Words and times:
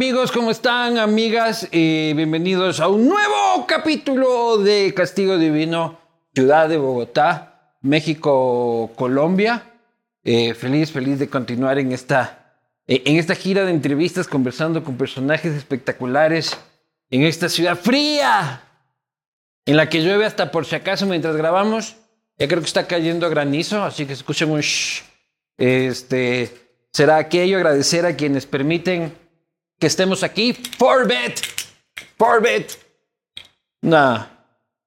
Hola, 0.00 0.06
¿cómo 0.06 0.16
están 0.16 0.16
amigos? 0.16 0.32
¿Cómo 0.32 0.50
están 0.50 0.98
amigas? 0.98 1.68
Eh, 1.72 2.14
bienvenidos 2.16 2.80
a 2.80 2.88
un 2.88 3.06
nuevo 3.06 3.66
capítulo 3.68 4.56
de 4.56 4.94
Castigo 4.94 5.36
Divino, 5.36 5.98
Ciudad 6.34 6.70
de 6.70 6.78
Bogotá, 6.78 7.76
México, 7.82 8.90
Colombia. 8.96 9.62
Eh, 10.24 10.54
feliz, 10.54 10.90
feliz 10.90 11.18
de 11.18 11.28
continuar 11.28 11.78
en 11.78 11.92
esta, 11.92 12.56
eh, 12.86 13.02
en 13.04 13.16
esta 13.16 13.34
gira 13.34 13.66
de 13.66 13.72
entrevistas 13.72 14.26
conversando 14.26 14.82
con 14.82 14.96
personajes 14.96 15.54
espectaculares 15.54 16.56
en 17.10 17.24
esta 17.24 17.50
ciudad 17.50 17.76
fría, 17.76 18.62
en 19.66 19.76
la 19.76 19.90
que 19.90 20.02
llueve 20.02 20.24
hasta 20.24 20.50
por 20.50 20.64
si 20.64 20.76
acaso 20.76 21.04
mientras 21.04 21.36
grabamos. 21.36 21.96
Ya 22.38 22.48
creo 22.48 22.60
que 22.60 22.68
está 22.68 22.86
cayendo 22.86 23.28
granizo, 23.28 23.84
así 23.84 24.06
que 24.06 24.14
escuchen 24.14 24.50
un 24.50 24.60
shh. 24.60 25.02
Este, 25.58 26.50
será 26.90 27.18
aquello 27.18 27.58
agradecer 27.58 28.06
a 28.06 28.16
quienes 28.16 28.46
permiten 28.46 29.19
que 29.80 29.86
estemos 29.86 30.22
aquí. 30.22 30.52
Forbet, 30.52 31.40
Forbet, 32.16 32.78
una 33.82 34.30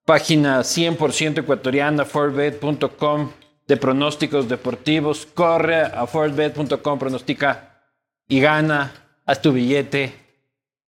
página 0.05 0.59
100% 0.59 1.39
ecuatoriana, 1.39 2.05
forbet.com 2.05 3.31
de 3.67 3.77
pronósticos 3.77 4.47
deportivos. 4.47 5.25
Corre 5.25 5.81
a 5.81 6.05
forbet.com, 6.05 6.99
pronostica 6.99 7.81
y 8.27 8.39
gana. 8.39 8.93
Haz 9.25 9.41
tu 9.41 9.51
billete 9.51 10.13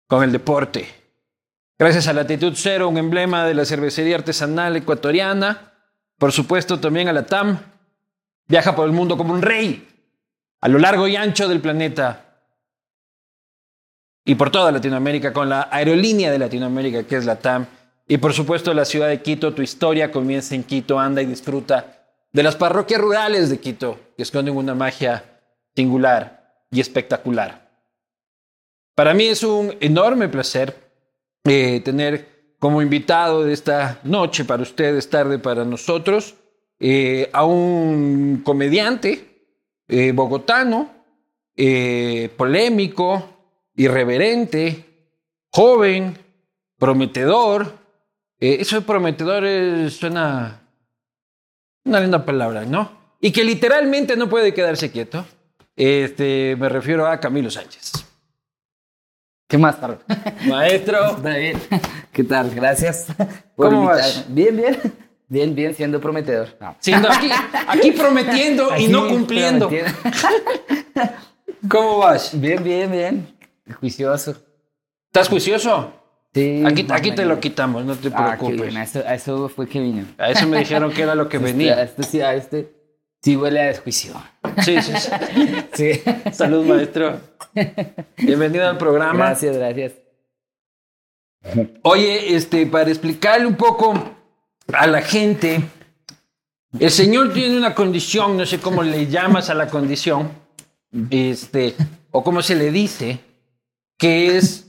con 0.06 0.22
el 0.22 0.32
deporte. 0.32 0.88
Gracias 1.78 2.08
a 2.08 2.12
Latitud 2.12 2.52
Cero, 2.56 2.88
un 2.88 2.98
emblema 2.98 3.46
de 3.46 3.54
la 3.54 3.64
cervecería 3.64 4.16
artesanal 4.16 4.76
ecuatoriana. 4.76 5.72
Por 6.18 6.32
supuesto, 6.32 6.78
también 6.78 7.08
a 7.08 7.12
la 7.12 7.26
TAM. 7.26 7.58
Viaja 8.46 8.74
por 8.74 8.86
el 8.86 8.92
mundo 8.92 9.16
como 9.16 9.34
un 9.34 9.42
rey, 9.42 9.86
a 10.60 10.68
lo 10.68 10.78
largo 10.78 11.06
y 11.06 11.16
ancho 11.16 11.48
del 11.48 11.60
planeta. 11.60 12.27
Y 14.28 14.34
por 14.34 14.50
toda 14.50 14.70
Latinoamérica, 14.70 15.32
con 15.32 15.48
la 15.48 15.70
aerolínea 15.72 16.30
de 16.30 16.38
Latinoamérica, 16.38 17.04
que 17.04 17.16
es 17.16 17.24
la 17.24 17.38
TAM. 17.38 17.64
Y 18.06 18.18
por 18.18 18.34
supuesto, 18.34 18.74
la 18.74 18.84
ciudad 18.84 19.08
de 19.08 19.22
Quito. 19.22 19.54
Tu 19.54 19.62
historia 19.62 20.12
comienza 20.12 20.54
en 20.54 20.64
Quito. 20.64 20.98
Anda 20.98 21.22
y 21.22 21.24
disfruta 21.24 22.04
de 22.30 22.42
las 22.42 22.54
parroquias 22.54 23.00
rurales 23.00 23.48
de 23.48 23.58
Quito, 23.58 23.98
que 24.18 24.24
esconden 24.24 24.54
una 24.54 24.74
magia 24.74 25.24
singular 25.74 26.66
y 26.70 26.78
espectacular. 26.78 27.70
Para 28.94 29.14
mí 29.14 29.24
es 29.24 29.42
un 29.44 29.74
enorme 29.80 30.28
placer 30.28 30.76
eh, 31.44 31.80
tener 31.82 32.54
como 32.58 32.82
invitado 32.82 33.44
de 33.44 33.54
esta 33.54 33.98
noche 34.02 34.44
para 34.44 34.62
ustedes, 34.62 35.08
tarde 35.08 35.38
para 35.38 35.64
nosotros, 35.64 36.34
eh, 36.78 37.30
a 37.32 37.46
un 37.46 38.42
comediante 38.44 39.46
eh, 39.88 40.12
bogotano, 40.12 40.90
eh, 41.56 42.28
polémico, 42.36 43.37
irreverente, 43.78 44.84
joven, 45.50 46.18
prometedor. 46.78 47.72
Eh, 48.40 48.58
eso 48.60 48.76
de 48.76 48.82
prometedor 48.82 49.44
es- 49.46 49.94
suena 49.96 50.60
una 51.84 52.00
linda 52.00 52.24
palabra, 52.24 52.64
¿no? 52.64 52.90
Y 53.20 53.32
que 53.32 53.44
literalmente 53.44 54.16
no 54.16 54.28
puede 54.28 54.52
quedarse 54.52 54.90
quieto. 54.90 55.24
Este, 55.76 56.56
me 56.58 56.68
refiero 56.68 57.06
a 57.06 57.18
Camilo 57.20 57.50
Sánchez. 57.50 57.92
¿Qué 59.48 59.56
más, 59.58 59.76
Carlos? 59.76 60.00
Maestro, 60.46 61.16
Está 61.16 61.36
bien. 61.36 61.58
¿Qué 62.12 62.24
tal? 62.24 62.50
Gracias. 62.54 63.06
por 63.56 63.70
¿Cómo 63.70 63.82
invitar- 63.84 63.96
vas? 63.96 64.24
Bien, 64.28 64.56
bien. 64.56 64.76
Bien, 65.30 65.54
bien, 65.54 65.74
siendo 65.74 66.00
prometedor. 66.00 66.56
No. 66.60 66.74
siendo 66.80 67.10
aquí, 67.10 67.28
aquí 67.68 67.92
prometiendo 67.92 68.74
y 68.78 68.88
no 68.88 69.08
cumpliendo. 69.08 69.70
¿Cómo 71.68 71.98
vas? 71.98 72.38
Bien, 72.40 72.62
bien, 72.64 72.90
bien. 72.90 73.37
Juicioso. 73.74 74.36
¿Estás 75.06 75.28
juicioso? 75.28 75.92
Sí. 76.34 76.62
Aquí, 76.66 76.86
aquí 76.90 77.12
te 77.12 77.24
lo 77.24 77.40
quitamos, 77.40 77.84
no 77.84 77.94
te 77.96 78.08
Ah, 78.14 78.36
preocupes. 78.36 78.60
bien. 78.62 78.76
A 78.76 78.82
eso, 78.84 79.00
a 79.06 79.14
eso 79.14 79.48
fue 79.48 79.66
que 79.68 79.80
vino. 79.80 80.04
A 80.18 80.30
eso 80.30 80.46
me 80.46 80.58
dijeron 80.58 80.92
que 80.92 81.02
era 81.02 81.14
lo 81.14 81.28
que 81.28 81.36
Este- 81.38 81.52
venía. 81.52 81.82
Este, 81.82 82.02
sí, 82.02 82.20
a 82.20 82.34
este 82.34 82.72
sí 83.22 83.36
huele 83.36 83.60
a 83.60 83.66
desjuicio. 83.66 84.12
Sí, 84.64 84.80
sí, 84.82 84.92
sí. 84.96 85.10
Sí. 85.72 86.02
Salud, 86.32 86.64
maestro. 86.66 87.20
Bienvenido 88.18 88.68
al 88.68 88.78
programa. 88.78 89.26
Gracias, 89.26 89.56
gracias. 89.56 89.92
Oye, 91.82 92.34
este, 92.36 92.66
para 92.66 92.90
explicarle 92.90 93.46
un 93.46 93.54
poco 93.56 93.94
a 94.72 94.86
la 94.86 95.00
gente, 95.02 95.62
el 96.78 96.90
señor 96.90 97.32
tiene 97.32 97.56
una 97.56 97.74
condición, 97.74 98.36
no 98.36 98.44
sé 98.44 98.58
cómo 98.58 98.82
le 98.82 99.06
llamas 99.06 99.48
a 99.48 99.54
la 99.54 99.68
condición, 99.68 100.30
este, 101.10 101.74
o 102.10 102.22
cómo 102.22 102.42
se 102.42 102.54
le 102.56 102.70
dice, 102.70 103.20
que 103.98 104.36
es 104.38 104.64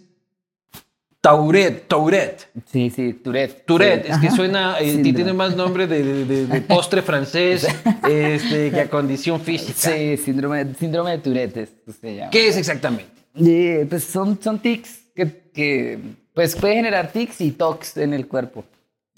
Tourette, 1.22 1.88
Tourette. 1.88 2.48
Sí, 2.72 2.90
sí, 2.90 3.14
Tourette. 3.14 3.66
Tourette, 3.66 4.06
Sí. 4.06 4.12
es 4.14 4.18
que 4.20 4.32
suena, 4.32 4.78
eh, 4.80 4.98
tiene 5.04 5.34
más 5.34 5.56
nombre 5.56 5.86
de, 5.86 6.02
de- 6.04 6.26
de- 6.26 6.46
de 6.48 6.62
postre 6.62 7.02
francés 7.02 7.68
este, 8.10 8.72
que 8.72 8.80
a 8.82 8.90
condición 8.90 9.42
física. 9.42 9.74
Sí, 9.92 10.16
síndrome, 10.18 10.74
síndrome 10.80 11.12
de 11.12 11.18
Tourette 11.20 11.58
es- 11.58 11.70
se 12.02 12.16
llama. 12.16 12.30
¿Qué 12.32 12.48
es 12.48 12.56
exactamente? 12.58 13.12
Eh, 13.36 13.86
pues 13.90 14.06
son, 14.06 14.40
son 14.42 14.60
tics 14.60 15.00
que, 15.14 15.30
que 15.54 16.00
pues 16.34 16.56
puede 16.56 16.76
generar 16.76 17.12
tics 17.12 17.42
y 17.42 17.52
tocs 17.52 17.98
en 17.98 18.14
el 18.14 18.26
cuerpo. 18.28 18.64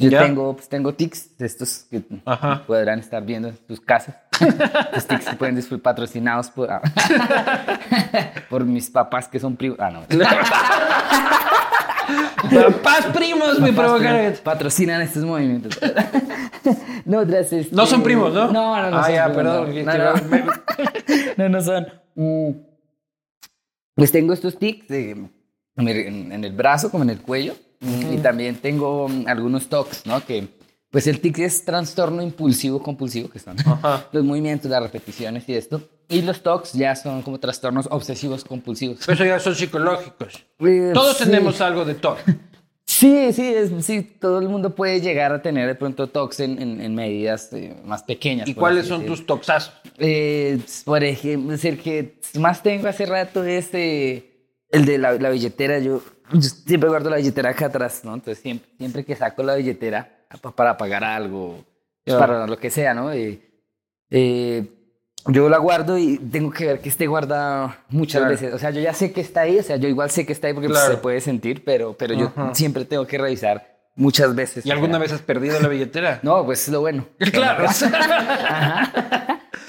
Yo 0.02 0.10
Ya. 0.10 0.22
tengo, 0.24 0.56
pues 0.56 0.68
tengo 0.68 0.94
tics 0.94 1.38
de 1.38 1.46
estos 1.46 1.86
que 1.90 2.02
Ajá. 2.26 2.64
podrán 2.66 3.00
estar 3.00 3.24
viendo 3.24 3.50
en 3.50 3.58
sus 3.68 3.80
casas. 3.80 4.16
Los 4.94 5.06
tics 5.06 5.26
que 5.30 5.36
pueden 5.36 5.62
ser 5.62 5.80
patrocinados 5.82 6.50
por, 6.50 6.72
ah, 6.72 6.82
por 8.50 8.66
mis 8.66 8.90
papás 8.90 9.28
que 9.28 9.40
son 9.40 9.56
primos. 9.56 9.78
Ah, 9.80 9.92
no. 9.92 10.02
Papás 12.52 13.06
primos 13.14 13.60
me 13.60 13.72
provocaron. 13.72 14.34
Patrocinan 14.44 15.02
estos 15.02 15.24
movimientos. 15.24 15.78
no, 17.06 17.20
otras, 17.20 17.54
este- 17.54 17.76
No 17.76 17.86
son 17.86 18.04
primos, 18.04 18.34
¿no? 18.34 18.48
No, 18.52 18.76
no, 18.82 18.90
no. 18.90 18.98
Ah, 18.98 19.04
son 19.06 19.14
ya, 19.14 19.26
primos, 19.32 19.44
perdón. 19.44 20.46
no. 21.38 21.44
No, 21.46 21.50
no. 21.50 21.62
son. 21.62 21.88
Mm. 22.16 22.52
Pues 23.96 24.12
tengo 24.12 24.34
estos 24.34 24.58
tics 24.58 24.88
de- 24.88 25.30
en 25.78 26.44
el 26.44 26.52
brazo, 26.54 26.90
como 26.92 27.04
en 27.04 27.12
el 27.12 27.22
cuello. 27.22 27.54
Y 27.82 28.18
también 28.18 28.56
tengo 28.58 29.08
mm, 29.10 29.28
algunos 29.28 29.68
tocs, 29.68 30.06
¿no? 30.06 30.24
Que, 30.26 30.48
pues 30.92 31.08
el 31.08 31.20
tic 31.20 31.40
es 31.40 31.64
trastorno 31.66 32.22
impulsivo 32.22 32.82
compulsivo, 32.84 33.30
que 33.30 33.40
son 33.40 33.58
Ajá. 33.60 34.08
los 34.12 34.24
movimientos, 34.24 34.70
las 34.70 34.84
repeticiones 34.84 35.48
y 35.50 35.54
esto. 35.56 35.82
Y 36.10 36.22
los 36.22 36.44
tocs 36.44 36.74
ya 36.74 36.96
son 36.96 37.22
como 37.22 37.40
trastornos 37.40 37.88
obsesivos 37.90 38.44
compulsivos. 38.44 39.00
Pero 39.06 39.14
eso 39.16 39.26
ya 39.26 39.40
son 39.40 39.56
psicológicos. 39.56 40.44
Eh, 40.60 40.92
Todos 40.94 41.18
sí. 41.18 41.24
tenemos 41.26 41.60
algo 41.62 41.86
de 41.86 41.96
TOC. 41.96 42.18
Sí, 42.84 43.32
sí, 43.32 43.48
es, 43.48 43.72
sí, 43.86 44.02
todo 44.02 44.40
el 44.40 44.50
mundo 44.50 44.76
puede 44.76 45.00
llegar 45.00 45.32
a 45.32 45.42
tener 45.42 45.66
de 45.66 45.76
pronto 45.76 46.08
tocs 46.08 46.42
en, 46.42 46.62
en- 46.62 46.82
en 46.82 46.94
medidas 46.94 47.52
eh, 47.54 47.74
más 47.86 48.04
pequeñas. 48.04 48.50
¿Y 48.50 48.54
cuáles 48.54 48.88
son 48.88 49.06
tus 49.06 49.26
toxazos? 49.26 49.74
Eh, 49.98 50.60
por 50.84 51.02
ejemplo, 51.04 51.56
es 51.56 51.64
el 51.64 51.80
que 51.80 52.20
más 52.38 52.62
tengo 52.62 52.90
hace 52.90 53.06
rato 53.06 53.46
es 53.46 53.70
eh, 53.74 54.30
el 54.70 54.84
de 54.86 54.98
la, 54.98 55.14
la 55.14 55.30
billetera. 55.30 55.80
Yo, 55.80 56.02
yo 56.34 56.42
siempre 56.42 56.90
guardo 56.90 57.10
la 57.10 57.18
billetera 57.18 57.50
acá 57.52 57.68
atrás, 57.68 58.02
¿no? 58.04 58.14
Entonces 58.14 58.42
siempre, 58.42 58.70
siempre 58.78 59.04
que 59.06 59.16
saco 59.16 59.44
la 59.44 59.56
billetera 59.56 60.10
pa- 60.42 60.52
para 60.52 60.78
pagar 60.78 61.04
algo, 61.04 61.64
para 62.06 62.48
lo 62.48 62.58
que 62.58 62.70
sea, 62.70 62.94
¿no? 62.94 63.12
Eh, 63.14 63.42
eh, 64.10 64.66
yo 65.28 65.50
la 65.50 65.58
guardo 65.60 65.98
y 65.98 66.18
tengo 66.18 66.50
que 66.52 66.66
ver 66.66 66.80
que 66.82 66.90
esté 66.90 67.06
guardada 67.08 67.84
muchas 67.90 68.22
Claro. 68.22 68.32
veces. 68.34 68.54
O 68.54 68.58
sea, 68.58 68.72
yo 68.72 68.82
ya 68.82 68.94
sé 68.94 69.12
que 69.12 69.22
está 69.22 69.42
ahí, 69.42 69.60
o 69.60 69.64
sea, 69.64 69.76
yo 69.78 69.88
igual 69.88 70.10
sé 70.10 70.26
que 70.26 70.34
está 70.34 70.48
ahí 70.48 70.54
porque 70.54 70.68
pues, 70.70 70.80
se 70.82 70.98
puede 70.98 71.22
sentir, 71.22 71.64
pero, 71.64 71.94
pero 71.94 72.14
yo 72.16 72.28
Ajá. 72.36 72.56
siempre 72.56 72.86
tengo 72.86 73.06
que 73.06 73.18
revisar 73.20 73.80
muchas 73.96 74.34
veces. 74.34 74.66
¿Y 74.66 74.72
alguna 74.72 74.98
vez 74.98 75.12
has 75.12 75.22
perdido 75.22 75.60
la 75.60 75.68
billetera? 75.68 76.20
No, 76.24 76.44
pues 76.46 76.64
es 76.64 76.70
lo 76.70 76.82
bueno. 76.82 77.06
Claro. 77.32 77.66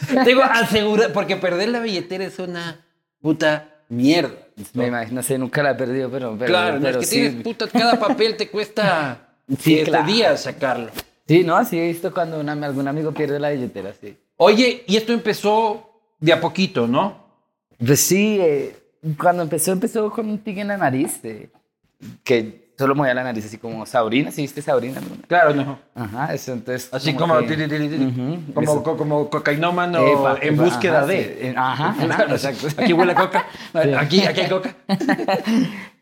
Te 0.08 0.24
Digo, 0.24 0.42
asegura, 0.42 1.08
porque 1.12 1.36
perder 1.36 1.68
la 1.68 1.80
billetera 1.80 2.24
es 2.24 2.38
una 2.38 2.84
puta 3.20 3.68
mierda. 3.88 4.34
Me 4.74 4.86
imagino, 4.88 5.16
no 5.16 5.22
sé, 5.22 5.38
nunca 5.38 5.62
la 5.62 5.70
he 5.72 5.74
perdido, 5.74 6.10
pero, 6.10 6.36
pero, 6.38 6.46
claro, 6.50 6.74
no, 6.76 6.82
pero 6.82 7.00
es 7.00 7.06
que 7.06 7.06
sí. 7.06 7.20
tienes 7.20 7.42
puta, 7.42 7.68
cada 7.68 7.98
papel 7.98 8.36
te 8.36 8.48
cuesta 8.50 9.28
siete 9.58 9.90
claro. 9.90 10.06
días 10.06 10.42
sacarlo. 10.42 10.90
Sí, 11.26 11.44
no, 11.44 11.64
sí 11.64 11.78
he 11.78 11.86
visto 11.88 12.12
cuando 12.12 12.40
una- 12.40 12.52
algún 12.52 12.86
amigo 12.88 13.12
pierde 13.12 13.38
la 13.40 13.50
billetera, 13.50 13.92
sí. 13.98 14.16
Oye, 14.36 14.84
y 14.86 14.96
esto 14.96 15.12
empezó 15.12 15.90
de 16.18 16.32
a 16.32 16.40
poquito, 16.40 16.86
¿no? 16.86 17.22
Pues 17.84 18.00
sí, 18.00 18.38
eh, 18.40 18.76
cuando 19.18 19.42
empezó, 19.42 19.72
empezó 19.72 20.10
con 20.10 20.28
un 20.28 20.38
tic 20.38 20.58
en 20.58 20.68
la 20.68 20.76
nariz, 20.76 21.20
eh, 21.24 21.48
que 22.24 22.61
solo 22.82 22.94
movía 22.94 23.14
la 23.14 23.22
nariz 23.24 23.44
así 23.46 23.58
como 23.58 23.86
Sabrina, 23.86 24.30
¿sí 24.30 24.42
viste 24.42 24.60
Sabrina? 24.60 25.00
Claro, 25.28 25.54
no. 25.54 25.78
Ajá, 25.94 26.34
eso 26.34 26.52
entonces... 26.52 26.88
Así 26.92 27.14
como, 27.14 27.38
que- 27.38 27.46
tiri, 27.46 27.68
tiri, 27.68 27.88
tiri. 27.88 28.04
Ujú, 28.06 28.52
como, 28.54 28.82
co- 28.82 28.96
como 28.96 29.30
cocainómano 29.30 29.98
Epa, 30.06 30.38
en 30.42 30.54
epa, 30.54 30.62
búsqueda 30.64 30.98
ajá, 30.98 31.06
de. 31.06 31.22
sí, 31.24 31.30
eh, 31.46 31.54
Ajá, 31.56 31.94
Claro, 32.04 32.30
exacto. 32.32 32.66
Aquí 32.76 32.92
huele 32.92 33.12
a 33.12 33.14
coca. 33.14 33.46
Aquí, 33.98 34.20
aquí 34.22 34.40
hay 34.40 34.48
coca. 34.48 34.74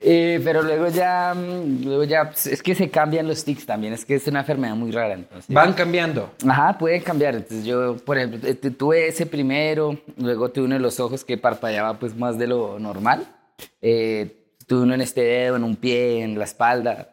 Eh, 0.02 0.40
pero 0.42 0.62
luego 0.62 0.88
ya, 0.88 1.34
mm, 1.36 1.84
luego 1.84 2.04
ya, 2.04 2.30
pues, 2.30 2.46
es 2.46 2.62
que 2.62 2.74
se 2.74 2.88
cambian 2.88 3.28
los 3.28 3.44
tics 3.44 3.66
también, 3.66 3.92
es 3.92 4.06
que 4.06 4.14
es 4.14 4.26
una 4.28 4.40
enfermedad 4.40 4.74
muy 4.74 4.90
rara, 4.92 5.12
entonces. 5.12 5.54
Van 5.54 5.74
cambiando. 5.74 6.30
Ajá, 6.48 6.78
puede 6.78 7.02
cambiar. 7.02 7.34
Entonces 7.34 7.66
yo, 7.66 7.96
por 7.98 8.16
ejemplo, 8.16 8.48
eh, 8.48 8.54
tu- 8.54 8.70
tuve 8.70 9.08
ese 9.08 9.26
primero, 9.26 9.98
luego 10.16 10.48
tuve 10.50 10.64
uno 10.64 10.76
de 10.76 10.80
los 10.80 10.98
ojos 11.00 11.22
que 11.22 11.36
parpadeaba 11.36 11.98
pues 11.98 12.16
más 12.16 12.38
de 12.38 12.46
lo 12.46 12.78
normal. 12.78 13.26
Eh, 13.82 14.39
tuve 14.70 14.82
uno 14.84 14.94
en 14.94 15.00
este 15.00 15.20
dedo, 15.22 15.56
en 15.56 15.64
un 15.64 15.74
pie, 15.74 16.22
en 16.22 16.38
la 16.38 16.44
espalda. 16.44 17.08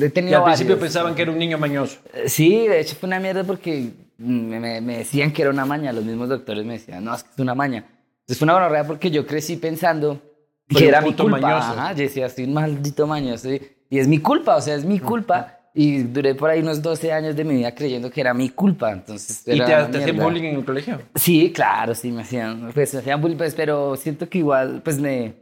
He 0.00 0.06
Y 0.06 0.08
tenido 0.08 0.38
al 0.38 0.44
principio 0.44 0.76
varios. 0.76 0.80
pensaban 0.86 1.14
que 1.14 1.20
era 1.20 1.30
un 1.30 1.38
niño 1.38 1.58
mañoso. 1.58 1.98
Eh, 2.14 2.26
Sí, 2.30 2.66
de 2.66 2.80
hecho 2.80 2.96
fue 2.96 3.06
una 3.06 3.20
mierda 3.20 3.44
porque 3.44 3.90
me, 4.16 4.58
me- 4.58 4.80
me 4.80 4.96
decían 4.98 5.30
que 5.30 5.42
era 5.42 5.50
una 5.50 5.66
maña. 5.66 5.92
Los 5.92 6.04
mismos 6.06 6.30
doctores 6.30 6.64
me 6.64 6.72
decían, 6.74 7.04
no, 7.04 7.14
es 7.14 7.22
que 7.22 7.28
es 7.34 7.38
una 7.38 7.54
maña. 7.54 7.84
Entonces 8.20 8.38
fue 8.38 8.46
una 8.46 8.54
gonorrea 8.54 8.86
porque 8.86 9.10
yo 9.10 9.26
crecí 9.26 9.56
pensando 9.58 10.22
que 10.68 10.88
era 10.88 11.02
mi 11.02 11.12
culpa. 11.12 11.38
mañoso. 11.38 11.72
Ajá, 11.72 11.92
yo 11.92 11.98
decía, 11.98 12.30
soy 12.30 12.44
un 12.44 12.54
maldito 12.54 13.06
mañoso. 13.06 13.52
Y 13.52 13.60
y 13.90 13.98
es 13.98 14.08
mi 14.08 14.18
culpa, 14.20 14.56
o 14.56 14.60
sea, 14.62 14.74
es 14.74 14.86
mi 14.86 14.98
culpa. 14.98 15.58
Y 15.74 15.98
duré 16.04 16.34
por 16.34 16.48
ahí 16.48 16.60
unos 16.60 16.80
12 16.80 17.12
años 17.12 17.36
de 17.36 17.44
mi 17.44 17.56
vida 17.56 17.74
creyendo 17.74 18.10
que 18.10 18.22
era 18.22 18.32
mi 18.32 18.48
culpa. 18.48 18.90
Entonces, 18.90 19.42
¿Y 19.46 19.58
te, 19.58 19.64
te 19.66 19.74
hacían 19.74 20.16
bullying 20.16 20.44
en 20.44 20.56
el 20.56 20.64
colegio? 20.64 20.98
Sí, 21.14 21.52
claro, 21.54 21.94
sí, 21.94 22.10
me 22.10 22.22
hacían, 22.22 22.70
pues 22.72 22.94
me 22.94 23.00
hacían 23.00 23.20
bullying, 23.20 23.36
pues, 23.36 23.54
pero 23.54 23.96
siento 23.96 24.28
que 24.30 24.38
igual, 24.38 24.80
pues 24.82 24.98
me 24.98 25.41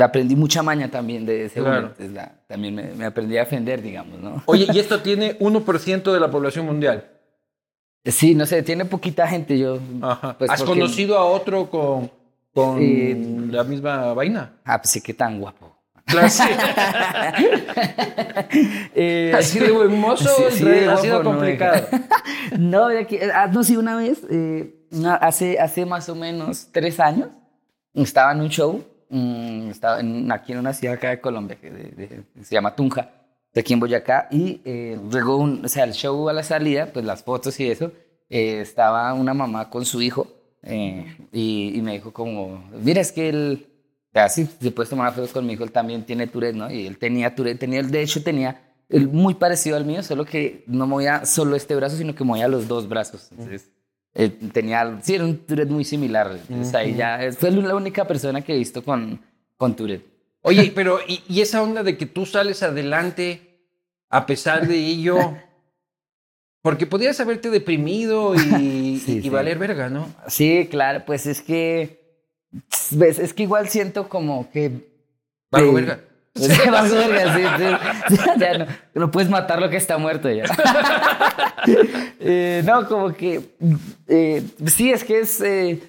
aprendí 0.00 0.36
mucha 0.36 0.62
maña 0.62 0.88
también 0.90 1.26
de 1.26 1.46
ese 1.46 1.60
Claro. 1.60 1.88
Entonces, 1.88 2.12
la- 2.12 2.32
también 2.46 2.74
me, 2.74 2.84
me 2.94 3.04
aprendí 3.04 3.36
a 3.36 3.40
defender, 3.40 3.82
digamos, 3.82 4.20
¿no? 4.20 4.42
Oye, 4.46 4.66
y 4.72 4.78
esto 4.78 5.00
tiene 5.00 5.38
1% 5.38 6.12
de 6.12 6.20
la 6.20 6.30
población 6.30 6.66
mundial. 6.66 7.08
Sí, 8.04 8.34
no 8.34 8.46
sé, 8.46 8.62
tiene 8.62 8.84
poquita 8.84 9.26
gente 9.28 9.58
yo. 9.58 9.78
Ajá. 10.00 10.36
pues, 10.38 10.50
¿Has 10.50 10.62
porque- 10.62 10.80
conocido 10.80 11.18
a 11.18 11.24
otro 11.24 11.70
con, 11.70 12.10
con 12.54 12.78
Eh, 12.80 13.46
la 13.50 13.64
misma 13.64 14.12
vaina? 14.14 14.52
Ah, 14.64 14.78
pues 14.80 14.90
sí, 14.90 15.00
qué 15.00 15.14
tan 15.14 15.38
guapo. 15.40 15.76
Claro, 16.04 16.28
sí. 16.28 16.42
Eh, 18.94 19.32
Así 19.36 19.58
de 19.58 19.70
buen 19.70 19.98
mozo, 19.98 20.28
Sí, 20.50 20.58
sí, 20.58 20.64
de 20.64 20.88
ha 20.90 20.96
sido 20.96 21.22
guapo, 21.22 21.30
complicado. 21.30 21.86
No, 22.58 22.88
mira 22.88 23.04
que, 23.06 23.30
ah, 23.32 23.46
no, 23.46 23.64
sí, 23.64 23.76
una 23.76 23.96
vez, 23.96 24.20
eh, 24.30 24.74
hace, 25.20 25.58
hace 25.58 25.86
más 25.86 26.08
o 26.08 26.14
menos 26.14 26.68
tres 26.72 27.00
años, 27.00 27.28
estaba 27.94 28.32
en 28.32 28.40
un 28.42 28.48
show, 28.50 28.84
mm, 29.12 29.70
estaba 29.70 30.00
en- 30.00 30.32
aquí 30.32 30.52
en 30.52 30.58
una 30.58 30.72
ciudad 30.72 30.96
acá 30.96 31.10
de 31.10 31.20
Colombia, 31.20 31.56
que 31.60 32.24
se 32.42 32.54
llama 32.54 32.74
Tunja, 32.74 33.10
de 33.54 33.60
aquí 33.60 33.74
en 33.74 33.80
Boyacá, 33.80 34.28
y 34.30 34.60
eh, 34.64 34.98
luego, 35.10 35.36
un- 35.36 35.64
o 35.64 35.68
sea, 35.68 35.84
el 35.84 35.92
show 35.92 36.28
a 36.28 36.32
la 36.32 36.42
salida, 36.42 36.86
pues 36.92 37.04
las 37.04 37.22
fotos 37.22 37.60
y 37.60 37.70
eso, 37.70 37.92
eh, 38.30 38.60
estaba 38.62 39.12
una 39.12 39.34
mamá 39.34 39.68
con 39.68 39.84
su 39.84 40.00
hijo, 40.00 40.26
eh, 40.62 41.16
y, 41.32 41.78
me 41.82 41.92
dijo 41.92 42.12
como, 42.12 42.64
mira, 42.82 43.00
es 43.00 43.12
que 43.12 43.28
él, 43.28 43.66
así, 44.14 44.48
se 44.60 44.70
puede 44.70 44.88
tomar 44.88 45.12
fotos 45.14 45.32
con 45.32 45.44
mi 45.46 45.52
hijo, 45.52 45.64
él 45.64 45.72
también 45.72 46.04
tiene 46.04 46.26
Tourette, 46.26 46.56
¿no? 46.56 46.70
Y 46.70 46.86
él 46.86 46.96
tenía 46.98 47.34
Tourette, 47.34 47.58
tenía, 47.60 47.82
de 47.82 48.02
hecho 48.02 48.22
tenía 48.22 48.60
el 48.88 49.08
muy 49.08 49.34
parecido 49.34 49.76
al 49.76 49.84
mío, 49.84 50.02
solo 50.02 50.24
que 50.24 50.64
no 50.66 50.86
movía 50.86 51.24
solo 51.26 51.56
este 51.56 51.74
brazo, 51.74 51.96
sino 51.96 52.14
que 52.14 52.24
movía 52.24 52.48
los 52.48 52.68
dos 52.68 52.88
brazos. 52.88 53.28
Entonces, 53.32 53.70
eh, 54.14 54.28
tenía, 54.52 54.98
sí, 55.02 55.14
era 55.14 55.24
un 55.24 55.38
Tourette 55.38 55.70
muy 55.70 55.84
similar. 55.84 56.38
Ya, 56.96 57.20
fue 57.36 57.50
la 57.50 57.74
única 57.74 58.06
persona 58.06 58.42
que 58.42 58.54
he 58.54 58.58
visto 58.58 58.84
con, 58.84 59.20
con 59.56 59.74
Tourette. 59.74 60.06
Oye, 60.42 60.72
pero 60.74 60.98
¿y, 61.06 61.22
y 61.28 61.40
esa 61.40 61.62
onda 61.62 61.82
de 61.82 61.96
que 61.96 62.06
tú 62.06 62.26
sales 62.26 62.62
adelante 62.62 63.60
a 64.10 64.26
pesar 64.26 64.66
de 64.66 64.76
ello? 64.76 65.16
Porque 66.62 66.86
podrías 66.86 67.18
haberte 67.18 67.50
deprimido 67.50 68.34
y, 68.36 68.38
Sí, 69.04 69.18
y 69.18 69.22
sí. 69.22 69.28
valer 69.28 69.58
verga, 69.58 69.88
¿no? 69.88 70.08
Sí, 70.28 70.68
claro, 70.70 71.04
pues 71.04 71.26
es 71.26 71.42
que, 71.42 72.22
ves, 72.92 73.18
es 73.18 73.34
que 73.34 73.42
igual 73.42 73.68
siento 73.68 74.08
como 74.08 74.48
que... 74.50 74.70
Valgo 75.50 75.72
eh, 75.72 75.74
verga. 75.74 76.04
Sí, 76.40 76.48
sí. 78.16 78.16
Ya 78.38 78.58
no, 78.58 78.66
no 78.94 79.10
puedes 79.10 79.28
matar 79.30 79.60
lo 79.60 79.68
que 79.70 79.76
está 79.76 79.98
muerto 79.98 80.30
ya. 80.30 80.44
Eh, 82.24 82.62
no, 82.64 82.88
como 82.88 83.12
que 83.14 83.40
eh, 84.08 84.42
sí, 84.66 84.90
es 84.90 85.04
que 85.04 85.20
es 85.20 85.40
eh, 85.40 85.80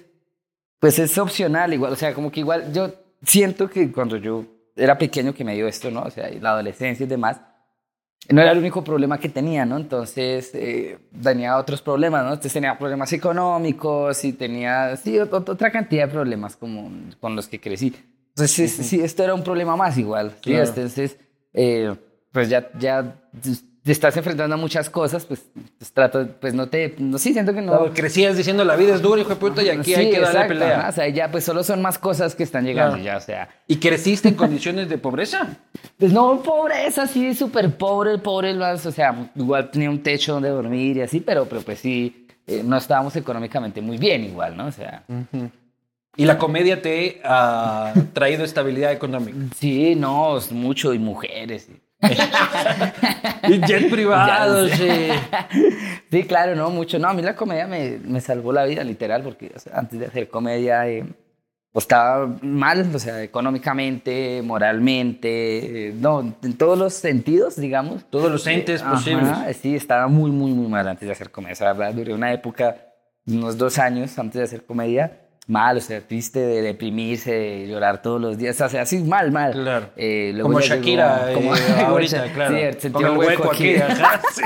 pues 0.78 0.98
es 1.00 1.16
opcional 1.18 1.72
igual, 1.74 1.92
o 1.92 1.96
sea, 1.96 2.14
como 2.14 2.30
que 2.30 2.40
igual 2.40 2.72
yo 2.72 2.92
siento 3.24 3.68
que 3.68 3.90
cuando 3.90 4.16
yo 4.16 4.44
era 4.76 4.96
pequeño 4.98 5.34
que 5.34 5.42
me 5.44 5.54
dio 5.54 5.66
esto, 5.66 5.90
¿no? 5.90 6.02
O 6.02 6.10
sea, 6.10 6.28
la 6.40 6.50
adolescencia 6.50 7.04
y 7.04 7.08
demás, 7.08 7.40
no 8.28 8.40
era 8.40 8.52
el 8.52 8.58
único 8.58 8.84
problema 8.84 9.18
que 9.18 9.28
tenía, 9.28 9.64
¿no? 9.66 9.76
Entonces 9.76 10.50
eh, 10.54 10.98
tenía 11.22 11.56
otros 11.58 11.82
problemas, 11.82 12.22
¿no? 12.22 12.28
Entonces 12.30 12.52
tenía 12.52 12.78
problemas 12.78 13.12
económicos 13.12 14.24
y 14.24 14.32
tenía, 14.32 14.96
sí, 14.96 15.14
ot- 15.16 15.30
ot- 15.30 15.48
otra 15.50 15.70
cantidad 15.72 16.06
de 16.06 16.12
problemas 16.12 16.54
como 16.56 16.90
con 17.20 17.34
los 17.36 17.48
que 17.48 17.60
crecí. 17.60 17.94
Entonces, 18.36 18.72
sí, 18.72 18.82
sí, 18.82 19.00
esto 19.00 19.22
era 19.22 19.34
un 19.34 19.42
problema 19.44 19.76
más 19.76 19.96
igual, 19.96 20.30
¿sí? 20.42 20.50
Claro. 20.50 20.64
Entonces, 20.68 21.16
eh, 21.52 21.94
pues 22.32 22.48
ya, 22.48 22.68
ya 22.78 23.14
te 23.84 23.92
estás 23.92 24.16
enfrentando 24.16 24.54
a 24.54 24.58
muchas 24.58 24.90
cosas, 24.90 25.24
pues, 25.24 25.44
pues 25.78 25.92
trato, 25.92 26.26
pues 26.40 26.52
no 26.54 26.68
te, 26.68 26.94
no, 26.98 27.16
sí, 27.18 27.32
siento 27.32 27.52
que 27.54 27.60
no. 27.62 27.72
Claro, 27.72 27.92
Crecías 27.94 28.36
diciendo 28.36 28.64
la 28.64 28.74
vida 28.76 28.94
es 28.94 29.02
dura, 29.02 29.20
hijo 29.20 29.28
de 29.30 29.36
puta, 29.36 29.62
y 29.62 29.68
aquí 29.68 29.92
Sí, 29.92 29.94
hay 29.94 30.06
que 30.10 30.18
darle 30.18 30.40
exacto, 30.40 30.48
pelea. 30.48 30.78
ajá, 30.80 30.88
o 30.88 30.92
sea, 30.92 31.08
ya 31.10 31.30
pues 31.30 31.44
solo 31.44 31.62
son 31.62 31.80
más 31.82 31.98
cosas 31.98 32.34
que 32.34 32.42
están 32.42 32.64
llegando, 32.64 32.94
Claro. 32.96 33.04
ya, 33.04 33.16
o 33.18 33.20
sea. 33.20 33.48
¿Y 33.68 33.76
creciste 33.76 34.28
en 34.30 34.34
condiciones 34.34 34.88
de 34.88 34.98
pobreza? 34.98 35.46
Pues 35.98 36.12
no, 36.12 36.42
pobreza, 36.42 37.06
sí, 37.06 37.34
súper 37.34 37.70
pobre, 37.76 38.18
pobre, 38.18 38.54
más, 38.54 38.84
o 38.86 38.90
sea, 38.90 39.30
igual 39.36 39.70
tenía 39.70 39.90
un 39.90 40.02
techo 40.02 40.32
donde 40.32 40.48
dormir 40.48 40.96
y 40.96 41.02
así, 41.02 41.20
pero, 41.20 41.44
pero 41.44 41.60
pues 41.60 41.78
sí, 41.78 42.26
eh, 42.46 42.62
no 42.64 42.78
estábamos 42.78 43.14
económicamente 43.16 43.80
muy 43.80 43.98
bien 43.98 44.24
igual, 44.24 44.56
¿no? 44.56 44.66
O 44.66 44.72
sea, 44.72 45.04
Y 46.16 46.24
la 46.26 46.38
comedia 46.38 46.80
te 46.80 47.20
ha 47.24 47.92
traído 48.12 48.44
estabilidad 48.44 48.92
económica. 48.92 49.36
sí, 49.56 49.94
no, 49.96 50.38
mucho, 50.52 50.94
y 50.94 50.98
mujeres. 50.98 51.68
y- 53.48 53.60
jet 53.66 53.90
privado, 53.90 54.68
sí. 54.68 54.88
Sí, 56.10 56.22
claro, 56.24 56.54
no, 56.54 56.70
mucho. 56.70 56.98
No, 57.00 57.08
a 57.08 57.12
mí 57.14 57.22
la 57.22 57.34
comedia 57.34 57.66
me, 57.66 57.98
me 58.04 58.20
salvó 58.20 58.52
la 58.52 58.64
vida, 58.64 58.84
literal, 58.84 59.22
porque 59.22 59.50
o 59.54 59.58
sea, 59.58 59.72
antes 59.78 59.98
de 59.98 60.06
hacer 60.06 60.28
comedia 60.28 60.86
eh, 60.88 61.04
pues, 61.72 61.84
estaba 61.84 62.32
mal, 62.42 62.88
o 62.94 62.98
sea, 63.00 63.20
económicamente, 63.22 64.40
moralmente, 64.44 65.88
eh, 65.88 65.94
no, 65.98 66.20
en 66.42 66.56
todos 66.56 66.78
los 66.78 66.94
sentidos, 66.94 67.56
digamos. 67.56 68.04
Todos 68.10 68.30
los 68.30 68.46
entes 68.46 68.80
Ajá, 68.82 68.92
posibles. 68.92 69.56
sí, 69.56 69.74
estaba 69.74 70.06
muy, 70.06 70.30
muy, 70.30 70.52
muy 70.52 70.68
mal 70.68 70.86
antes 70.86 71.06
de 71.06 71.12
hacer 71.12 71.30
comedia. 71.32 71.54
O 71.54 71.56
sea, 71.56 71.66
la 71.68 71.72
verdad, 71.72 71.94
duré 71.94 72.14
una 72.14 72.32
época, 72.32 72.76
unos 73.26 73.58
dos 73.58 73.78
años 73.78 74.16
antes 74.18 74.34
de 74.38 74.44
hacer 74.44 74.64
comedia, 74.64 75.23
mal, 75.46 75.76
o 75.76 75.80
sea, 75.80 76.00
triste 76.00 76.38
de 76.40 76.62
deprimirse, 76.62 77.32
de 77.32 77.68
llorar 77.68 78.00
todos 78.02 78.20
los 78.20 78.38
días, 78.38 78.60
o 78.60 78.68
sea, 78.68 78.82
así 78.82 78.98
mal, 78.98 79.30
mal. 79.32 79.52
Claro. 79.52 79.86
Eh, 79.96 80.30
luego 80.32 80.48
Como 80.48 80.60
llegó- 80.60 80.74
Shakira 80.76 81.30
eh, 81.30 81.34
como- 81.34 81.54
ahorita, 81.86 82.24
Sí, 82.24 82.30
claro. 82.34 82.56
sentí 82.78 82.90
Con 82.90 83.04
un 83.04 83.10
el 83.12 83.18
hueco 83.18 83.50
aquí. 83.52 83.76
ajá, 83.76 84.20
sí. 84.34 84.42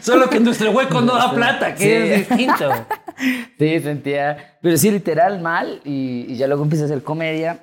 Solo 0.00 0.28
que 0.30 0.40
nuestro 0.40 0.70
hueco 0.72 1.00
no 1.00 1.14
da 1.16 1.32
plata, 1.32 1.74
que 1.74 1.82
Sí. 1.84 1.90
es 1.90 2.28
distinto. 2.28 2.70
Sí, 3.58 3.80
sentía, 3.80 4.58
pero 4.60 4.76
sí, 4.76 4.90
literal 4.90 5.40
mal. 5.40 5.80
Y, 5.86 6.26
y 6.28 6.36
ya 6.36 6.46
luego 6.46 6.64
empecé 6.64 6.82
a 6.82 6.84
hacer 6.84 7.02
comedia. 7.02 7.60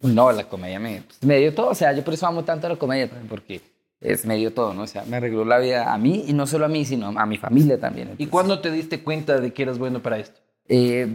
No, 0.00 0.32
la 0.32 0.44
comedia 0.44 0.80
me, 0.80 1.02
pues, 1.02 1.22
me 1.22 1.36
dio 1.38 1.52
todo. 1.52 1.68
O 1.68 1.74
sea, 1.74 1.92
yo 1.92 2.02
por 2.02 2.14
eso 2.14 2.26
amo 2.26 2.44
tanto 2.44 2.66
la 2.66 2.76
comedia 2.76 3.06
también, 3.06 3.28
porque 3.28 3.60
es, 4.00 4.24
me 4.24 4.36
dio 4.36 4.54
todo, 4.54 4.72
¿no? 4.72 4.82
O 4.82 4.86
sea, 4.86 5.04
me 5.06 5.18
arregló 5.18 5.44
la 5.44 5.58
vida 5.58 5.92
a 5.92 5.98
mí 5.98 6.24
y 6.26 6.32
no 6.32 6.46
solo 6.46 6.64
a 6.64 6.68
mí, 6.68 6.86
sino 6.86 7.12
a 7.14 7.26
mi 7.26 7.36
familia 7.36 7.78
también. 7.78 8.14
¿Y 8.16 8.24
cuándo 8.28 8.60
te 8.60 8.70
diste 8.70 9.02
cuenta 9.02 9.38
de 9.38 9.52
que 9.52 9.64
eras 9.64 9.76
bueno 9.78 10.00
para 10.00 10.16
esto? 10.18 10.40
Eh, 10.68 11.08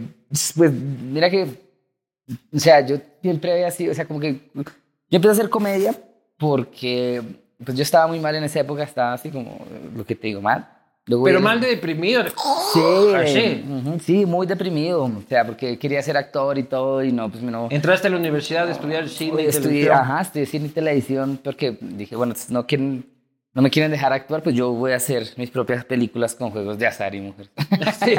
pues 0.56 0.72
mira 0.72 1.28
que, 1.30 1.46
o 2.54 2.58
sea, 2.58 2.84
yo 2.86 2.96
siempre 3.20 3.52
había 3.52 3.70
sido, 3.70 3.92
o 3.92 3.94
sea, 3.94 4.06
como 4.06 4.20
que 4.20 4.40
yo 4.54 4.62
empecé 5.10 5.28
a 5.28 5.32
hacer 5.32 5.50
comedia 5.50 5.94
porque 6.38 7.22
pues 7.64 7.76
yo 7.76 7.82
estaba 7.82 8.06
muy 8.08 8.18
mal 8.18 8.34
en 8.34 8.44
esa 8.44 8.60
época, 8.60 8.82
estaba 8.82 9.12
así 9.12 9.30
como 9.30 9.64
lo 9.94 10.04
que 10.04 10.14
te 10.16 10.26
digo, 10.28 10.40
mal. 10.40 10.68
Luego 11.06 11.24
Pero 11.24 11.40
mal 11.40 11.60
de 11.60 11.66
deprimido. 11.68 12.22
de- 12.22 12.30
Sí, 12.30 13.14
Así. 13.14 13.64
ujú, 13.68 13.98
sí, 13.98 14.24
muy 14.24 14.46
deprimido, 14.46 15.02
o 15.04 15.22
sea, 15.28 15.44
porque 15.44 15.76
quería 15.76 16.00
ser 16.00 16.16
actor 16.16 16.56
y 16.58 16.62
todo 16.62 17.02
y 17.02 17.10
no, 17.10 17.28
pues 17.28 17.42
no. 17.42 17.66
Entraste 17.70 18.06
a 18.06 18.10
la 18.10 18.16
universidad 18.18 18.68
a 18.68 18.70
estudiar 18.70 19.08
cine 19.08 19.42
y 19.42 19.50
televisión. 19.50 19.92
ajá, 19.96 20.20
estudié 20.22 20.46
cine 20.46 20.66
y 20.66 20.70
televisión 20.70 21.40
porque 21.42 21.76
dije, 21.80 22.14
bueno, 22.14 22.34
si 22.36 22.52
no 22.52 22.66
quieren, 22.68 23.04
no 23.54 23.60
me 23.62 23.70
quieren 23.70 23.90
dejar 23.90 24.12
actuar, 24.12 24.42
pues 24.42 24.54
yo 24.56 24.72
voy 24.72 24.92
a 24.92 24.96
hacer 24.96 25.26
mis 25.36 25.50
propias 25.50 25.84
películas 25.84 26.34
con 26.34 26.50
juegos 26.50 26.78
de 26.78 26.86
azar 26.86 27.14
y 27.14 27.20
mujer. 27.20 27.48
Sí. 28.04 28.14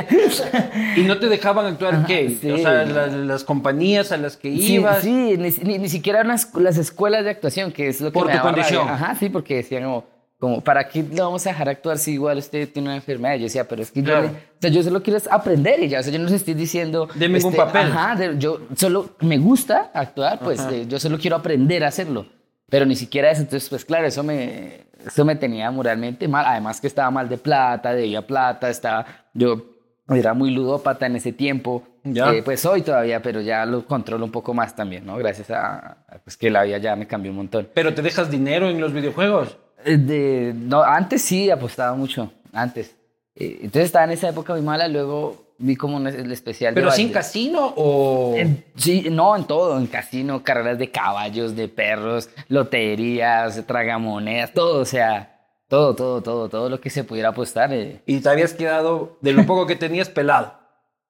¿Y 0.96 1.02
no 1.02 1.18
te 1.20 1.28
dejaban 1.28 1.66
actuar 1.66 1.96
Ajá, 1.96 2.06
qué? 2.06 2.38
sí. 2.40 2.52
O 2.52 2.58
sea, 2.58 2.86
la- 2.86 3.08
las 3.08 3.44
compañías 3.44 4.12
a 4.12 4.18
las 4.18 4.38
que 4.38 4.50
ibas. 4.50 5.02
sí, 5.02 5.12
ni, 5.38 5.50
ni, 5.64 5.80
ni 5.80 5.90
siquiera 5.90 6.24
las, 6.24 6.54
las 6.56 6.78
escuelas 6.78 7.24
de 7.24 7.32
actuación, 7.32 7.72
que 7.72 7.88
es 7.88 8.00
lo 8.02 8.10
que 8.12 8.14
Por 8.14 8.28
me 8.28 8.34
tu 8.34 8.38
rabia. 8.38 8.52
condición. 8.54 8.88
Ajá, 8.88 9.16
sí, 9.20 9.30
porque 9.30 9.56
decían 9.56 9.84
como, 9.84 10.06
como, 10.40 10.62
¿para 10.62 10.88
qué 10.88 11.04
lo 11.04 11.24
vamos 11.26 11.46
a 11.48 11.50
dejar 11.50 11.70
actuar 11.70 11.98
si 11.98 12.12
igual 12.14 12.38
usted 12.38 12.70
tiene 12.70 12.90
una 12.90 12.96
enfermedad? 12.98 13.36
Yo 13.38 13.44
decía, 13.44 13.68
pero 13.68 13.82
es 13.82 13.92
que 13.92 14.04
Claro. 14.04 14.28
yo, 14.28 14.32
le- 14.32 14.38
o 14.38 14.62
sea, 14.62 14.70
yo 14.70 14.84
solo 14.84 15.02
quiero 15.04 15.20
aprender 15.32 15.82
y 15.84 15.90
ya, 15.90 16.00
o 16.00 16.04
sea, 16.04 16.12
yo 16.14 16.20
no 16.20 16.26
les 16.26 16.34
estoy 16.34 16.54
diciendo... 16.54 17.06
este, 17.08 17.20
Deme 17.20 17.44
un 17.44 17.54
papel. 17.56 17.88
Ajá, 17.88 18.16
de- 18.16 18.38
yo 18.38 18.62
solo 18.76 19.12
me 19.22 19.38
gusta 19.38 19.90
actuar, 19.94 20.40
pues 20.40 20.62
yo 20.88 21.00
solo 21.00 21.18
quiero 21.18 21.36
aprender 21.38 21.84
a 21.84 21.88
hacerlo, 21.88 22.26
pero 22.74 22.88
ni 22.88 22.96
siquiera 22.96 23.30
eso, 23.30 23.42
entonces, 23.42 23.70
pues 23.70 23.86
claro, 23.86 24.08
eso 24.08 24.24
me, 24.24 24.88
eso 25.06 25.24
me 25.24 25.36
tenía 25.36 25.70
moralmente 25.70 26.28
mal, 26.28 26.44
además 26.48 26.82
que 26.82 26.88
estaba 26.88 27.12
mal 27.12 27.30
de 27.30 27.38
plata, 27.38 27.94
debía 27.94 28.26
plata, 28.26 28.68
estaba, 28.68 29.06
yo 29.32 29.64
era 30.10 30.34
muy 30.34 30.50
ludópata 30.50 31.06
en 31.06 31.18
ese 31.18 31.34
tiempo, 31.34 31.84
Ya. 32.04 32.34
Eh, 32.34 32.42
pues 32.42 32.62
soy 32.62 32.82
todavía, 32.82 33.22
pero 33.22 33.42
ya 33.42 33.64
lo 33.68 33.86
controlo 33.86 34.26
un 34.26 34.32
poco 34.32 34.56
más 34.56 34.76
también, 34.76 35.06
¿no? 35.06 35.16
Gracias 35.18 35.52
a, 35.52 35.76
a, 36.08 36.18
pues 36.24 36.36
que 36.36 36.50
la 36.50 36.64
vida 36.64 36.80
ya 36.80 36.96
me 36.96 37.06
cambió 37.06 37.30
un 37.30 37.38
montón. 37.38 37.70
Pero 37.76 37.94
te 37.94 38.02
dejas 38.02 38.32
dinero 38.32 38.68
en 38.68 38.82
los 38.82 38.92
videojuegos. 38.92 39.56
Eh, 39.86 39.98
De, 39.98 40.54
no, 40.56 40.82
antes 40.82 41.22
sí 41.22 41.52
apostaba 41.52 41.96
mucho, 41.96 42.34
antes. 42.54 42.96
Eh, 43.36 43.60
entonces 43.62 43.86
estaba 43.86 44.06
en 44.06 44.12
esa 44.14 44.30
época 44.30 44.54
muy 44.54 44.64
mala, 44.64 44.88
luego 44.88 45.43
vi 45.64 45.76
como 45.76 45.98
un- 45.98 46.08
el 46.08 46.32
especial 46.32 46.74
¿Pero 46.74 46.90
de 46.92 46.96
sin 46.96 47.10
casino 47.12 47.74
o...? 47.76 48.36
En- 48.38 48.64
sí, 48.76 49.08
no, 49.10 49.36
en 49.36 49.46
todo, 49.46 49.78
en 49.78 49.88
casino, 49.88 50.44
carreras 50.44 50.78
de 50.78 50.92
caballos, 50.92 51.56
de 51.56 51.68
perros, 51.68 52.30
loterías, 52.50 53.66
tragamonedas, 53.66 54.54
todo, 54.54 54.82
o 54.82 54.86
sea, 54.86 55.40
todo, 55.68 55.96
todo, 55.96 56.22
todo, 56.22 56.50
todo 56.50 56.70
lo 56.70 56.80
que 56.82 56.90
se 56.90 57.04
pudiera 57.04 57.30
apostar. 57.30 57.74
eh. 57.74 58.02
Y 58.06 58.20
te 58.20 58.30
habías 58.30 58.54
quedado, 58.54 59.18
de 59.22 59.34
lo 59.34 59.46
poco 59.46 59.66
que 59.66 59.76
tenías, 59.76 60.10
pelado. 60.10 60.54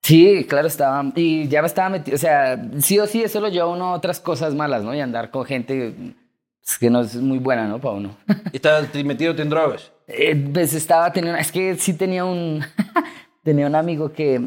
Sí, 0.01 0.45
claro, 0.49 0.67
estaba, 0.67 1.03
y 1.15 1.47
ya 1.47 1.61
me 1.61 1.67
estaba 1.67 1.89
metido, 1.89 2.15
o 2.15 2.19
sea, 2.19 2.61
sí 2.79 2.99
o 2.99 3.07
sí, 3.07 3.23
eso 3.23 3.39
lo 3.39 3.47
lleva 3.47 3.67
uno 3.67 3.85
a 3.85 3.93
otras 3.93 4.19
cosas 4.19 4.53
malas, 4.53 4.83
¿no? 4.83 4.93
Y 4.93 4.99
andar 4.99 5.31
con 5.31 5.45
gente 5.45 5.93
pues, 6.61 6.77
que 6.77 6.89
no 6.89 7.01
es 7.01 7.15
muy 7.15 7.39
buena, 7.39 7.67
¿no? 7.67 7.79
Para 7.79 7.95
uno. 7.95 8.15
Y 8.51 8.57
estabas 8.57 8.93
metido 9.03 9.33
en 9.35 9.49
drogas. 9.49 9.91
Eh, 10.07 10.35
pues 10.53 10.73
estaba 10.73 11.11
teniendo, 11.13 11.39
es 11.39 11.51
que 11.53 11.75
sí 11.75 11.93
tenía 11.93 12.25
un, 12.25 12.61
tenía 13.43 13.67
un 13.67 13.75
amigo 13.75 14.11
que, 14.11 14.41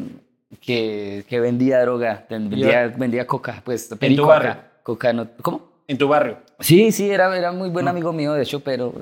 que, 0.61 1.23
que 1.27 1.39
vendía 1.39 1.81
droga, 1.81 2.25
vendía, 2.29 2.87
vendía 2.87 3.25
coca, 3.27 3.61
pues, 3.63 3.87
tu 3.89 3.97
pericoca, 3.97 4.27
barrio? 4.27 4.55
coca, 4.83 5.13
no, 5.13 5.27
¿cómo? 5.41 5.61
En 5.87 5.97
tu 5.97 6.07
barrio. 6.07 6.37
Sí, 6.59 6.91
sí, 6.91 7.09
era, 7.09 7.35
era 7.37 7.51
muy 7.51 7.69
buen 7.69 7.87
amigo 7.87 8.11
mío, 8.11 8.33
de 8.33 8.43
hecho, 8.43 8.59
pero... 8.59 8.93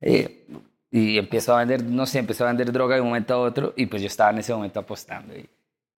eh, 0.00 0.46
y 0.90 1.18
empezó 1.18 1.54
a 1.54 1.58
vender, 1.58 1.82
no 1.84 2.06
sé, 2.06 2.18
empezó 2.18 2.44
a 2.44 2.48
vender 2.48 2.72
droga 2.72 2.94
de 2.94 3.02
un 3.02 3.08
momento 3.08 3.34
a 3.34 3.38
otro 3.38 3.74
y 3.76 3.84
pues 3.86 4.00
yo 4.00 4.06
estaba 4.06 4.30
en 4.30 4.38
ese 4.38 4.54
momento 4.54 4.80
apostando. 4.80 5.36
Y, 5.36 5.46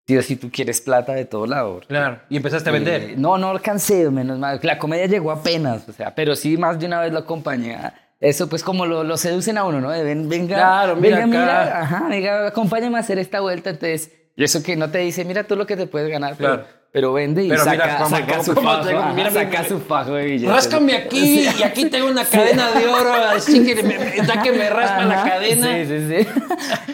tío, 0.07 0.23
si 0.23 0.37
tú 0.37 0.49
quieres 0.51 0.81
plata 0.81 1.13
de 1.13 1.27
todo 1.27 1.47
lado. 1.47 1.81
Claro. 1.87 2.21
Y 2.31 2.37
empezaste 2.39 2.71
a 2.71 2.73
vender. 2.73 3.03
Eh, 3.03 3.15
no, 3.19 3.37
no 3.37 3.51
alcancé, 3.51 4.11
menos 4.11 4.39
mal. 4.39 4.59
La 4.63 4.79
comedia 4.79 5.05
llegó 5.05 5.31
apenas, 5.31 5.87
o 5.89 5.93
sea, 5.93 6.15
pero 6.15 6.35
sí 6.35 6.57
más 6.57 6.79
de 6.81 6.87
una 6.87 7.01
vez 7.03 7.13
lo 7.13 7.19
acompañé. 7.19 7.75
a- 7.75 7.93
Eso 8.21 8.49
pues 8.49 8.63
como 8.65 8.85
lo, 8.85 9.05
lo 9.05 9.17
seducen 9.17 9.59
a 9.59 9.65
uno, 9.65 9.81
¿no? 9.81 9.91
De 9.91 10.03
ven, 10.03 10.29
venga, 10.29 10.57
Claro, 10.57 10.97
mira 10.97 11.19
venga, 11.19 11.39
acá. 11.39 11.41
mira, 11.65 11.81
ajá, 11.83 12.09
venga, 12.09 12.47
acompáñame 12.49 12.97
a 12.97 13.01
hacer 13.01 13.19
esta 13.19 13.41
vuelta. 13.41 13.71
Entonces, 13.71 14.11
y 14.37 14.43
eso 14.45 14.63
que 14.63 14.75
no 14.77 14.91
te 14.91 14.99
dice, 14.99 15.25
mira 15.25 15.45
tú 15.45 15.55
lo 15.57 15.67
que 15.67 15.77
te 15.77 15.87
puedes 15.87 16.11
ganar, 16.11 16.35
pero, 16.37 16.55
Claro. 16.55 16.69
pero 16.93 17.13
vende 17.13 17.45
y 17.45 17.49
Pero 17.49 17.63
saca, 17.65 17.85
mira 17.85 17.97
cómo- 17.99 18.11
saca 18.11 18.33
cómo- 18.33 18.45
su 18.45 18.55
cómo 18.55 18.69
fajo, 18.73 18.89
ajá, 18.99 19.13
mira, 19.13 19.31
saca 19.31 19.47
mira, 19.49 19.65
su 19.69 19.79
fajo 19.81 20.15
de 20.15 20.25
billetes. 20.25 20.49
Ráscame 20.55 20.97
aquí 20.97 21.49
y 21.59 21.63
aquí 21.63 21.85
tengo 21.87 22.09
una 22.09 22.25
cadena 22.25 22.71
de 22.73 22.87
oro, 22.89 23.13
así 23.15 23.65
que 23.65 23.83
me, 23.85 23.97
da 24.27 24.43
que 24.43 24.51
me 24.53 24.69
raspa 24.69 25.05
la 25.05 25.25
cadena. 25.25 25.77
Sí, 25.77 25.87
sí, 25.87 26.25
sí. 26.25 26.29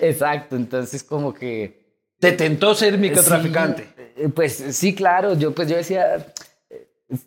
Exacto, 0.03 0.57
entonces 0.57 1.03
como 1.03 1.33
que... 1.33 1.83
Te 2.21 2.33
tentó 2.33 2.75
ser 2.75 2.97
microtraficante. 2.99 3.89
Sí, 4.17 4.29
pues 4.29 4.53
sí, 4.73 4.95
claro, 4.95 5.35
yo 5.35 5.53
pues 5.55 5.69
yo 5.69 5.77
decía, 5.77 6.27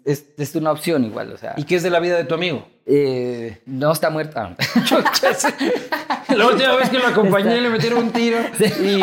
es, 0.06 0.26
es 0.38 0.56
una 0.56 0.72
opción 0.72 1.04
igual, 1.06 1.32
o 1.34 1.38
sea... 1.38 1.54
¿Y 1.58 1.64
qué 1.64 1.76
es 1.76 1.84
de 1.84 1.90
la 1.90 2.00
vida 2.00 2.18
de 2.18 2.24
tu 2.26 2.34
amigo? 2.36 2.68
Eh, 2.86 3.62
no 3.66 3.92
está 3.92 4.10
muerto. 4.10 4.40
Ah. 4.40 4.56
La 6.36 6.46
última 6.48 6.76
vez 6.76 6.90
que 6.90 7.00
lo 7.00 7.08
acompañé 7.08 7.60
le 7.62 7.70
metieron 7.70 8.00
un 8.06 8.12
tiro 8.12 8.38
y 8.82 9.02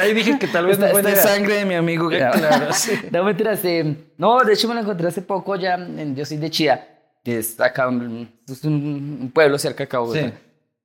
ahí 0.00 0.14
dije 0.14 0.38
que 0.38 0.46
tal 0.48 0.66
vez 0.66 0.74
Esta, 0.74 0.86
no 0.86 0.92
fue 0.92 1.00
esta 1.00 1.10
es 1.12 1.16
negra. 1.18 1.30
sangre 1.34 1.54
de 1.56 1.64
mi 1.66 1.74
amigo. 1.74 2.10
Eh, 2.10 2.16
claro, 2.18 2.72
sí. 2.72 2.92
No, 3.10 3.24
mentiras, 3.24 3.64
eh, 3.64 3.96
no, 4.16 4.42
de 4.42 4.52
hecho 4.54 4.68
me 4.68 4.74
lo 4.74 4.80
encontré 4.80 5.08
hace 5.08 5.22
poco 5.22 5.56
ya. 5.56 5.74
en- 5.74 6.16
yo 6.16 6.24
soy 6.24 6.38
de 6.38 6.50
Chía, 6.50 6.88
que 7.22 7.38
es 7.38 7.60
acá 7.60 7.88
un, 7.88 8.30
es 8.48 8.64
un- 8.64 9.30
pueblo 9.34 9.58
cerca 9.58 9.84
de. 9.84 9.98
Bogotá. 9.98 10.20
Sí. 10.20 10.32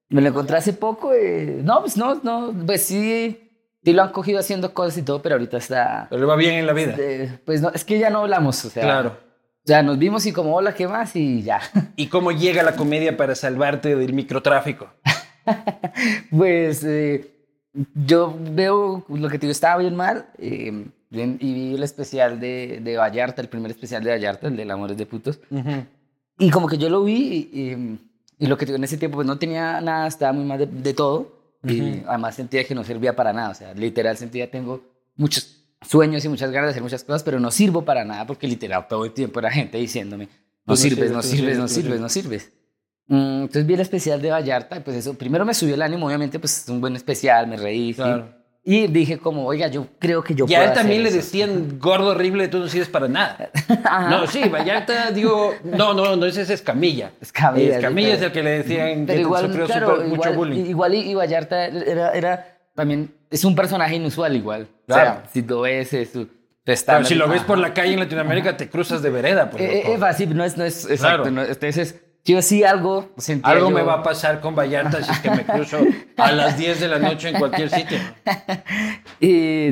Me 0.09 0.21
lo 0.21 0.27
encontré 0.29 0.57
hace 0.57 0.73
poco. 0.73 1.13
eh, 1.13 1.61
no, 1.63 1.79
pues 1.81 1.95
no, 1.95 2.15
no, 2.23 2.53
pues 2.65 2.83
sí, 2.83 3.50
sí 3.83 3.93
lo 3.93 4.03
han 4.03 4.11
cogido 4.11 4.39
haciendo 4.39 4.73
cosas 4.73 4.97
y 4.99 5.01
todo, 5.03 5.21
pero 5.21 5.35
ahorita 5.35 5.57
está. 5.57 6.07
Pero 6.09 6.21
le 6.21 6.25
va 6.27 6.35
bien 6.35 6.55
en 6.55 6.65
la 6.67 6.73
vida. 6.73 6.95
eh, 6.99 7.39
pues 7.45 7.61
no, 7.61 7.69
es 7.69 7.83
que 7.85 7.97
ya 7.99 8.09
no 8.09 8.19
hablamos, 8.19 8.63
o 8.65 8.69
sea. 8.69 8.83
Claro. 8.83 9.17
Sea, 9.63 9.83
nos 9.83 9.99
vimos 9.99 10.25
y 10.25 10.31
como 10.33 10.55
hola, 10.55 10.73
¿qué 10.73 10.87
más? 10.87 11.15
Y 11.15 11.43
ya. 11.43 11.59
¿Y 11.95 12.07
cómo 12.07 12.31
llega 12.31 12.63
la 12.63 12.75
comedia 12.75 13.15
para 13.15 13.35
salvarte 13.35 13.95
del 13.95 14.13
microtráfico? 14.13 14.89
Pues 16.29 16.83
eh, 16.83 17.31
yo 17.95 18.35
veo 18.51 19.03
lo 19.09 19.29
que 19.29 19.37
te 19.37 19.45
digo, 19.47 19.51
estaba 19.51 19.77
bien 19.81 19.95
mal. 19.95 20.25
eh, 20.37 20.85
y 21.13 21.53
vi 21.53 21.75
el 21.75 21.83
especial 21.83 22.39
de, 22.39 22.79
de 22.81 22.95
Vallarta, 22.95 23.41
el 23.41 23.49
primer 23.49 23.69
especial 23.71 24.01
de 24.03 24.11
Vallarta, 24.11 24.47
el 24.47 24.55
de 24.55 24.71
Amores 24.71 24.95
de 24.97 25.05
Putos. 25.05 25.39
Y 26.39 26.49
como 26.51 26.67
que 26.67 26.77
yo 26.77 26.89
lo 26.89 27.03
vi 27.03 27.49
y, 27.51 27.59
y- 27.59 27.99
y 28.39 28.47
lo 28.47 28.57
que 28.57 28.65
te 28.65 28.71
digo, 28.71 28.77
en 28.77 28.83
ese 28.85 28.97
tiempo 28.97 29.17
pues 29.17 29.27
no 29.27 29.37
tenía 29.37 29.81
nada, 29.81 30.07
estaba 30.07 30.31
muy 30.33 30.45
mal 30.45 30.57
de, 30.57 30.65
de 30.67 30.93
todo. 30.93 31.40
Y 31.63 32.03
además 32.07 32.35
sentía 32.35 32.63
que 32.63 32.73
no 32.73 32.83
servía 32.83 33.15
para 33.15 33.33
nada. 33.33 33.49
O 33.49 33.53
sea, 33.53 33.73
literal 33.73 34.17
sentía 34.17 34.49
tengo 34.49 34.81
muchos 35.15 35.61
sueños 35.81 36.23
y 36.25 36.29
muchas 36.29 36.51
ganas 36.51 36.67
de 36.67 36.71
hacer 36.71 36.83
muchas 36.83 37.03
cosas, 37.03 37.23
pero 37.23 37.39
no 37.39 37.51
sirvo 37.51 37.83
para 37.83 38.05
nada 38.05 38.25
porque 38.25 38.47
literal 38.47 38.87
todo 38.87 39.05
el 39.05 39.11
tiempo 39.11 39.39
era 39.39 39.51
gente 39.51 39.77
diciéndome, 39.77 40.25
no, 40.25 40.73
No 40.73 40.75
sirves, 40.75 41.11
no 41.11 41.21
sirves, 41.21 41.57
no 41.57 41.67
sirves, 41.67 41.99
no 41.99 42.09
sirves. 42.09 42.51
Entonces 43.07 43.65
vi 43.65 43.73
el 43.73 43.81
especial 43.81 44.21
de 44.21 44.31
Vallarta 44.31 44.77
y 44.77 44.79
pues 44.81 44.95
eso, 44.95 45.15
primero 45.15 45.43
me 45.43 45.53
subió 45.53 45.75
el 45.75 45.81
ánimo, 45.81 46.07
obviamente 46.07 46.39
pues 46.39 46.63
es 46.63 46.69
un 46.69 46.79
buen 46.79 46.95
especial, 46.95 47.47
me 47.47 47.57
reí. 47.57 47.93
Claro. 47.93 48.40
Y 48.63 48.85
dije 48.87 49.17
como, 49.17 49.45
oiga, 49.47 49.67
yo 49.69 49.87
creo 49.97 50.23
que 50.23 50.35
yo 50.35 50.45
Y 50.47 50.53
a 50.53 50.59
puedo 50.59 50.69
él 50.71 50.77
también 50.77 51.01
le 51.01 51.09
hacer 51.09 51.19
eso". 51.21 51.27
decían 51.31 51.79
gordo 51.79 52.09
horrible, 52.09 52.47
tú 52.47 52.59
no 52.59 52.67
sirves 52.67 52.89
para 52.89 53.07
nada. 53.07 53.49
No, 54.09 54.27
sí, 54.27 54.47
Vallarta, 54.49 55.09
digo, 55.11 55.53
no, 55.63 55.93
no, 55.95 56.15
no, 56.15 56.25
ese 56.27 56.43
es 56.43 56.49
Escamilla. 56.51 57.11
Escamilla, 57.19 57.77
Escamilla 57.77 58.09
sí, 58.09 58.13
es 58.17 58.21
el 58.21 58.31
que 58.31 58.43
le 58.43 58.49
decían 58.51 59.05
Pero 59.07 59.15
que 59.17 59.21
igual, 59.21 59.45
sufrió 59.47 59.65
claro, 59.65 59.87
súper- 59.95 60.07
mucho 60.07 60.21
igual, 60.29 60.35
bullying. 60.35 60.65
igual 60.65 60.93
y, 60.93 60.99
y 61.09 61.13
Vallarta 61.15 61.65
era, 61.65 62.11
era 62.11 62.57
también, 62.75 63.11
es 63.31 63.43
un 63.43 63.55
personaje 63.55 63.95
inusual 63.95 64.35
igual. 64.35 64.67
Claro. 64.85 65.09
O 65.09 65.13
sea, 65.15 65.23
si 65.33 65.41
lo 65.41 65.61
ves, 65.61 65.93
es 65.93 66.11
estándar. 66.65 67.05
si 67.07 67.15
lo 67.15 67.27
ves 67.27 67.41
por 67.41 67.57
la 67.57 67.73
calle 67.73 67.93
en 67.93 67.99
Latinoamérica, 67.99 68.55
te 68.57 68.69
cruzas 68.69 69.01
de 69.01 69.09
vereda. 69.09 69.49
Pues, 69.49 69.63
Eh, 69.63 69.77
eh, 69.87 69.93
Eva, 69.93 70.13
sí, 70.13 70.27
no 70.27 70.43
es, 70.43 70.55
no 70.55 70.63
es 70.65 70.87
exacto. 70.89 71.23
Claro. 71.23 71.31
no, 71.31 71.43
entonces, 71.43 71.95
yo 72.23 72.41
sí 72.41 72.63
algo 72.63 73.09
sentía 73.17 73.51
Algo 73.51 73.69
yo- 73.69 73.75
me 73.75 73.81
va 73.81 73.95
a 73.95 74.03
pasar 74.03 74.39
con 74.41 74.55
Vallarta 74.55 75.01
si 75.03 75.11
es 75.11 75.19
que 75.19 75.31
me 75.31 75.43
cruzo 75.45 75.79
a 76.17 76.31
las 76.31 76.57
10 76.57 76.79
de 76.79 76.87
la 76.87 76.99
noche 76.99 77.29
en 77.29 77.39
cualquier 77.39 77.69
sitio. 77.69 77.97
Y 79.19 79.67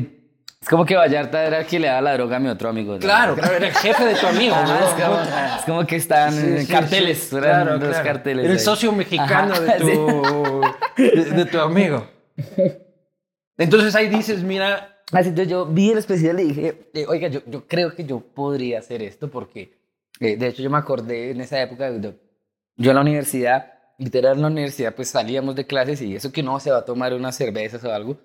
es 0.62 0.68
como 0.70 0.86
que 0.86 0.96
Vallarta 0.96 1.44
era 1.44 1.60
el 1.60 1.66
que 1.66 1.80
le 1.80 1.88
daba 1.88 2.02
la 2.02 2.14
droga 2.14 2.38
a 2.38 2.40
mi 2.40 2.50
otro 2.50 2.70
amigo. 2.70 2.94
¿no? 2.94 3.00
Claro, 3.00 3.34
claro, 3.36 3.56
era 3.56 3.68
el 3.68 3.74
jefe 3.74 4.04
de 4.06 4.16
tu 4.16 4.28
amigo. 4.28 4.54
Ajá, 4.56 4.68
¿no? 4.80 4.86
es, 4.88 4.94
como, 5.06 5.20
Puta. 5.20 5.56
es 5.58 5.66
como 5.66 5.88
que 5.88 6.00
Sí, 6.00 6.08
en 6.14 6.66
sí, 6.66 6.72
carteles, 6.72 7.18
sí, 7.30 7.36
claro, 7.38 7.78
los 7.78 7.90
claro. 7.90 8.04
carteles. 8.04 8.46
Era 8.46 8.54
el 8.54 8.60
socio 8.60 8.92
mexicano 8.92 9.54
Ajá, 9.54 9.62
de, 9.62 9.80
tu, 9.80 10.62
de, 10.98 11.26
de 11.32 11.46
tu 11.46 11.60
amigo. 11.60 12.06
Entonces 13.58 13.96
ahí 13.96 14.08
dices, 14.08 14.44
mira, 14.44 14.96
Así 15.12 15.30
entonces 15.30 15.50
yo 15.52 15.66
vi 15.66 15.90
el 15.92 15.98
especial 15.98 16.40
y 16.40 16.44
dije, 16.50 16.90
eh, 16.94 17.06
oiga, 17.08 17.28
yo, 17.30 17.40
yo 17.48 17.66
creo 17.68 17.96
que 17.96 18.06
yo 18.06 18.20
podría 18.20 18.78
hacer 18.80 19.02
esto 19.02 19.30
porque, 19.32 19.74
eh, 20.20 20.38
de 20.38 20.48
hecho, 20.48 20.62
yo 20.62 20.70
me 20.70 20.78
acordé 20.78 21.32
en 21.32 21.42
esa 21.42 21.60
época, 21.62 21.90
de- 21.90 22.14
yo 22.80 22.92
en 22.92 22.96
la 22.96 23.02
universidad, 23.02 23.74
literal 23.98 24.38
en 24.38 24.42
la 24.42 24.48
universidad, 24.48 24.96
pues 24.96 25.10
salíamos 25.10 25.56
de 25.56 25.66
clases 25.68 26.02
y 26.02 26.16
eso 26.16 26.32
que 26.32 26.42
uno 26.42 26.60
se 26.60 26.72
va 26.72 26.80
a 26.80 26.86
tomar 26.86 27.14
unas 27.14 27.36
cervezas 27.36 27.84
o 27.84 27.92
algo. 27.94 28.18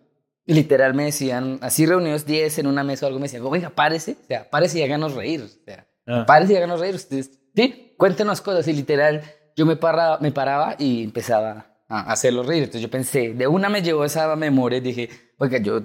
Y 0.47 0.55
literal 0.55 0.95
me 0.95 1.05
decían, 1.05 1.59
así 1.63 1.87
reunidos 1.87 2.25
10 2.27 2.59
en 2.61 2.67
una 2.67 2.85
mesa 2.85 3.07
o 3.07 3.09
algo, 3.09 3.19
me 3.19 3.25
decían, 3.25 3.43
oiga, 3.45 3.71
párese, 3.71 4.17
o 4.23 4.27
sea, 4.27 4.49
párese 4.51 4.79
y 4.79 4.83
háganos 4.83 5.15
reír, 5.15 5.43
o 5.43 5.49
sea, 5.49 5.87
Ah. 6.07 6.25
párese 6.27 6.53
y 6.53 6.57
háganos 6.57 6.81
reír, 6.81 6.95
ustedes, 6.95 7.31
sí, 7.55 7.95
cuéntenos 7.97 8.41
cosas. 8.43 8.69
Y 8.69 8.73
literal, 8.75 9.23
yo 9.57 9.65
me 9.67 9.77
paraba, 9.77 10.19
me 10.21 10.33
paraba 10.33 10.77
y 10.79 11.03
empezaba 11.05 11.67
a 11.89 12.13
hacerlo 12.13 12.43
reír. 12.43 12.65
Entonces 12.65 12.83
yo 12.83 12.91
pensé, 12.91 13.33
de 13.33 13.47
una 13.47 13.69
me 13.71 13.83
llevó 13.83 14.05
esa 14.05 14.37
memoria 14.37 14.79
y 14.79 14.83
dije, 14.83 15.09
oiga, 15.39 15.59
yo 15.59 15.81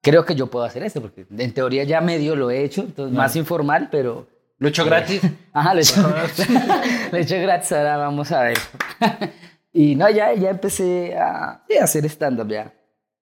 creo 0.00 0.24
que 0.24 0.34
yo 0.36 0.46
puedo 0.46 0.64
hacer 0.64 0.84
esto, 0.84 1.00
porque 1.00 1.26
en 1.36 1.52
teoría 1.52 1.82
ya 1.84 2.00
medio 2.00 2.36
lo 2.36 2.50
he 2.50 2.62
hecho, 2.64 2.82
entonces 2.82 3.14
más 3.16 3.34
informal, 3.36 3.88
pero... 3.90 4.28
lo 4.58 4.66
he 4.66 4.70
hecho 4.70 4.84
gratis. 4.84 5.22
Ajá, 5.52 5.74
lo 5.74 5.80
he 5.80 5.82
hecho, 5.82 6.02
lo 7.12 7.18
he 7.18 7.20
hecho 7.20 7.36
gratis, 7.40 7.72
ahora 7.72 7.96
vamos 7.96 8.30
a 8.32 8.42
ver. 8.42 8.58
y 9.72 9.94
no, 9.94 10.08
ya, 10.10 10.34
ya 10.34 10.50
empecé 10.50 11.16
a, 11.16 11.64
hacer 11.80 12.04
stand-up 12.06 12.48
ya. 12.48 12.72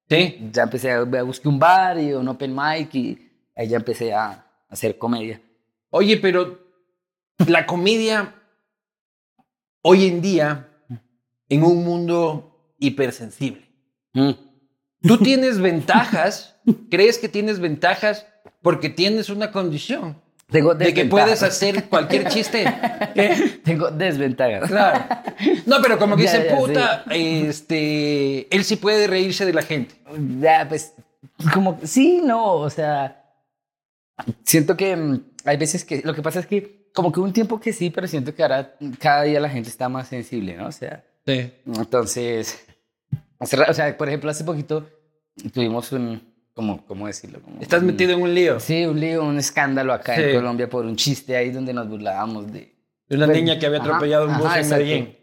Sí. 0.08 0.48
Ya 0.52 0.62
empecé 0.64 0.92
a, 0.92 0.98
a 0.98 1.22
buscar 1.22 1.48
un 1.48 1.58
bar 1.58 1.98
y 1.98 2.12
un 2.12 2.28
open 2.28 2.54
mic 2.54 2.94
y 2.94 3.30
ahí 3.56 3.68
ya 3.68 3.76
empecé 3.76 4.12
a, 4.14 4.26
a 4.30 4.46
hacer 4.70 4.98
comedia. 4.98 5.40
Oye, 5.90 6.16
pero 6.18 6.58
la 7.46 7.66
comedia 7.66 8.34
hoy 9.82 10.06
en 10.06 10.20
día, 10.20 10.68
en 11.48 11.62
un 11.62 11.84
mundo 11.84 12.74
hipersensible, 12.78 13.66
Mm. 14.16 14.30
tú 15.02 15.18
tienes 15.18 15.60
ventajas, 15.60 16.56
crees 16.90 17.18
que 17.18 17.28
tienes 17.28 17.60
ventajas 17.60 18.26
porque 18.62 18.88
tienes 18.88 19.28
una 19.28 19.52
condición 19.52 20.22
Tengo 20.48 20.74
de 20.74 20.94
que 20.94 21.04
puedes 21.06 21.42
hacer 21.42 21.84
cualquier 21.88 22.28
chiste. 22.28 22.64
¿Qué? 23.14 23.60
Tengo 23.64 23.90
desventajas. 23.90 24.68
Claro. 24.70 25.04
No, 25.66 25.82
pero 25.82 25.98
como 25.98 26.16
que 26.16 26.22
Ya, 26.24 26.32
dice, 26.38 26.48
ya, 26.50 26.56
puta, 26.56 27.04
este, 27.10 28.54
él 28.54 28.64
sí 28.64 28.76
puede 28.76 29.06
reírse 29.08 29.44
de 29.44 29.52
la 29.52 29.62
gente. 29.62 29.96
Ya, 30.40 30.66
pues, 30.68 30.92
como, 31.52 31.80
sí, 31.82 32.20
no, 32.24 32.52
o 32.54 32.70
sea, 32.70 33.24
siento 34.44 34.76
que 34.76 34.94
mm, 34.96 35.24
hay 35.44 35.56
veces 35.56 35.84
que, 35.84 36.02
lo 36.04 36.14
que 36.14 36.22
pasa 36.22 36.40
es 36.40 36.46
que, 36.46 36.88
como 36.94 37.10
que 37.10 37.20
un 37.20 37.32
tiempo 37.32 37.60
que 37.60 37.72
sí, 37.72 37.90
pero 37.90 38.06
siento 38.06 38.34
que 38.34 38.42
ahora 38.42 38.76
cada 39.00 39.22
día 39.24 39.40
la 39.40 39.50
gente 39.50 39.68
está 39.68 39.88
más 39.88 40.08
sensible, 40.08 40.56
¿no? 40.56 40.68
O 40.68 40.72
sea, 40.72 41.04
Sí. 41.26 41.52
entonces, 41.66 42.64
o 43.38 43.46
sea, 43.46 43.96
por 43.98 44.06
ejemplo, 44.08 44.30
hace 44.30 44.44
poquito 44.44 44.88
tuvimos 45.52 45.90
un, 45.90 46.22
como, 46.56 46.84
¿cómo 46.86 47.06
decirlo? 47.06 47.40
Como 47.42 47.60
Estás 47.60 47.82
un- 47.82 47.86
metido 47.88 48.12
en 48.14 48.22
un 48.22 48.34
lío. 48.34 48.58
Sí, 48.58 48.86
un 48.86 48.98
lío, 48.98 49.22
un 49.24 49.38
escándalo 49.38 49.92
acá 49.92 50.16
Sí. 50.16 50.22
en 50.22 50.34
Colombia 50.36 50.68
por 50.70 50.86
un 50.86 50.96
chiste 50.96 51.36
ahí 51.36 51.50
donde 51.50 51.72
nos 51.74 51.86
burlábamos 51.88 52.50
de... 52.50 52.74
De 53.08 53.16
una 53.16 53.26
Pues, 53.26 53.38
niña 53.38 53.58
que 53.58 53.66
había 53.66 53.78
ajá, 53.78 53.86
atropellado 53.88 54.26
un 54.26 54.38
bus 54.38 54.46
ajá, 54.46 54.60
en. 54.60 54.68
Medellín. 54.70 55.16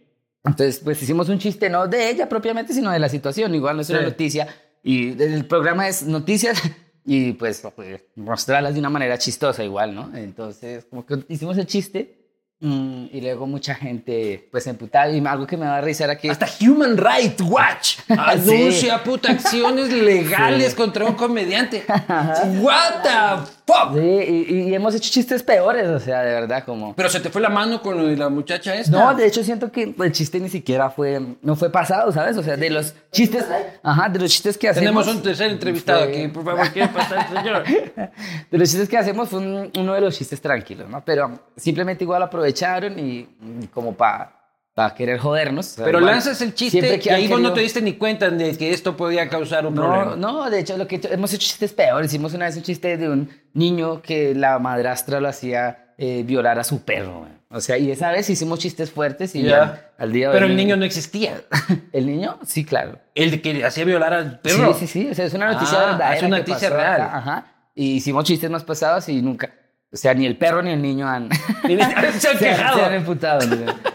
Entonces, 0.46 0.80
pues 0.80 1.02
hicimos 1.02 1.28
un 1.30 1.40
chiste, 1.40 1.70
no 1.70 1.88
de 1.88 2.10
ella 2.10 2.30
propiamente, 2.30 2.72
sino 2.74 2.92
de 2.92 3.00
la 3.00 3.10
situación. 3.10 3.54
Igual 3.56 3.75
no 3.78 3.82
es 3.82 3.90
una 3.90 4.00
Sí. 4.00 4.06
noticia, 4.06 4.48
y 4.84 5.22
el 5.22 5.46
programa 5.48 5.88
es 5.88 6.04
noticias 6.04 6.62
y 7.06 7.34
pues, 7.34 7.62
pues 7.75 8.02
mostrarlas 8.16 8.74
de 8.75 8.80
una 8.80 8.90
manera 8.92 9.18
chistosa 9.18 9.63
igual, 9.63 9.96
¿no? 9.96 10.16
Entonces, 10.16 10.86
como 10.86 11.06
que 11.06 11.24
hicimos 11.30 11.58
el 11.58 11.66
chiste 11.66 12.23
Mm, 12.65 13.08
y 13.12 13.20
luego 13.20 13.46
mucha 13.46 13.75
gente, 13.75 14.48
pues, 14.50 14.65
emputada. 14.67 15.12
Y 15.12 15.22
algo 15.25 15.46
que 15.46 15.58
me 15.58 15.65
va 15.65 15.79
a 15.79 15.82
revisar 15.82 16.10
aquí. 16.10 16.29
Hasta 16.29 16.48
Human 16.62 16.96
Rights 16.96 17.41
Watch 17.41 17.98
anuncia 18.08 19.03
puta 19.03 19.34
acciones 19.34 19.91
legales 19.91 20.74
contra 20.74 21.03
un 21.03 21.15
comediante. 21.15 21.84
What 22.62 23.03
the 23.03 23.51
fuck. 23.65 23.93
Sí, 23.93 24.46
y, 24.50 24.74
hemos 24.74 24.96
hecho 24.96 25.10
chistes 25.12 25.43
peores, 25.43 25.88
o 25.88 26.00
sea, 26.00 26.22
de 26.22 26.34
verdad, 26.34 26.63
como. 26.65 26.96
Pero 26.96 27.10
se 27.10 27.20
te 27.20 27.29
fue 27.29 27.41
la 27.41 27.50
mano 27.50 27.82
con 27.82 27.98
lo 27.98 28.08
de 28.08 28.15
la 28.15 28.29
muchacha 28.29 28.75
esta. 28.75 28.98
No, 28.98 29.13
de 29.13 29.27
hecho 29.27 29.43
siento 29.43 29.72
que 29.72 29.93
el 29.98 30.12
chiste 30.12 30.39
ni 30.39 30.50
siquiera 30.50 30.89
fue, 30.89 31.22
no 31.41 31.55
fue 31.55 31.70
pasado, 31.70 32.12
¿sabes? 32.12 32.38
O 32.38 32.43
sea, 32.43 32.58
de 32.58 32.70
los 32.70 32.93
chistes, 33.12 33.46
ajá, 33.84 34.10
de 34.10 34.20
los 34.20 34.32
chistes 34.32 34.58
que 34.58 34.70
hacemos. 34.70 35.05
Tenemos 35.05 35.08
un 35.08 35.22
tercer 35.22 35.51
entrevistado 35.51 36.03
aquí, 36.03 36.27
por 36.29 36.43
favor, 36.43 36.72
¿qué 36.72 36.88
pasa, 36.88 37.27
señor? 37.27 37.63
De 38.51 38.58
los 38.58 38.70
chistes 38.70 38.88
que 38.88 38.98
hacemos 38.98 39.29
fue 39.29 39.39
uno 39.39 39.93
de 39.93 40.01
los 40.01 40.17
chistes 40.17 40.39
tranquilos, 40.39 40.88
¿no? 40.89 41.03
Pero 41.03 41.39
simplemente 41.55 42.03
igual 42.03 42.22
aproveché 42.24 42.53
echaron 42.53 43.00
y, 43.00 43.27
como 43.74 43.93
para 43.93 44.43
para 44.74 44.96
querer 44.96 45.20
jodernos. 45.20 45.75
Pero 45.77 46.00
lanzas 46.00 46.42
el 46.42 46.53
chiste 46.56 47.00
que 47.00 47.12
ahí 47.12 47.27
vos 47.27 47.39
no 47.39 47.53
te 47.53 47.62
diste 47.62 47.82
ni 47.82 47.94
cuenta 47.94 48.30
de 48.30 48.58
que 48.58 48.72
esto 48.72 48.98
podía 48.98 49.30
causar 49.30 49.65
un 49.65 49.75
problema. 49.75 50.15
No, 50.15 50.50
de 50.50 50.60
hecho, 50.60 50.77
lo 50.77 50.88
que 50.88 51.00
hemos 51.12 51.34
hecho 51.34 51.48
chistes 51.48 51.74
peores. 51.74 52.12
Hicimos 52.12 52.34
una 52.34 52.46
vez 52.46 52.56
un 52.58 52.63
chiste 52.63 52.98
de 52.98 53.10
un 53.10 53.30
niño 53.53 54.01
que 54.01 54.34
la 54.34 54.58
madrastra 54.60 55.20
lo 55.20 55.27
hacía 55.27 55.94
eh, 55.98 56.24
violar 56.25 56.58
a 56.58 56.63
su 56.63 56.82
perro. 56.84 57.27
O 57.50 57.62
sea, 57.62 57.77
y 57.77 57.92
esa 57.92 58.12
vez 58.12 58.27
hicimos 58.32 58.58
chistes 58.58 58.89
fuertes 58.89 59.36
y 59.36 59.44
ya, 59.44 59.92
al 60.00 60.12
día 60.12 60.32
Pero 60.32 60.48
el 60.48 60.56
niño 60.56 60.75
no 60.75 60.86
existía. 60.86 61.44
¿El 61.94 62.08
niño? 62.08 62.39
Sí, 62.44 62.65
claro. 62.65 62.98
¿El 63.13 63.44
que 63.44 63.63
hacía 63.63 63.86
violar 63.86 64.12
al 64.12 64.39
perro? 64.39 64.74
Sí, 64.74 64.88
sí, 64.88 65.03
sí. 65.03 65.10
O 65.12 65.13
sea, 65.13 65.25
es 65.25 65.34
una 65.36 65.53
noticia 65.53 65.77
ah, 65.77 65.86
verdadera. 65.92 66.15
Es 66.15 66.24
una 66.24 66.38
noticia 66.39 66.70
real. 66.72 67.01
Ajá. 67.01 67.46
Y 67.75 67.98
hicimos 67.98 68.24
chistes 68.24 68.50
más 68.50 68.63
pasados 68.63 69.08
y 69.08 69.22
nunca. 69.22 69.53
O 69.92 69.98
sea, 69.98 70.15
ni 70.15 70.25
el 70.25 70.36
perro 70.36 70.63
ni 70.63 70.72
el 70.72 70.82
niño 70.82 71.08
han, 71.08 71.30
se 72.18 72.27
han 72.27 72.38
quejado. 72.39 72.80
Se 72.80 72.86
han 72.86 72.94
emputado. 72.94 73.42
Entonces 73.44 73.93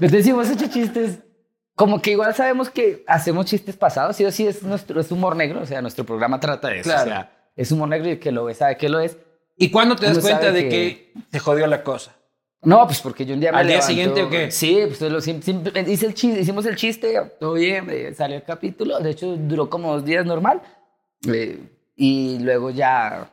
hemos 0.00 0.50
hecho 0.50 0.66
chistes. 0.68 1.18
Como 1.74 2.02
que 2.02 2.10
igual 2.10 2.34
sabemos 2.34 2.70
que 2.70 3.04
hacemos 3.06 3.46
chistes 3.46 3.76
pasados, 3.76 4.16
sí 4.16 4.24
o 4.24 4.32
sí 4.32 4.46
es, 4.46 4.64
nuestro, 4.64 5.00
es 5.00 5.12
humor 5.12 5.36
negro, 5.36 5.60
o 5.60 5.66
sea, 5.66 5.80
nuestro 5.80 6.04
programa 6.04 6.40
trata 6.40 6.68
de 6.68 6.80
eso. 6.80 6.90
O 6.90 7.04
sea, 7.04 7.50
es 7.54 7.70
humor 7.70 7.88
negro 7.88 8.08
y 8.08 8.12
el 8.12 8.18
que 8.18 8.32
lo 8.32 8.44
ve 8.44 8.54
sabe 8.54 8.76
que 8.76 8.88
lo 8.88 8.98
es. 8.98 9.16
¿Y 9.56 9.70
cuándo 9.70 9.94
te 9.94 10.06
das 10.06 10.18
cuenta 10.18 10.50
de 10.50 10.68
que... 10.68 11.12
se 11.30 11.38
jodió 11.38 11.66
la 11.68 11.84
cosa? 11.84 12.16
No, 12.62 12.84
pues 12.86 13.00
porque 13.00 13.24
yo 13.24 13.34
un 13.34 13.40
día 13.40 13.52
me 13.52 13.58
¿Al 13.58 13.68
día 13.68 13.80
siguiente 13.82 14.22
o 14.22 14.28
qué? 14.28 14.50
Sí, 14.50 14.80
pues 14.88 15.00
lo, 15.00 15.18
hice 15.18 16.06
el 16.06 16.14
chiste, 16.14 16.40
hicimos 16.40 16.66
el 16.66 16.74
chiste, 16.74 17.14
todo 17.38 17.52
bien, 17.52 17.88
eh, 17.88 18.12
salió 18.14 18.36
el 18.36 18.42
capítulo, 18.42 18.98
de 18.98 19.10
hecho 19.10 19.36
duró 19.36 19.70
como 19.70 19.92
dos 19.92 20.04
días 20.04 20.26
normal, 20.26 20.60
eh, 21.32 21.60
y 21.94 22.38
luego 22.40 22.70
ya 22.70 23.30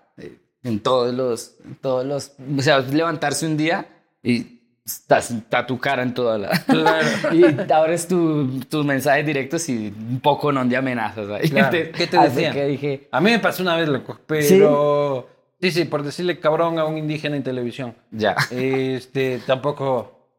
en 0.65 0.79
todos 0.79 1.13
los, 1.13 1.55
todos 1.79 2.05
los, 2.05 2.33
o 2.57 2.61
sea, 2.61 2.79
levantarse 2.79 3.45
un 3.45 3.55
día 3.55 3.87
y 4.23 4.54
está, 4.85 5.65
tu 5.65 5.79
cara 5.79 6.03
en 6.03 6.13
toda 6.13 6.37
la... 6.37 6.61
y 7.33 7.71
ahora 7.71 7.93
es 7.93 8.07
tu, 8.07 8.59
tus 8.69 8.85
mensajes 8.85 9.25
directos 9.25 9.67
y 9.69 9.87
un 9.87 10.19
poco 10.19 10.51
no 10.51 10.63
de 10.63 10.77
amenazas. 10.77 11.27
¿Qué 11.41 12.07
te 12.07 12.17
decían? 12.17 12.53
Que 12.53 12.65
dije, 12.67 13.07
a 13.11 13.19
mí 13.19 13.31
me 13.31 13.39
pasó 13.39 13.63
una 13.63 13.75
vez, 13.75 13.87
loco, 13.89 14.19
pero... 14.25 15.29
¿Sí? 15.59 15.71
sí, 15.71 15.85
por 15.85 16.03
decirle 16.03 16.39
cabrón 16.39 16.77
a 16.77 16.85
un 16.85 16.97
indígena 16.97 17.35
en 17.35 17.43
televisión. 17.43 17.95
Ya. 18.11 18.35
Este, 18.51 19.39
tampoco, 19.47 20.29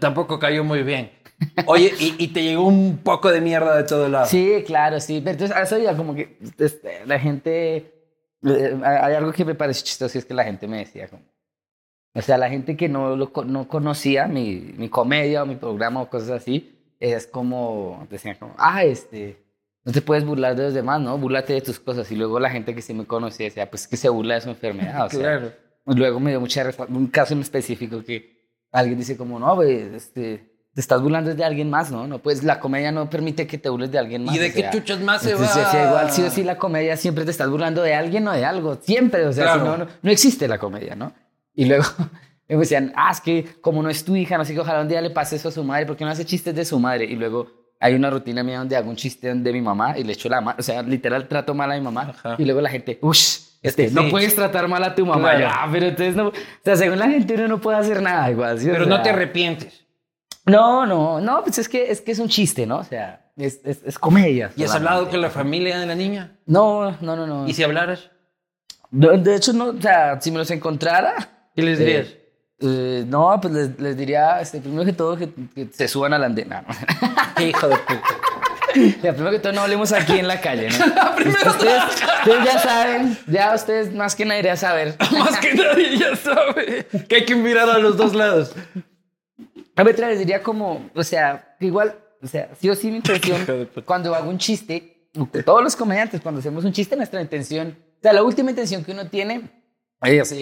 tampoco 0.00 0.38
cayó 0.38 0.64
muy 0.64 0.82
bien. 0.82 1.10
Oye, 1.66 1.92
y, 1.98 2.28
te 2.28 2.42
llegó 2.42 2.66
un 2.66 2.98
poco 2.98 3.30
de 3.30 3.40
mierda 3.40 3.76
de 3.76 3.84
todo 3.84 4.08
lado. 4.08 4.26
Sí, 4.26 4.62
claro, 4.66 5.00
sí. 5.00 5.20
Pero 5.22 5.32
entonces, 5.32 5.56
eso 5.60 5.76
ya 5.78 5.94
como 5.94 6.14
que 6.14 6.38
este, 6.58 7.04
la 7.04 7.18
gente 7.18 7.92
eh, 8.44 8.80
hay 8.82 9.14
algo 9.14 9.32
que 9.32 9.44
me 9.44 9.54
parece 9.54 9.82
chistoso 9.82 10.16
y 10.16 10.20
es 10.20 10.24
que 10.24 10.32
la 10.32 10.44
gente 10.44 10.66
me 10.66 10.78
decía 10.78 11.08
como, 11.08 11.22
o 12.14 12.22
sea, 12.22 12.38
la 12.38 12.48
gente 12.48 12.76
que 12.76 12.88
no, 12.88 13.16
lo, 13.16 13.32
no 13.44 13.68
conocía 13.68 14.26
mi, 14.26 14.72
mi 14.76 14.88
comedia 14.88 15.42
o 15.42 15.46
mi 15.46 15.56
programa 15.56 16.00
o 16.00 16.08
cosas 16.08 16.30
así, 16.30 16.74
es 17.00 17.26
como, 17.26 18.06
decían 18.10 18.36
como, 18.38 18.54
ah, 18.56 18.84
este, 18.84 19.44
no 19.84 19.92
te 19.92 20.00
puedes 20.00 20.24
burlar 20.24 20.56
de 20.56 20.64
los 20.64 20.74
demás, 20.74 21.00
¿no? 21.00 21.18
Búrlate 21.18 21.52
de 21.52 21.60
tus 21.60 21.78
cosas. 21.78 22.10
Y 22.10 22.16
luego 22.16 22.40
la 22.40 22.50
gente 22.50 22.74
que 22.74 22.82
sí 22.82 22.94
me 22.94 23.04
conocía 23.04 23.46
decía, 23.46 23.68
pues 23.68 23.86
que 23.86 23.96
se 23.96 24.08
burla 24.08 24.36
de 24.36 24.40
su 24.40 24.48
enfermedad. 24.48 25.06
O 25.06 25.10
sea, 25.10 25.20
claro. 25.20 25.52
Luego 25.86 26.20
me 26.20 26.30
dio 26.30 26.40
mucha 26.40 26.64
un 26.88 27.08
caso 27.08 27.34
en 27.34 27.40
específico 27.40 28.02
que 28.02 28.48
alguien 28.72 28.98
dice 28.98 29.16
como, 29.18 29.38
no, 29.38 29.54
pues, 29.54 29.92
este, 29.92 30.54
te 30.74 30.80
estás 30.80 31.02
burlando 31.02 31.34
de 31.34 31.44
alguien 31.44 31.68
más, 31.68 31.90
¿no? 31.90 32.06
No, 32.06 32.18
pues 32.20 32.42
la 32.42 32.58
comedia 32.58 32.90
no 32.90 33.10
permite 33.10 33.46
que 33.46 33.58
te 33.58 33.68
burles 33.68 33.92
de 33.92 33.98
alguien 33.98 34.24
más. 34.24 34.34
¿Y 34.34 34.38
de 34.38 34.52
qué 34.52 34.70
chuchas 34.72 35.00
más 35.00 35.22
se 35.22 35.34
va? 35.34 35.46
igual 35.86 36.10
sí 36.10 36.22
o 36.22 36.30
sí 36.30 36.42
la 36.42 36.56
comedia 36.56 36.96
siempre 36.96 37.24
te 37.24 37.30
estás 37.30 37.50
burlando 37.50 37.82
de 37.82 37.94
alguien 37.94 38.26
o 38.26 38.32
de 38.32 38.44
algo, 38.44 38.76
siempre, 38.80 39.26
o 39.26 39.32
sea, 39.32 39.56
no, 39.56 39.76
no, 39.76 40.10
existe 40.10 40.48
la 40.48 40.58
comedia, 40.58 40.96
¿no? 40.96 41.12
Y 41.54 41.66
luego 41.66 41.84
me 42.48 42.56
decían, 42.56 42.92
ah, 42.96 43.10
es 43.12 43.20
que 43.20 43.44
como 43.60 43.82
no 43.82 43.90
es 43.90 44.04
tu 44.04 44.16
hija, 44.16 44.36
no 44.38 44.44
sé 44.44 44.54
qué, 44.54 44.60
ojalá 44.60 44.80
un 44.80 44.88
día 44.88 45.00
le 45.00 45.10
pase 45.10 45.36
eso 45.36 45.48
a 45.48 45.52
su 45.52 45.64
madre, 45.64 45.86
porque 45.86 46.04
no 46.04 46.10
hace 46.10 46.24
chistes 46.24 46.54
de 46.54 46.64
su 46.64 46.78
madre? 46.78 47.04
Y 47.04 47.16
luego 47.16 47.46
hay 47.80 47.94
una 47.94 48.10
rutina 48.10 48.42
mía 48.42 48.58
donde 48.58 48.76
hago 48.76 48.88
un 48.88 48.96
chiste 48.96 49.32
de 49.32 49.52
mi 49.52 49.60
mamá 49.60 49.98
y 49.98 50.04
le 50.04 50.12
echo 50.12 50.28
la 50.28 50.40
mano, 50.40 50.56
o 50.58 50.62
sea, 50.62 50.82
literal 50.82 51.28
trato 51.28 51.54
mal 51.54 51.70
a 51.70 51.74
mi 51.74 51.80
mamá. 51.80 52.14
Y 52.38 52.44
luego 52.44 52.60
la 52.60 52.70
gente, 52.70 52.98
uff, 53.02 53.16
este, 53.62 53.90
no 53.90 54.08
puedes 54.10 54.34
tratar 54.34 54.68
mal 54.68 54.84
a 54.84 54.94
tu 54.94 55.06
mamá. 55.06 55.32
ah, 55.46 55.68
pero 55.72 55.86
entonces 55.86 56.14
no, 56.14 56.28
o 56.28 56.32
sea, 56.62 56.76
según 56.76 56.98
la 56.98 57.08
gente 57.08 57.34
uno 57.34 57.48
no 57.48 57.60
puede 57.60 57.78
hacer 57.78 58.02
nada 58.02 58.30
igual. 58.30 58.58
Pero 58.62 58.86
no 58.86 59.02
te 59.02 59.10
arrepientes. 59.10 59.84
No, 60.46 60.84
no, 60.84 61.20
no, 61.20 61.42
pues 61.42 61.58
es 61.58 61.68
que 61.68 61.90
es, 61.90 62.02
que 62.02 62.12
es 62.12 62.18
un 62.18 62.28
chiste, 62.28 62.66
¿no? 62.66 62.78
O 62.78 62.84
sea, 62.84 63.24
es, 63.36 63.60
es, 63.64 63.98
comedia. 63.98 64.52
¿Y 64.56 64.64
has 64.64 64.74
hablado 64.74 65.08
con 65.08 65.20
la 65.20 65.30
familia 65.30 65.78
de 65.78 65.86
la 65.86 65.94
niña? 65.94 66.36
No, 66.44 66.90
no, 67.00 67.16
no, 67.16 67.26
no. 67.26 67.48
¿Y 67.48 67.54
si 67.54 67.62
hablaras? 67.62 68.10
De, 68.90 69.34
hecho, 69.34 69.52
no, 69.54 69.68
o 69.68 69.80
sea, 69.80 70.20
si 70.20 70.30
me 70.30 70.38
los 70.38 70.50
encontrara. 70.50 71.14
¿Qué 71.54 71.62
les 71.62 71.78
dirías? 71.78 72.06
Eh, 72.08 72.24
eh, 72.60 73.04
no, 73.06 73.38
pues 73.40 73.52
les, 73.52 73.80
les, 73.80 73.96
diría, 73.96 74.40
este, 74.40 74.60
primero 74.60 74.84
que 74.84 74.92
todo, 74.92 75.16
que, 75.16 75.28
se 75.72 75.88
suban 75.88 76.12
a 76.12 76.18
la 76.18 76.26
andena. 76.26 76.64
¿Qué 77.36 77.48
hijo 77.48 77.68
de 77.68 77.76
puta. 77.76 78.20
Ya, 79.02 79.12
primero 79.12 79.30
que 79.30 79.38
todo, 79.38 79.52
no 79.52 79.60
hablemos 79.60 79.92
aquí 79.92 80.18
en 80.18 80.26
la 80.26 80.40
calle, 80.40 80.68
¿no? 80.68 80.84
ustedes, 81.50 81.82
ustedes, 81.84 82.44
ya 82.44 82.58
saben, 82.58 83.18
ya 83.28 83.54
ustedes 83.54 83.94
más 83.94 84.16
que 84.16 84.24
nadie 84.24 84.42
ya 84.42 84.56
saber. 84.56 84.96
más 85.18 85.38
que 85.38 85.54
nadie 85.54 85.96
ya 85.96 86.16
sabe 86.16 86.86
que 87.08 87.16
hay 87.16 87.24
que 87.24 87.36
mirar 87.36 87.68
a 87.70 87.78
los 87.78 87.96
dos 87.96 88.14
lados. 88.14 88.52
A 89.76 89.82
ver, 89.82 89.98
les 89.98 90.18
diría 90.18 90.42
como, 90.42 90.90
o 90.94 91.04
sea, 91.04 91.56
igual, 91.60 91.96
o 92.22 92.26
sea, 92.26 92.50
sí 92.60 92.68
o 92.68 92.74
sí 92.74 92.90
mi 92.90 92.96
intención, 92.96 93.68
cuando 93.84 94.14
hago 94.14 94.28
un 94.28 94.38
chiste, 94.38 95.08
todos 95.44 95.62
los 95.62 95.76
comediantes, 95.76 96.20
cuando 96.20 96.40
hacemos 96.40 96.64
un 96.64 96.72
chiste, 96.72 96.96
nuestra 96.96 97.20
intención, 97.20 97.76
o 97.98 98.02
sea, 98.02 98.12
la 98.12 98.22
última 98.22 98.50
intención 98.50 98.84
que 98.84 98.92
uno 98.92 99.06
tiene 99.08 99.50
es 100.02 100.32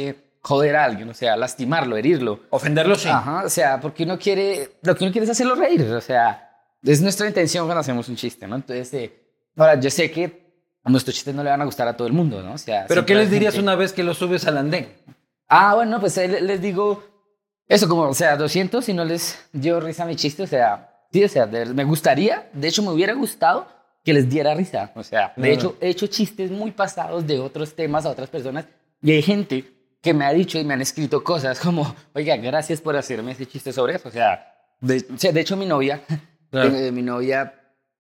joder 0.42 0.76
a 0.76 0.84
alguien, 0.84 1.08
o 1.08 1.14
sea, 1.14 1.36
lastimarlo, 1.36 1.96
herirlo. 1.96 2.40
Ofenderlo, 2.50 2.96
sí. 2.96 3.08
Ajá, 3.08 3.44
o 3.44 3.48
sea, 3.48 3.80
porque 3.80 4.02
uno 4.02 4.18
quiere, 4.18 4.72
lo 4.82 4.94
que 4.94 5.04
uno 5.04 5.12
quiere 5.12 5.24
es 5.24 5.30
hacerlo 5.30 5.54
reír, 5.54 5.82
o 5.82 6.00
sea, 6.00 6.50
es 6.82 7.00
nuestra 7.00 7.28
intención 7.28 7.66
cuando 7.66 7.80
hacemos 7.80 8.08
un 8.08 8.16
chiste, 8.16 8.46
¿no? 8.46 8.56
Entonces, 8.56 8.92
eh, 8.94 9.12
ahora, 9.56 9.78
yo 9.78 9.88
sé 9.88 10.10
que 10.10 10.42
nuestros 10.84 11.14
chistes 11.14 11.34
no 11.34 11.44
le 11.44 11.50
van 11.50 11.62
a 11.62 11.64
gustar 11.64 11.86
a 11.86 11.96
todo 11.96 12.08
el 12.08 12.12
mundo, 12.12 12.42
¿no? 12.42 12.54
O 12.54 12.58
sea, 12.58 12.86
¿Pero 12.88 13.06
qué 13.06 13.14
les 13.14 13.30
dirías 13.30 13.56
una 13.56 13.76
vez 13.76 13.92
que 13.92 14.02
lo 14.02 14.14
subes 14.14 14.46
al 14.46 14.58
andén? 14.58 14.92
Ah, 15.48 15.74
bueno, 15.76 16.00
pues 16.00 16.16
les 16.16 16.60
digo, 16.60 17.04
eso 17.68 17.88
como, 17.88 18.02
o 18.02 18.14
sea, 18.14 18.36
200 18.36 18.84
si 18.84 18.92
no 18.92 19.04
les 19.04 19.38
dio 19.52 19.78
risa 19.78 20.04
mi 20.04 20.16
chiste, 20.16 20.42
o 20.42 20.46
sea, 20.46 20.90
sí, 21.12 21.22
o 21.22 21.28
sea, 21.28 21.46
me 21.46 21.84
gustaría, 21.84 22.50
de 22.52 22.68
hecho 22.68 22.82
me 22.82 22.90
hubiera 22.90 23.12
gustado 23.12 23.68
que 24.04 24.12
les 24.12 24.28
diera 24.28 24.54
risa, 24.54 24.90
o 24.96 25.04
sea, 25.04 25.32
de 25.36 25.52
hecho 25.52 25.76
he 25.80 25.88
hecho 25.88 26.08
chistes 26.08 26.50
muy 26.50 26.72
pasados 26.72 27.24
de 27.24 27.38
otros 27.38 27.76
temas 27.76 28.04
a 28.04 28.10
otras 28.10 28.28
personas 28.28 28.66
y 29.00 29.12
hay 29.12 29.22
gente 29.22 29.71
que 30.02 30.12
me 30.12 30.26
ha 30.26 30.32
dicho 30.32 30.58
y 30.58 30.64
me 30.64 30.74
han 30.74 30.82
escrito 30.82 31.24
cosas 31.24 31.58
como, 31.60 31.94
oiga, 32.12 32.36
gracias 32.36 32.80
por 32.80 32.96
hacerme 32.96 33.32
ese 33.32 33.46
chiste 33.46 33.72
sobre 33.72 33.94
eso, 33.94 34.08
o 34.08 34.12
sea, 34.12 34.52
de, 34.80 35.00
de 35.00 35.40
hecho 35.40 35.56
mi 35.56 35.64
novia, 35.64 36.02
eh, 36.52 36.90
mi 36.92 37.02
novia 37.02 37.54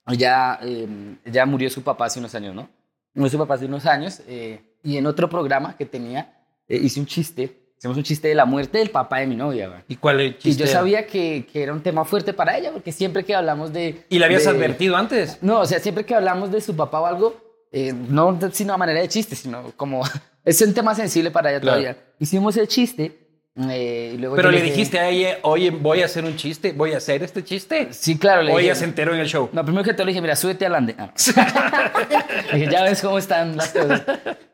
ya, 0.08 0.58
eh, 0.62 0.86
ya 1.24 1.46
murió 1.46 1.70
su 1.70 1.82
papá 1.82 2.06
hace 2.06 2.18
unos 2.18 2.34
años, 2.34 2.54
¿no? 2.54 2.68
Murió 3.14 3.30
su 3.30 3.38
papá 3.38 3.54
hace 3.54 3.64
unos 3.64 3.86
años 3.86 4.20
eh, 4.26 4.60
y 4.82 4.98
en 4.98 5.06
otro 5.06 5.30
programa 5.30 5.76
que 5.76 5.86
tenía 5.86 6.38
hice 6.68 7.00
un 7.00 7.06
chiste 7.06 7.62
Hicimos 7.82 7.96
un 7.96 8.04
chiste 8.04 8.28
de 8.28 8.36
la 8.36 8.44
muerte 8.44 8.78
del 8.78 8.90
papá 8.90 9.18
de 9.18 9.26
mi 9.26 9.34
novia. 9.34 9.82
¿Y 9.88 9.96
cuál 9.96 10.20
es 10.20 10.26
el 10.28 10.38
chiste? 10.38 10.62
Y 10.62 10.66
yo 10.66 10.72
sabía 10.72 11.04
que, 11.04 11.48
que, 11.52 11.64
era 11.64 11.72
un 11.72 11.82
tema 11.82 12.04
fuerte 12.04 12.32
para 12.32 12.56
ella, 12.56 12.70
porque 12.70 12.92
siempre 12.92 13.24
que 13.24 13.34
hablamos 13.34 13.72
de... 13.72 14.04
¿Y 14.08 14.20
le 14.20 14.24
habías 14.24 14.46
advertido 14.46 14.96
antes? 14.96 15.38
No, 15.42 15.58
o 15.58 15.66
sea, 15.66 15.80
siempre 15.80 16.06
que 16.06 16.14
hablamos 16.14 16.52
de 16.52 16.60
su 16.60 16.76
papá 16.76 17.00
o 17.00 17.06
algo, 17.06 17.66
eh, 17.72 17.92
no 17.92 18.38
sino 18.52 18.72
a 18.72 18.76
manera 18.76 19.00
de 19.00 19.08
chiste, 19.08 19.34
sino 19.34 19.72
como... 19.76 20.04
es 20.44 20.60
un 20.62 20.74
tema 20.74 20.94
sensible 20.94 21.30
para 21.30 21.50
ella 21.50 21.60
todavía. 21.60 21.96
Hicimos 22.18 22.56
el 22.56 22.68
chiste 22.68 23.22
eh, 23.54 24.16
Pero 24.34 24.50
le, 24.50 24.62
dijiste 24.62 24.98
a 24.98 25.10
ella, 25.10 25.38
oye, 25.42 25.70
voy 25.70 26.00
a 26.00 26.06
hacer 26.06 26.24
un 26.24 26.36
chiste, 26.36 26.72
voy 26.72 26.94
a 26.94 26.96
hacer 26.96 27.22
este 27.22 27.44
chiste. 27.44 27.92
Sí, 27.92 28.16
claro. 28.16 28.42
Le 28.42 28.52
o 28.52 28.58
ella 28.58 28.74
se 28.74 28.84
enteró 28.84 29.12
en 29.12 29.20
el 29.20 29.26
show. 29.26 29.50
No, 29.52 29.62
primero 29.62 29.84
que 29.84 29.92
te 29.92 30.02
le 30.04 30.10
dije, 30.10 30.22
mira, 30.22 30.36
súbete 30.36 30.64
al 30.64 30.74
ande. 30.74 30.94
Ah. 30.98 31.12
dije, 32.52 32.70
ya 32.70 32.82
ves 32.82 33.02
cómo 33.02 33.18
están 33.18 33.56
las 33.56 33.68
cosas. 33.68 34.04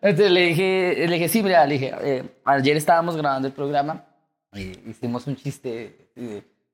Entonces 0.03 0.31
le 0.33 0.41
dije, 0.41 1.07
le 1.07 1.15
dije 1.15 1.29
sí, 1.29 1.43
mira, 1.45 1.65
le 1.65 1.75
dije, 1.75 1.95
eh, 2.03 2.25
ayer 2.45 2.77
estábamos 2.77 3.17
grabando 3.17 3.47
el 3.47 3.55
programa 3.55 4.05
y 4.53 4.91
hicimos 4.91 5.27
un 5.29 5.37
chiste, 5.37 6.11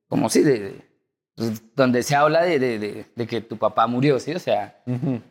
como 0.09 0.31
sí, 0.31 0.41
de, 0.41 0.81
pues, 1.35 1.63
donde 1.77 2.03
se 2.03 2.17
habla 2.17 2.43
de, 2.43 2.59
de, 2.59 2.79
de, 2.79 3.07
de 3.15 3.27
que 3.27 3.43
tu 3.43 3.59
papá 3.59 3.87
murió, 3.87 4.19
¿sí? 4.19 4.33
O 4.33 4.39
sea, 4.39 4.83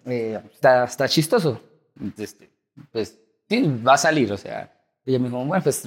eh, 0.06 0.40
está, 0.54 0.84
está 0.84 1.10
chistoso. 1.10 1.60
Entonces, 2.00 2.38
pues, 2.92 3.18
sí, 3.62 3.82
va 3.86 3.94
a 3.94 3.98
salir, 3.98 4.32
o 4.32 4.38
sea. 4.38 4.72
Y 5.06 5.12
ella 5.12 5.20
me 5.20 5.30
dijo, 5.30 5.44
bueno, 5.44 5.64
pues, 5.64 5.84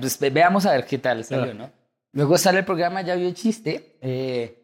pues, 0.00 0.18
ve- 0.18 0.30
veamos 0.30 0.66
a 0.66 0.72
ver 0.72 0.86
qué 0.86 0.98
tal 0.98 1.24
salió. 1.24 1.54
¿no? 1.54 1.70
Luego 2.12 2.38
sale 2.38 2.60
el 2.60 2.64
programa, 2.64 3.02
ya 3.02 3.14
vio 3.14 3.28
el 3.28 3.34
chiste, 3.34 3.96
eh, 4.00 4.54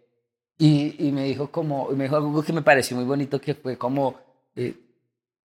y, 0.58 1.08
y 1.08 1.12
me 1.12 1.24
dijo 1.24 1.50
como, 1.50 1.88
me 1.90 2.04
dijo 2.04 2.16
algo 2.16 2.42
que 2.42 2.52
me 2.52 2.62
pareció 2.62 2.96
muy 2.96 3.04
bonito, 3.06 3.40
que 3.40 3.54
fue 3.54 3.76
como, 3.76 4.14
eh, 4.56 4.74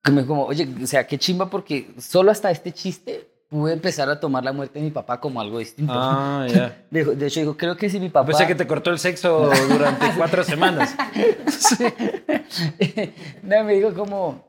que 0.04 0.12
me 0.12 0.22
dijo 0.22 0.34
como, 0.34 0.46
oye, 0.46 0.68
o 0.84 0.88
sea, 0.88 1.08
qué 1.08 1.18
chimba 1.18 1.50
porque 1.50 1.92
solo 2.00 2.32
hasta 2.32 2.52
este 2.52 2.72
chiste 2.74 3.28
pude 3.50 3.72
empezar 3.72 4.10
a 4.10 4.20
tomar 4.20 4.44
la 4.44 4.52
muerte 4.52 4.78
de 4.80 4.86
mi 4.86 4.92
papá 4.92 5.22
como 5.22 5.40
algo 5.40 5.60
distinto. 5.60 5.94
Ah, 5.96 6.46
ya. 6.50 6.86
Dijo- 6.92 7.12
de 7.12 7.28
hecho, 7.28 7.40
dijo, 7.40 7.56
creo 7.56 7.78
que 7.78 7.90
si 7.90 7.98
mi 8.00 8.10
papá... 8.10 8.28
Pensé 8.28 8.46
que 8.46 8.56
te 8.56 8.68
cortó 8.68 8.90
el 8.90 9.00
sexo 9.00 9.50
durante 9.70 10.06
cuatro 10.18 10.44
semanas. 10.44 10.94
no, 13.44 13.64
me 13.64 13.74
dijo 13.74 13.94
como, 13.94 14.44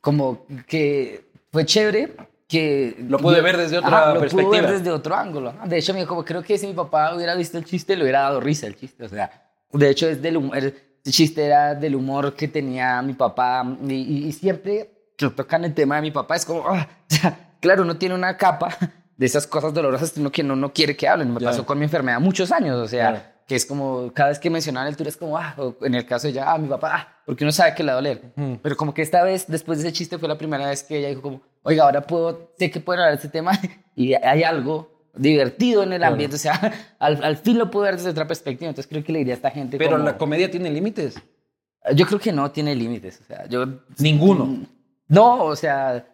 como 0.00 0.46
que 0.66 1.29
fue 1.52 1.64
chévere 1.64 2.14
que... 2.48 2.96
Lo 3.08 3.18
pude 3.18 3.40
ver 3.40 3.56
desde 3.56 3.78
otra 3.78 3.88
Ajá, 3.88 4.06
Lo 4.08 4.12
pude 4.14 4.20
perspectiva. 4.20 4.60
ver 4.68 4.78
desde 4.78 4.90
otro 4.90 5.14
ángulo. 5.16 5.54
De 5.66 5.78
hecho, 5.78 5.92
me 5.94 6.00
dijo 6.00 6.24
creo 6.24 6.42
que 6.42 6.58
si 6.58 6.66
mi 6.66 6.72
papá 6.74 7.14
hubiera 7.14 7.34
visto 7.34 7.58
el 7.58 7.64
chiste, 7.64 7.96
le 7.96 8.02
hubiera 8.02 8.20
dado 8.22 8.40
risa 8.40 8.66
el 8.66 8.76
chiste. 8.76 9.04
O 9.04 9.08
sea, 9.08 9.30
de 9.72 9.88
hecho, 9.90 10.08
es 10.08 10.20
del 10.20 10.36
humor, 10.36 10.56
el 10.58 10.74
chiste 11.04 11.44
era 11.46 11.74
del 11.74 11.94
humor 11.94 12.34
que 12.34 12.48
tenía 12.48 13.00
mi 13.02 13.14
papá 13.14 13.64
y, 13.86 13.92
y- 13.94 14.26
y 14.28 14.32
siempre 14.32 14.90
que 15.16 15.28
tocan 15.30 15.64
el 15.64 15.74
tema 15.74 15.96
de 15.96 16.02
mi 16.02 16.10
papá 16.10 16.36
es 16.36 16.44
como, 16.44 16.64
ah, 16.68 16.88
o 17.10 17.14
sea, 17.14 17.38
claro, 17.60 17.82
uno 17.82 17.96
tiene 17.96 18.14
una 18.14 18.36
capa 18.36 18.76
de 19.16 19.26
esas 19.26 19.46
cosas 19.46 19.72
dolorosas 19.74 20.12
que 20.12 20.20
uno, 20.20 20.32
que 20.32 20.42
uno 20.42 20.56
no 20.56 20.72
quiere 20.72 20.96
que 20.96 21.06
hablen. 21.06 21.32
Me 21.32 21.40
Ya. 21.40 21.48
pasó 21.50 21.64
con 21.66 21.78
mi 21.78 21.84
enfermedad 21.84 22.18
muchos 22.20 22.50
años, 22.52 22.76
o 22.78 22.88
sea, 22.88 23.10
Claro. 23.10 23.24
Que 23.50 23.56
es 23.56 23.66
como 23.66 24.12
cada 24.14 24.28
vez 24.28 24.38
que 24.38 24.48
mencionaban 24.48 24.86
el 24.88 24.96
tour 24.96 25.08
es 25.08 25.16
como, 25.16 25.36
ah, 25.36 25.56
o 25.58 25.74
en 25.82 25.96
el 25.96 26.06
caso 26.06 26.28
de 26.28 26.34
ella, 26.34 26.52
ah, 26.52 26.56
mi 26.56 26.68
papá, 26.68 26.90
ah, 26.94 27.08
porque 27.26 27.42
uno 27.42 27.50
sabe 27.50 27.74
que 27.74 27.82
le 27.82 27.88
va 27.88 27.94
a 27.94 27.96
doler. 27.96 28.22
Ujú. 28.36 28.60
Pero 28.62 28.76
como 28.76 28.94
que 28.94 29.02
esta 29.02 29.24
vez, 29.24 29.46
después 29.48 29.78
de 29.82 29.88
ese 29.88 29.92
chiste, 29.92 30.18
fue 30.18 30.28
la 30.28 30.38
primera 30.38 30.68
vez 30.68 30.84
que 30.84 30.98
ella 30.98 31.08
dijo 31.08 31.20
como, 31.20 31.42
oiga, 31.64 31.82
ahora 31.82 32.00
puedo, 32.06 32.52
sé 32.56 32.70
que 32.70 32.78
pueden 32.78 33.00
hablar 33.00 33.14
de 33.18 33.26
este 33.26 33.28
tema 33.28 33.58
y 33.96 34.14
hay 34.14 34.44
algo 34.44 34.88
divertido 35.16 35.82
en 35.82 35.92
el 35.92 35.98
Claro. 35.98 36.12
ambiente, 36.12 36.36
o 36.36 36.38
sea, 36.38 36.72
al, 37.00 37.24
al 37.24 37.36
fin 37.38 37.58
lo 37.58 37.72
puedo 37.72 37.86
ver 37.86 37.96
desde 37.96 38.10
otra 38.10 38.28
perspectiva, 38.28 38.68
entonces 38.68 38.88
creo 38.88 39.02
que 39.02 39.10
le 39.10 39.18
diría 39.18 39.34
a 39.34 39.36
esta 39.38 39.50
gente 39.50 39.78
Pero 39.78 39.90
como- 39.96 40.04
la 40.04 40.16
comedia 40.16 40.48
tiene 40.48 40.70
límites. 40.70 41.20
Yo 41.96 42.06
creo 42.06 42.20
que 42.20 42.30
no 42.30 42.52
tiene 42.52 42.76
límites, 42.76 43.20
o 43.20 43.24
sea, 43.24 43.48
yo... 43.48 43.66
Ninguno. 43.98 44.64
No, 45.08 45.42
o 45.46 45.56
sea, 45.56 46.06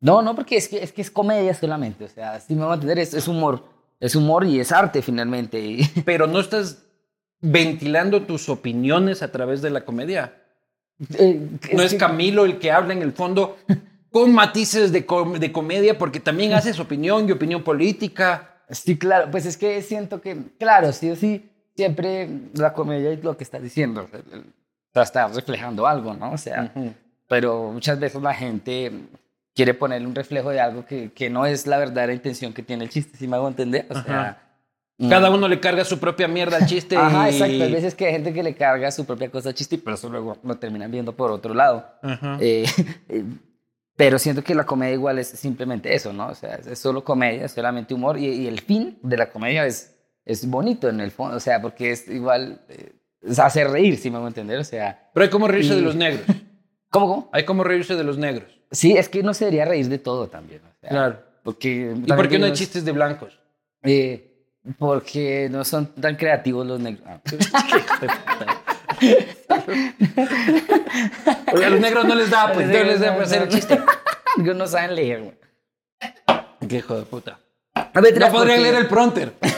no, 0.00 0.20
no, 0.20 0.34
porque 0.34 0.56
es 0.58 0.68
que 0.68 0.82
es, 0.82 0.92
que 0.92 1.00
es 1.00 1.10
comedia 1.10 1.54
solamente, 1.54 2.04
o 2.04 2.08
sea, 2.08 2.38
si 2.40 2.54
me 2.54 2.64
voy 2.64 2.72
a 2.72 2.74
entender, 2.74 2.98
es, 2.98 3.14
es 3.14 3.26
humor, 3.28 3.64
es 4.02 4.16
humor 4.16 4.44
y 4.44 4.58
es 4.60 4.72
arte 4.72 5.00
finalmente. 5.00 5.58
Y, 5.60 5.84
Pero 6.04 6.26
no 6.26 6.40
estás 6.40 6.82
ventilando 7.40 8.22
tus 8.22 8.48
opiniones 8.48 9.22
a 9.22 9.30
través 9.32 9.62
de 9.62 9.70
la 9.70 9.84
comedia. 9.84 10.34
eh, 11.18 11.40
No 11.72 11.82
es 11.82 11.92
que- 11.92 11.98
Camilo 11.98 12.44
el 12.44 12.58
que 12.58 12.70
habla 12.70 12.92
en 12.92 13.02
el 13.02 13.12
fondo 13.12 13.56
con 14.10 14.32
matices 14.32 14.92
de, 14.92 15.06
com- 15.06 15.38
de 15.38 15.50
comedia, 15.52 15.96
porque 15.98 16.20
también 16.20 16.52
haces 16.54 16.78
opinión 16.78 17.28
y 17.28 17.32
opinión 17.32 17.62
política. 17.62 18.62
Sí, 18.70 18.96
claro, 18.96 19.30
pues 19.30 19.44
es 19.46 19.56
que 19.56 19.80
siento 19.82 20.20
que, 20.20 20.36
claro, 20.58 20.92
sí 20.92 21.10
o 21.10 21.16
sí, 21.16 21.50
siempre 21.76 22.28
la 22.54 22.72
comedia 22.72 23.10
es 23.10 23.22
lo 23.24 23.36
que 23.36 23.44
estás 23.44 23.62
diciendo, 23.62 24.08
o 24.12 24.18
sea, 24.94 25.02
está 25.02 25.28
reflejando 25.28 25.86
algo, 25.86 26.14
¿no? 26.14 26.32
O 26.32 26.38
sea, 26.38 26.72
pero 27.28 27.70
muchas 27.72 27.98
veces 28.00 28.22
la 28.22 28.32
gente 28.34 28.90
quiere 29.54 29.74
ponerle 29.74 30.06
un 30.06 30.14
reflejo 30.14 30.50
de 30.50 30.60
algo 30.60 30.84
que, 30.86 31.12
que 31.12 31.28
no 31.30 31.44
es 31.46 31.66
la 31.66 31.78
verdadera 31.78 32.12
intención 32.14 32.52
que 32.52 32.62
tiene 32.62 32.84
el 32.84 32.90
chiste, 32.90 33.16
si 33.18 33.26
me 33.28 33.36
hago 33.36 33.48
entender? 33.48 33.86
O 33.90 33.94
sea, 34.02 34.42
mm, 34.98 35.08
Cada 35.10 35.30
uno 35.30 35.46
le 35.48 35.60
carga 35.60 35.84
su 35.84 35.98
propia 35.98 36.26
mierda 36.28 36.56
al 36.56 36.66
chiste. 36.66 36.96
Ajá, 36.96 37.30
y- 37.30 37.34
exacto. 37.34 37.62
Hay 37.64 37.72
veces 37.72 37.94
que 37.94 38.06
hay 38.06 38.12
gente 38.12 38.32
que 38.32 38.42
le 38.42 38.54
carga 38.54 38.90
su 38.90 39.04
propia 39.04 39.30
cosa 39.30 39.50
al 39.50 39.54
chiste, 39.54 39.78
pero 39.78 39.94
eso 39.96 40.08
luego 40.08 40.38
lo 40.42 40.56
terminan 40.56 40.90
viendo 40.90 41.14
por 41.14 41.30
otro 41.30 41.52
lado. 41.54 41.84
Ajá. 42.02 42.38
Eh, 42.40 42.64
eh, 43.08 43.24
pero 43.94 44.18
siento 44.18 44.42
que 44.42 44.54
la 44.54 44.64
comedia 44.64 44.94
igual 44.94 45.18
es 45.18 45.28
simplemente 45.28 45.94
eso, 45.94 46.12
¿no? 46.14 46.28
O 46.28 46.34
sea, 46.34 46.54
es, 46.54 46.78
solo 46.78 47.04
comedia, 47.04 47.44
es 47.44 47.52
solamente 47.52 47.92
humor 47.92 48.18
y, 48.18 48.26
y 48.26 48.46
el 48.46 48.60
fin 48.60 48.98
de 49.02 49.16
la 49.18 49.30
comedia 49.30 49.66
es, 49.66 49.94
es 50.24 50.48
bonito 50.48 50.88
en 50.88 50.98
el 51.00 51.10
fondo, 51.10 51.36
o 51.36 51.40
sea, 51.40 51.60
porque 51.60 51.90
es 51.92 52.08
igual, 52.08 52.62
eh, 52.70 52.92
hacer 53.38 53.68
reír, 53.68 53.98
si 53.98 54.10
me 54.10 54.16
hago 54.16 54.26
entender, 54.28 54.58
o 54.58 54.64
sea, 54.64 55.10
Pero 55.12 55.24
hay 55.24 55.30
como 55.30 55.46
reírse 55.46 55.74
y- 55.74 55.76
de 55.76 55.82
los 55.82 55.94
negros. 55.94 56.22
¿cómo, 56.92 57.08
cómo? 57.08 57.28
Hay 57.32 57.44
como 57.44 57.64
reírse 57.64 57.96
de 57.96 58.04
los 58.04 58.18
negros. 58.18 58.48
Sí, 58.70 58.96
es 58.96 59.08
que 59.08 59.18
uno 59.20 59.34
se 59.34 59.46
debería 59.46 59.64
reír 59.64 59.88
de 59.88 59.98
todo 59.98 60.28
también, 60.28 60.60
o 60.64 60.80
sea, 60.80 60.90
Claro. 60.90 61.18
porque... 61.42 61.92
¿Y 62.06 62.12
por 62.12 62.28
qué 62.28 62.38
no 62.38 62.46
hay 62.46 62.52
chistes 62.52 62.84
de 62.84 62.92
blancos? 62.92 63.36
Eh, 63.82 64.28
porque 64.78 65.48
no 65.50 65.64
son 65.64 65.86
tan 65.94 66.14
creativos 66.14 66.64
los 66.64 66.78
negros. 66.78 67.02
Ah. 67.06 67.20
A 71.46 71.68
los 71.68 71.80
negros 71.80 72.04
no 72.06 72.14
les 72.14 72.30
da, 72.30 72.52
pues 72.52 72.66
no 72.66 72.72
les 72.84 73.00
da 73.00 73.12
para 73.12 73.24
hacer 73.24 73.42
el 73.42 73.48
chiste. 73.48 73.78
Ellos 74.38 74.56
no 74.56 74.66
saben 74.66 74.94
leer. 74.94 75.38
Qué 76.68 76.76
hijo 76.76 76.96
de 76.98 77.04
puta. 77.04 77.38
A 77.74 78.00
ver, 78.00 78.18
No 78.18 78.26
¿por 78.26 78.40
podrían 78.40 78.62
leer 78.62 78.74
el 78.76 78.86
pronter. 78.86 79.34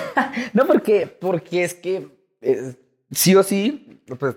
No, 0.53 0.67
porque, 0.67 1.09
porque 1.09 1.65
es 1.65 1.75
que 1.75 2.07
eh, 2.41 2.75
sí 3.11 3.35
o 3.35 3.43
sí, 3.43 4.01
pues 4.19 4.37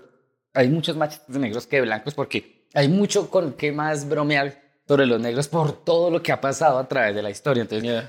hay 0.52 0.68
muchos 0.68 0.96
más 0.96 1.22
negros 1.28 1.68
que 1.68 1.76
de 1.76 1.82
blancos 1.82 2.14
porque 2.14 2.57
hay 2.74 2.88
mucho 2.88 3.30
con 3.30 3.52
que 3.54 3.72
más 3.72 4.08
bromear 4.08 4.60
sobre 4.86 5.06
los 5.06 5.20
negros 5.20 5.48
por 5.48 5.72
todo 5.84 6.10
lo 6.10 6.22
que 6.22 6.32
ha 6.32 6.40
pasado 6.40 6.78
a 6.78 6.88
través 6.88 7.14
de 7.14 7.22
la 7.22 7.30
historia. 7.30 7.62
Entonces, 7.62 8.04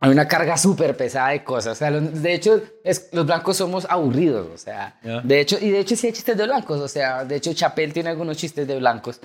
hay 0.00 0.10
una 0.10 0.28
carga 0.28 0.56
súper 0.56 0.96
pesada 0.96 1.30
de 1.30 1.42
cosas. 1.42 1.72
O 1.72 1.74
sea, 1.76 1.90
los- 1.90 2.22
de 2.22 2.34
hecho, 2.34 2.60
es, 2.84 3.08
los 3.12 3.24
blancos 3.26 3.56
somos 3.56 3.86
aburridos. 3.88 4.48
O 4.52 4.58
sea, 4.58 4.98
de 5.24 5.40
hecho, 5.40 5.56
y 5.60 5.70
de 5.70 5.80
hecho 5.80 5.96
sí 5.96 6.06
hay 6.08 6.12
chistes 6.12 6.36
de 6.36 6.44
blancos. 6.44 6.78
O 6.80 6.88
sea, 6.88 7.24
de 7.24 7.36
hecho, 7.36 7.52
Chapel 7.54 7.92
tiene 7.92 8.10
algunos 8.10 8.36
chistes 8.36 8.66
de 8.66 8.76
blancos 8.78 9.20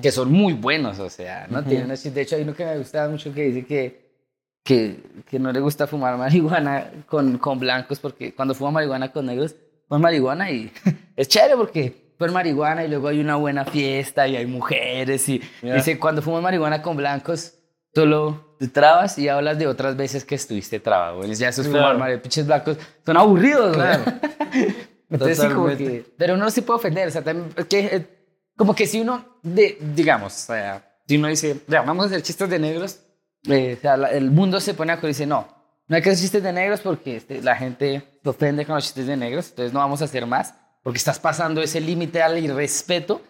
que 0.00 0.10
son 0.10 0.32
muy 0.32 0.54
buenos. 0.54 0.98
O 0.98 1.10
sea, 1.10 1.46
¿no? 1.50 1.62
Tiene 1.64 1.84
unos 1.84 2.00
chistes- 2.00 2.14
de 2.14 2.20
hecho, 2.22 2.36
hay 2.36 2.42
uno 2.42 2.54
que 2.54 2.64
me 2.64 2.78
gusta 2.78 3.08
mucho 3.08 3.32
que 3.34 3.42
dice 3.44 3.66
que, 3.66 4.02
que, 4.64 5.02
que 5.28 5.38
no 5.38 5.52
le 5.52 5.60
gusta 5.60 5.86
fumar 5.86 6.16
marihuana 6.16 6.90
con, 7.06 7.38
con 7.38 7.58
blancos 7.58 7.98
porque 7.98 8.34
cuando 8.34 8.54
fuma 8.54 8.70
marihuana 8.70 9.12
con 9.12 9.26
negros, 9.26 9.54
fuma 9.88 9.98
marihuana 9.98 10.50
y 10.50 10.72
es 11.16 11.28
chévere 11.28 11.56
porque 11.56 12.01
fue 12.26 12.32
marihuana 12.32 12.84
y 12.84 12.88
luego 12.88 13.08
hay 13.08 13.20
una 13.20 13.36
buena 13.36 13.64
fiesta 13.64 14.26
y 14.28 14.36
hay 14.36 14.46
mujeres 14.46 15.28
y 15.28 15.40
Ya. 15.62 15.74
dice 15.74 15.98
cuando 15.98 16.22
fumas 16.22 16.42
marihuana 16.42 16.80
con 16.82 16.96
blancos 16.96 17.54
solo 17.94 18.56
te 18.58 18.68
trabas 18.68 19.18
y 19.18 19.28
hablas 19.28 19.58
de 19.58 19.66
otras 19.66 19.96
veces 19.96 20.24
que 20.24 20.34
estuviste 20.36 20.78
trabado. 20.80 21.16
Bueno, 21.18 21.32
ya 21.34 21.48
esos 21.48 21.66
Claro. 21.66 21.84
fumar 21.84 21.98
marihuana, 21.98 22.22
pinches 22.22 22.46
blancos 22.46 22.76
son 23.04 23.16
aburridos. 23.16 23.74
Claro. 23.76 24.02
Entonces 25.10 25.38
sí, 25.38 25.48
como 25.48 25.66
que, 25.76 26.04
pero 26.16 26.34
uno 26.34 26.44
no 26.44 26.50
se 26.50 26.62
puede 26.62 26.78
ofender, 26.78 27.08
o 27.08 27.10
sea, 27.10 27.22
también, 27.22 27.50
es 27.56 27.66
que, 27.66 27.80
eh, 27.80 28.06
como 28.56 28.74
que 28.74 28.86
si 28.86 29.00
uno, 29.00 29.38
de, 29.42 29.76
digamos, 29.94 30.32
o 30.32 30.46
sea, 30.46 30.82
si 31.06 31.16
uno 31.18 31.28
dice, 31.28 31.56
ya, 31.68 31.82
vamos 31.82 32.04
a 32.04 32.06
hacer 32.06 32.22
chistes 32.22 32.48
de 32.48 32.58
negros, 32.58 33.00
eh, 33.48 33.74
o 33.76 33.80
sea, 33.82 33.96
la- 33.98 34.10
el 34.10 34.30
mundo 34.30 34.58
se 34.60 34.72
pone 34.72 34.92
a 34.92 34.98
y 35.02 35.06
dice, 35.08 35.26
no, 35.26 35.48
no 35.88 35.96
hay 35.96 36.00
que 36.02 36.10
hacer 36.10 36.22
chistes 36.22 36.42
de 36.42 36.52
negros 36.52 36.80
porque 36.80 37.16
este, 37.16 37.42
la 37.42 37.56
gente 37.56 38.02
se 38.22 38.28
ofende 38.28 38.64
con 38.64 38.76
los 38.76 38.84
chistes 38.84 39.06
de 39.06 39.16
negros, 39.16 39.50
entonces 39.50 39.74
no 39.74 39.80
vamos 39.80 40.00
a 40.00 40.06
hacer 40.06 40.24
más, 40.26 40.54
porque 40.82 40.98
estás 40.98 41.18
pasando 41.18 41.62
ese 41.62 41.80
límite 41.80 42.22
al 42.22 42.38
irrespeto. 42.38 43.20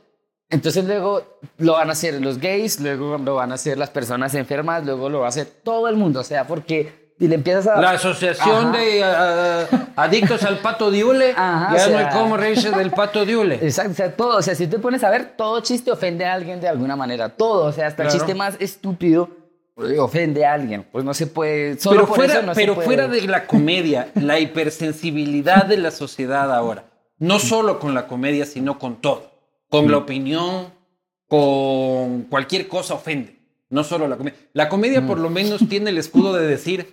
Entonces 0.50 0.84
luego 0.84 1.38
lo 1.58 1.72
van 1.74 1.88
a 1.88 1.92
hacer 1.92 2.20
los 2.20 2.38
gays, 2.38 2.78
luego 2.80 3.16
lo 3.18 3.36
van 3.36 3.52
a 3.52 3.54
hacer 3.54 3.78
las 3.78 3.88
personas 3.90 4.34
enfermas, 4.34 4.84
luego 4.84 5.08
lo 5.08 5.20
va 5.20 5.26
a 5.26 5.28
hacer 5.30 5.46
todo 5.46 5.88
el 5.88 5.96
mundo, 5.96 6.20
o 6.20 6.24
sea, 6.24 6.46
porque 6.46 7.14
si 7.18 7.26
le 7.26 7.36
empiezas 7.36 7.66
a... 7.68 7.80
La 7.80 7.92
asociación 7.92 8.66
Ajá. 8.68 8.78
de 8.78 9.02
ah, 9.04 9.66
adictos 9.96 10.42
al 10.42 10.58
pato 10.58 10.90
diule. 10.90 11.32
Ajá, 11.36 11.74
ya 11.76 11.86
o 11.86 11.90
no 11.90 11.98
sea- 11.98 12.08
hay 12.08 12.14
cómo 12.18 12.36
reírse 12.36 12.70
del 12.70 12.90
pato 12.90 13.24
diule. 13.24 13.60
Exacto, 13.62 13.92
o 13.92 13.94
sea, 13.94 14.14
todo, 14.16 14.36
o 14.38 14.42
sea, 14.42 14.54
si 14.54 14.66
te 14.66 14.78
pones 14.78 15.02
a 15.04 15.08
ver, 15.10 15.36
todo 15.36 15.60
chiste 15.60 15.90
ofende 15.90 16.26
a 16.26 16.34
alguien 16.34 16.60
de 16.60 16.68
alguna 16.68 16.96
manera, 16.96 17.30
todo, 17.30 17.64
o 17.66 17.72
sea, 17.72 17.86
hasta 17.86 18.02
Claro. 18.02 18.10
el 18.12 18.18
chiste 18.18 18.34
más 18.34 18.56
estúpido 18.60 19.30
eh, 19.78 19.98
ofende 19.98 20.44
a 20.44 20.52
alguien, 20.52 20.84
pues 20.92 21.02
no 21.02 21.14
se 21.14 21.28
puede, 21.28 21.78
solo 21.78 21.96
Pero, 22.00 22.06
por 22.08 22.16
fuera, 22.16 22.34
eso 22.34 22.42
no 22.42 22.54
se 22.54 22.60
pero 22.60 22.74
puede. 22.74 22.84
fuera 22.86 23.08
de 23.08 23.22
la 23.22 23.46
comedia, 23.46 24.08
la 24.16 24.38
hipersensibilidad 24.38 25.64
de 25.64 25.78
la 25.78 25.90
sociedad 25.90 26.52
ahora, 26.54 26.84
no 27.22 27.38
solo 27.38 27.78
con 27.78 27.94
la 27.94 28.08
comedia, 28.08 28.44
sino 28.44 28.80
con 28.80 29.00
todo, 29.00 29.30
con 29.68 29.88
la 29.90 29.98
opinión, 29.98 30.72
con 31.28 32.22
cualquier 32.22 32.66
cosa 32.66 32.94
ofende, 32.94 33.38
no 33.70 33.84
solo 33.84 34.08
la 34.08 34.16
comedia. 34.16 34.38
La 34.52 34.68
comedia 34.68 35.06
por 35.06 35.20
lo 35.20 35.30
menos 35.30 35.62
tiene 35.68 35.90
el 35.90 35.98
escudo 35.98 36.32
de 36.32 36.46
decir, 36.48 36.92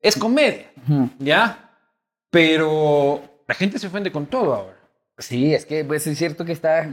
es 0.00 0.16
comedia. 0.16 0.72
¿ya? 1.20 1.70
Pero 2.28 3.22
la 3.46 3.54
gente 3.54 3.78
se 3.78 3.86
ofende 3.86 4.10
con 4.10 4.26
todo 4.26 4.52
ahora. 4.52 4.80
Sí, 5.18 5.54
es 5.54 5.64
que 5.64 5.84
pues 5.84 6.08
es 6.08 6.18
cierto 6.18 6.44
que 6.44 6.52
está, 6.52 6.90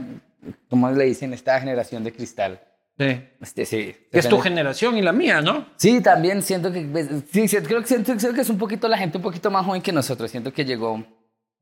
como 0.68 0.92
le 0.92 1.06
dicen, 1.06 1.34
esta 1.34 1.58
generación 1.58 2.04
de 2.04 2.12
cristal, 2.12 2.60
Sí. 2.96 3.18
este, 3.40 3.64
sí. 3.64 3.96
Es 4.12 4.28
tu 4.28 4.38
generación 4.38 4.96
y 4.96 5.02
la 5.02 5.12
mía, 5.12 5.40
¿no? 5.40 5.66
Sí, 5.76 6.00
también 6.02 6.42
siento 6.42 6.70
que, 6.70 6.82
pues, 6.82 7.08
sí, 7.32 7.48
creo, 7.48 7.80
que 7.80 7.86
siento, 7.86 8.14
creo 8.16 8.34
que 8.34 8.42
es 8.42 8.50
un 8.50 8.58
poquito 8.58 8.86
la 8.88 8.98
gente 8.98 9.16
un 9.16 9.22
poquito 9.24 9.50
más 9.50 9.64
joven 9.64 9.80
que 9.82 9.90
nosotros, 9.90 10.30
siento 10.30 10.52
que 10.52 10.64
llegó 10.66 11.02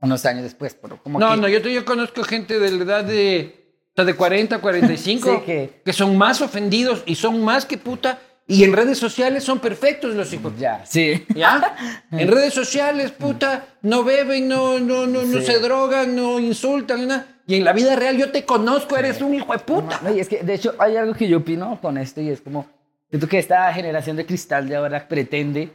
unos 0.00 0.24
años 0.26 0.42
después, 0.44 0.76
pero 0.80 1.02
como 1.02 1.18
No, 1.18 1.30
que- 1.34 1.40
no, 1.40 1.48
yo, 1.48 1.58
yo 1.60 1.84
conozco 1.84 2.22
gente 2.24 2.58
de 2.58 2.70
la 2.70 2.84
edad 2.84 3.04
de, 3.04 3.66
o 3.92 3.94
sea, 3.96 4.04
de 4.04 4.14
40, 4.14 4.58
45 4.60 5.30
Sí, 5.38 5.44
que- 5.44 5.80
que 5.84 5.92
son 5.92 6.16
más 6.16 6.40
ofendidos 6.40 7.02
y 7.06 7.14
son 7.14 7.42
más 7.42 7.64
que 7.66 7.78
puta 7.78 8.18
Y 8.50 8.64
en 8.64 8.72
redes 8.72 8.96
sociales 8.98 9.44
son 9.44 9.58
perfectos 9.58 10.14
los 10.14 10.32
hijos. 10.32 10.54
Ya, 10.58 10.82
sí. 10.86 11.22
¿Ya? 11.34 11.76
En 12.10 12.28
redes 12.28 12.54
sociales, 12.54 13.10
puta, 13.12 13.66
no 13.82 14.04
beben, 14.04 14.48
no, 14.48 14.78
no, 14.80 15.06
no, 15.06 15.22
no 15.22 15.40
se 15.42 15.58
drogan, 15.58 16.16
no 16.16 16.40
insultan, 16.40 17.06
nada. 17.08 17.26
Y 17.46 17.56
en 17.56 17.64
la 17.64 17.74
vida 17.74 17.94
real 17.94 18.16
yo 18.16 18.30
te 18.30 18.44
conozco, 18.46 18.96
eres 18.96 19.20
un 19.20 19.34
hijo 19.34 19.52
de 19.52 19.58
puta. 19.58 20.00
No, 20.02 20.14
y 20.14 20.20
es 20.20 20.28
que, 20.30 20.42
de 20.42 20.54
hecho, 20.54 20.74
hay 20.78 20.96
algo 20.96 21.12
que 21.12 21.28
yo 21.28 21.38
opino 21.38 21.78
con 21.82 21.98
esto 21.98 22.22
y 22.22 22.30
es 22.30 22.40
como, 22.40 22.66
siento 23.10 23.28
que 23.28 23.38
esta 23.38 23.70
generación 23.74 24.16
de 24.16 24.24
cristal 24.24 24.66
de 24.66 24.76
ahora 24.76 25.06
pretende 25.06 25.70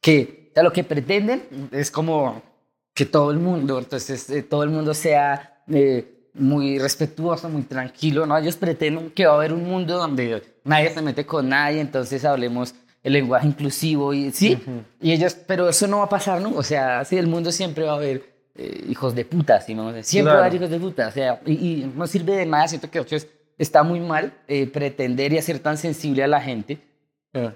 que, 0.00 0.48
o 0.52 0.54
sea, 0.54 0.62
lo 0.62 0.72
que 0.72 0.84
pretenden 0.84 1.42
es 1.72 1.90
como 1.90 2.42
que 3.00 3.06
todo 3.06 3.30
el 3.30 3.38
mundo, 3.38 3.78
entonces, 3.78 4.28
eh, 4.28 4.42
todo 4.42 4.62
el 4.62 4.68
mundo 4.68 4.92
sea 4.92 5.62
eh, 5.72 6.28
muy 6.34 6.78
respetuoso, 6.78 7.48
muy 7.48 7.62
tranquilo, 7.62 8.26
¿no? 8.26 8.36
Ellos 8.36 8.56
pretenden 8.56 9.10
que 9.12 9.24
va 9.24 9.32
a 9.32 9.36
haber 9.36 9.54
un 9.54 9.64
mundo 9.64 9.96
donde 9.96 10.42
nadie 10.64 10.90
se 10.90 11.00
mete 11.00 11.24
con 11.24 11.48
nadie, 11.48 11.80
entonces 11.80 12.26
hablemos 12.26 12.74
el 13.02 13.14
lenguaje 13.14 13.46
inclusivo 13.46 14.12
y 14.12 14.30
sí, 14.32 14.58
y 15.00 15.12
ellos, 15.12 15.34
pero 15.46 15.70
eso 15.70 15.86
no 15.86 16.00
va 16.00 16.04
a 16.04 16.08
pasar, 16.10 16.42
¿no? 16.42 16.50
O 16.54 16.62
sea, 16.62 17.02
sí, 17.06 17.16
el 17.16 17.26
mundo 17.26 17.50
siempre 17.52 17.84
va 17.86 17.92
a 17.92 17.96
haber 17.96 18.22
eh, 18.54 18.84
hijos 18.90 19.14
de 19.14 19.24
puta, 19.24 19.62
¿sí, 19.62 19.74
no? 19.74 19.90
Siempre 20.02 20.34
va 20.34 20.40
a 20.40 20.46
haber 20.46 20.58
Claro. 20.58 20.66
hijos 20.66 20.70
de 20.70 20.86
puta, 20.86 21.08
o 21.08 21.12
sea, 21.12 21.40
y, 21.46 21.52
y 21.52 21.92
no 21.96 22.06
sirve 22.06 22.36
de 22.36 22.44
nada, 22.44 22.68
siento 22.68 22.90
que 22.90 22.98
entonces, 22.98 23.30
está 23.56 23.82
muy 23.82 24.00
mal 24.00 24.34
eh, 24.46 24.66
pretender 24.66 25.32
y 25.32 25.38
hacer 25.38 25.58
tan 25.60 25.78
sensible 25.78 26.22
a 26.22 26.26
la 26.28 26.42
gente. 26.42 26.78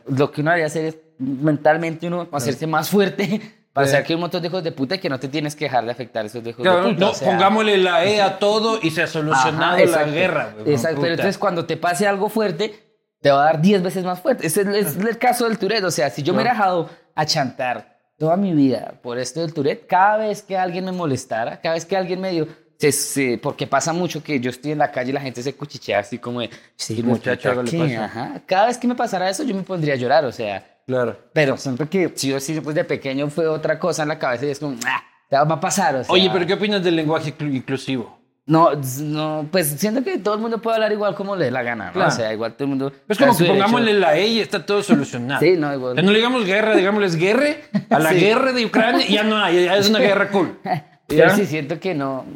Lo 0.07 0.31
que 0.31 0.41
uno 0.41 0.53
debería 0.53 0.67
hacer 0.69 0.85
es 0.87 0.97
mentalmente 1.19 2.07
uno 2.07 2.29
hacerse 2.33 2.67
más 2.67 2.89
fuerte 2.89 3.41
para 3.75 3.87
saber 3.89 4.05
que 4.07 4.13
hay 4.13 4.15
un 4.15 4.21
montón 4.23 4.41
de 4.41 4.49
hijos 4.49 4.65
de 4.65 4.73
puta 4.73 4.95
y 4.95 4.99
que 4.99 5.09
no 5.11 5.21
te 5.21 5.29
tienes 5.29 5.55
que 5.55 5.67
dejar 5.67 5.85
de 5.85 5.91
afectar 5.91 6.25
esos 6.25 6.43
de 6.43 6.51
hijos 6.51 6.63
Claro, 6.63 6.85
de 6.87 6.95
puta. 6.95 7.01
no, 7.05 7.11
o 7.11 7.15
sea, 7.15 7.29
pongámosle 7.31 7.77
la 7.77 8.05
E 8.07 8.23
a 8.23 8.39
todo 8.39 8.79
y 8.83 8.91
se 8.91 9.03
ha 9.03 9.07
solucionado 9.07 9.65
Ajá, 9.65 9.77
la 9.77 9.83
exacto. 9.83 10.13
guerra. 10.13 10.55
güey, 10.59 10.73
Exacto, 10.73 11.01
pero 11.03 11.13
entonces 11.15 11.37
cuando 11.37 11.67
te 11.67 11.77
pase 11.77 12.07
algo 12.07 12.31
fuerte, 12.31 12.73
te 13.21 13.31
va 13.31 13.43
a 13.43 13.45
dar 13.47 13.61
10 13.61 13.83
veces 13.83 14.05
más 14.05 14.21
fuerte. 14.21 14.47
Ese 14.47 14.63
es, 14.79 14.97
el 14.97 15.19
caso 15.19 15.47
del 15.49 15.59
Tourette. 15.59 15.85
O 15.85 15.91
sea, 15.91 16.09
si 16.09 16.23
yo 16.23 16.33
me 16.33 16.39
hubiera 16.39 16.53
dejado 16.53 16.89
a 17.15 17.27
chantar 17.27 17.99
toda 18.17 18.37
mi 18.37 18.53
vida 18.55 18.95
por 19.03 19.19
esto 19.19 19.41
del 19.41 19.53
Tourette, 19.53 19.87
cada 19.87 20.19
vez 20.19 20.43
que 20.43 20.57
alguien 20.57 20.85
me 20.85 20.93
molestara, 20.93 21.61
cada 21.61 21.75
vez 21.75 21.85
que 21.85 21.97
alguien 21.97 22.21
me 22.21 22.31
dio... 22.31 22.47
se- 22.79 22.93
se- 22.93 23.39
porque 23.43 23.67
pasa 23.67 23.93
mucho 23.93 24.23
que 24.23 24.39
yo 24.41 24.51
estoy 24.51 24.71
en 24.73 24.79
la 24.79 24.93
calle 24.93 25.11
y 25.11 25.13
la 25.15 25.21
gente 25.21 25.43
se 25.43 25.55
cuchichea 25.57 25.99
así 25.99 26.19
como 26.19 26.41
de... 26.43 26.51
Sí, 26.77 27.03
muchacho, 27.03 27.51
¿qué? 27.65 27.79
pasa". 27.79 28.05
Ajá. 28.05 28.43
Cada 28.47 28.67
vez 28.67 28.79
que 28.79 28.87
me 28.87 28.95
pasara 28.95 29.29
eso, 29.31 29.43
yo 29.43 29.55
me 29.55 29.63
pondría 29.63 29.95
a 29.95 29.97
llorar, 29.97 30.25
o 30.27 30.31
sea... 30.33 30.65
Claro. 30.87 31.16
Pero 31.33 31.57
siento 31.57 31.88
que 31.88 32.12
si 32.14 32.29
yo 32.29 32.40
sí, 32.40 32.61
pues 32.61 32.75
de 32.77 32.85
pequeño 32.85 33.29
fue 33.31 33.47
otra 33.47 33.79
cosa 33.79 34.03
en 34.03 34.09
la 34.09 34.18
cabeza 34.18 34.47
y 34.47 34.51
es 34.51 34.59
como, 34.59 34.77
ah, 34.87 35.03
te 35.31 35.37
va 35.37 35.42
a 35.42 35.61
pasar, 35.61 35.97
o 35.97 36.05
sea. 36.05 36.12
Oye, 36.12 36.29
pero 36.33 36.47
¿qué 36.47 36.55
opinas 36.55 36.83
del 36.85 36.97
lenguaje 36.97 37.35
inclu- 37.37 37.55
inclusivo? 37.55 38.18
No, 38.47 38.73
no, 39.01 39.49
pues 39.51 39.68
siento 39.79 40.05
que 40.05 40.18
todo 40.18 40.35
el 40.35 40.40
mundo 40.42 40.61
puede 40.61 40.75
hablar 40.77 40.92
igual 40.92 41.14
como 41.14 41.35
le 41.35 41.47
dé 41.47 41.51
la 41.51 41.62
gana, 41.62 41.87
¿no? 41.87 41.92
Claro. 41.94 42.09
O 42.09 42.12
sea, 42.12 42.31
igual 42.31 42.53
todo 42.53 42.64
el 42.64 42.68
mundo. 42.68 42.92
Es 43.09 43.16
como 43.16 43.33
que 43.33 43.38
su 43.38 43.44
derecho. 43.44 43.64
pongámosle 43.64 43.94
la 43.94 44.16
E 44.18 44.27
y 44.27 44.40
está 44.40 44.66
todo 44.66 44.83
solucionado. 44.83 45.40
Sí, 45.44 45.55
no, 45.57 45.70
O 45.70 45.73
igual. 45.73 45.94
sea, 45.94 46.03
no 46.03 46.11
le 46.12 46.18
digamos 46.18 46.44
guerra, 46.44 46.77
digámosles 46.77 47.16
guerre 47.16 47.64
a 47.88 47.99
la 47.99 48.11
Sí. 48.12 48.16
guerra 48.20 48.53
de 48.53 48.66
Ucrania 48.66 49.07
y 49.09 49.14
ya 49.14 49.23
no 49.23 49.38
hay, 49.38 49.64
ya 49.64 49.77
es 49.79 49.88
una 49.88 49.99
guerra 50.01 50.29
cool. 50.29 50.59
¿Ya? 51.09 51.31
sí 51.31 51.47
siento 51.47 51.81
que 51.81 51.94
no. 51.94 52.27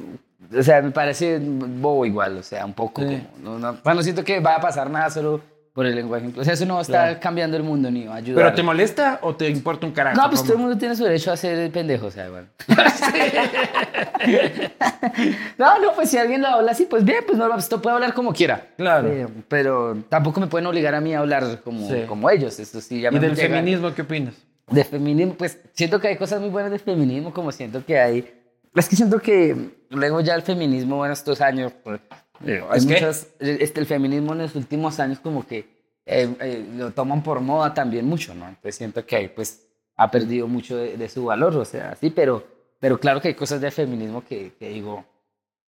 O 0.58 0.62
sea, 0.62 0.80
me 0.80 0.92
parece 0.92 1.38
bobo 1.42 2.06
igual, 2.06 2.38
o 2.38 2.42
sea, 2.42 2.64
un 2.64 2.72
poco. 2.72 3.02
Sí. 3.02 3.22
como, 3.42 3.58
no, 3.58 3.72
no, 3.72 3.78
bueno, 3.84 4.02
siento 4.02 4.24
que 4.24 4.40
va 4.40 4.54
a 4.54 4.60
pasar 4.62 4.88
nada 4.88 5.10
solo 5.10 5.42
por 5.78 5.86
el 5.86 5.94
lenguaje. 5.94 6.28
O 6.36 6.42
sea, 6.42 6.54
eso 6.54 6.66
no 6.66 6.74
va 6.74 6.80
a 6.80 6.82
estar 6.82 7.20
cambiando 7.20 7.56
el 7.56 7.62
mundo 7.62 7.88
ni 7.88 8.04
va 8.04 8.14
a 8.14 8.16
ayudar. 8.16 8.46
¿Pero 8.46 8.56
te 8.56 8.64
molesta 8.64 9.20
o 9.22 9.36
te 9.36 9.48
importa 9.48 9.86
un 9.86 9.92
carajo? 9.92 10.20
No, 10.20 10.28
pues 10.28 10.42
todo 10.42 10.54
el 10.54 10.58
mundo 10.58 10.76
tiene 10.76 10.96
su 10.96 11.04
derecho 11.04 11.30
a 11.30 11.36
ser 11.36 11.70
pendejo, 11.70 12.06
o 12.06 12.10
sea, 12.10 12.26
igual. 12.26 12.48
no, 15.56 15.78
no, 15.78 15.92
pues 15.94 16.10
si 16.10 16.18
alguien 16.18 16.42
lo 16.42 16.48
habla 16.48 16.72
así, 16.72 16.86
pues 16.86 17.04
bien, 17.04 17.20
pues 17.24 17.38
no, 17.38 17.56
esto 17.56 17.80
puede 17.80 17.94
hablar 17.94 18.12
como 18.12 18.32
quiera. 18.32 18.66
Claro. 18.76 19.06
Eh, 19.08 19.28
pero 19.46 19.98
tampoco 20.08 20.40
me 20.40 20.48
pueden 20.48 20.66
obligar 20.66 20.96
a 20.96 21.00
mí 21.00 21.14
a 21.14 21.20
hablar 21.20 21.60
como, 21.62 21.88
Sí. 21.88 22.02
como 22.08 22.28
ellos. 22.28 22.58
Esto 22.58 22.80
sí, 22.80 23.00
ya 23.00 23.10
¿Y 23.12 23.18
del 23.20 23.36
llega- 23.36 23.48
feminismo 23.48 23.94
qué 23.94 24.02
opinas? 24.02 24.34
De 24.68 24.82
feminismo, 24.82 25.34
pues 25.34 25.60
siento 25.74 26.00
que 26.00 26.08
hay 26.08 26.16
cosas 26.16 26.40
muy 26.40 26.50
buenas 26.50 26.72
de 26.72 26.80
feminismo, 26.80 27.32
como 27.32 27.52
siento 27.52 27.84
que 27.86 28.00
hay. 28.00 28.28
Es 28.74 28.88
que 28.88 28.96
siento 28.96 29.20
que 29.20 29.54
luego 29.90 30.20
ya 30.22 30.34
el 30.34 30.42
feminismo, 30.42 30.96
bueno, 30.96 31.12
estos 31.14 31.40
años, 31.40 31.70
pues, 31.84 32.00
eh, 32.46 32.62
hay 32.70 32.78
¿Es 32.78 32.86
muchas. 32.86 33.26
Este, 33.40 33.80
el 33.80 33.86
feminismo 33.86 34.32
en 34.32 34.38
los 34.38 34.54
últimos 34.54 34.98
años, 35.00 35.18
como 35.20 35.46
que 35.46 35.58
eh, 36.06 36.28
eh, 36.40 36.66
lo 36.76 36.90
toman 36.92 37.22
por 37.22 37.40
moda 37.40 37.74
también 37.74 38.06
mucho, 38.06 38.34
¿no? 38.34 38.48
Entonces 38.48 38.76
siento 38.76 39.04
que 39.04 39.16
ahí, 39.16 39.28
pues, 39.28 39.66
ha 39.96 40.10
perdido 40.10 40.46
mucho 40.48 40.76
de, 40.76 40.96
de 40.96 41.08
su 41.08 41.24
valor, 41.24 41.56
o 41.56 41.64
sea, 41.64 41.96
sí, 41.96 42.10
pero, 42.10 42.46
pero 42.80 42.98
claro 43.00 43.20
que 43.20 43.28
hay 43.28 43.34
cosas 43.34 43.60
de 43.60 43.70
feminismo 43.70 44.24
que, 44.24 44.52
que 44.58 44.68
digo, 44.70 45.04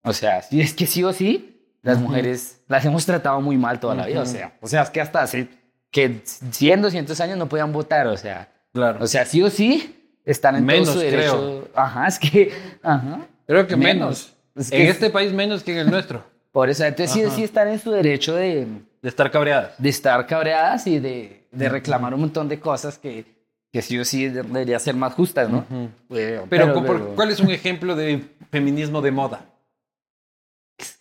o 0.03 0.13
sea, 0.13 0.41
sí, 0.41 0.61
es 0.61 0.73
que 0.73 0.85
sí 0.87 1.03
o 1.03 1.11
sí, 1.13 1.49
las 1.81 1.99
mujeres 1.99 2.61
las 2.67 2.85
hemos 2.85 3.05
tratado 3.05 3.41
muy 3.41 3.57
mal 3.57 3.79
toda 3.79 3.95
la 3.95 4.05
vida, 4.05 4.21
o 4.21 4.25
sea, 4.25 4.57
o 4.61 4.67
sea, 4.67 4.83
es 4.83 4.89
que 4.89 5.01
hasta 5.01 5.21
hace 5.21 5.49
que 5.91 6.21
100, 6.23 6.81
200 6.81 7.19
años 7.21 7.37
no 7.37 7.49
podían 7.49 7.71
votar, 7.73 8.07
o 8.07 8.17
sea, 8.17 8.49
Claro. 8.71 9.03
o 9.03 9.07
sea, 9.07 9.25
sí 9.25 9.43
o 9.43 9.49
sí 9.51 10.17
están 10.25 10.55
en 10.55 10.65
Menos, 10.65 10.85
todo 10.87 10.95
su 10.95 11.01
derecho. 11.01 11.31
creo. 11.37 11.67
Ajá, 11.75 12.07
es 12.07 12.17
que, 12.17 12.51
ajá. 12.81 13.27
Creo 13.45 13.67
que 13.67 13.75
menos. 13.75 14.33
Es 14.55 14.71
en 14.71 14.77
que 14.79 14.89
este 14.89 15.09
país 15.09 15.31
menos 15.33 15.63
que 15.63 15.73
en 15.73 15.79
el 15.79 15.91
nuestro. 15.91 16.23
Por 16.53 16.69
eso, 16.69 16.85
entonces 16.85 17.11
sí 17.11 17.29
sí 17.35 17.43
están 17.43 17.67
en 17.67 17.79
su 17.79 17.91
derecho 17.91 18.35
de, 18.35 18.65
De 19.01 19.09
estar 19.09 19.29
cabreadas. 19.29 19.73
de 19.77 19.89
estar 19.89 20.25
cabreadas 20.25 20.87
y 20.87 20.99
de, 20.99 21.43
de 21.51 21.67
reclamar 21.69 22.13
un 22.13 22.21
montón 22.21 22.47
de 22.47 22.59
cosas 22.61 22.97
que, 22.97 23.25
que 23.73 23.81
sí 23.81 23.99
o 23.99 24.05
sí 24.05 24.29
de- 24.29 24.43
deberían 24.43 24.79
ser 24.79 24.95
más 24.95 25.13
justas, 25.13 25.49
¿no? 25.49 25.65
Pero, 26.07 26.45
Pero, 26.49 26.73
¿por- 26.73 26.85
pero- 26.85 27.15
¿cuál 27.15 27.31
es 27.31 27.39
un 27.41 27.49
ejemplo 27.51 27.95
de 27.95 28.23
feminismo 28.51 29.01
de 29.01 29.11
moda? 29.11 29.45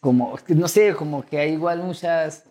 como, 0.00 0.36
es 0.36 0.56
no 0.56 0.68
sé, 0.68 0.94
como 0.94 1.24
que 1.24 1.38
hay 1.38 1.52
igual 1.52 1.78
muchas 1.82 2.44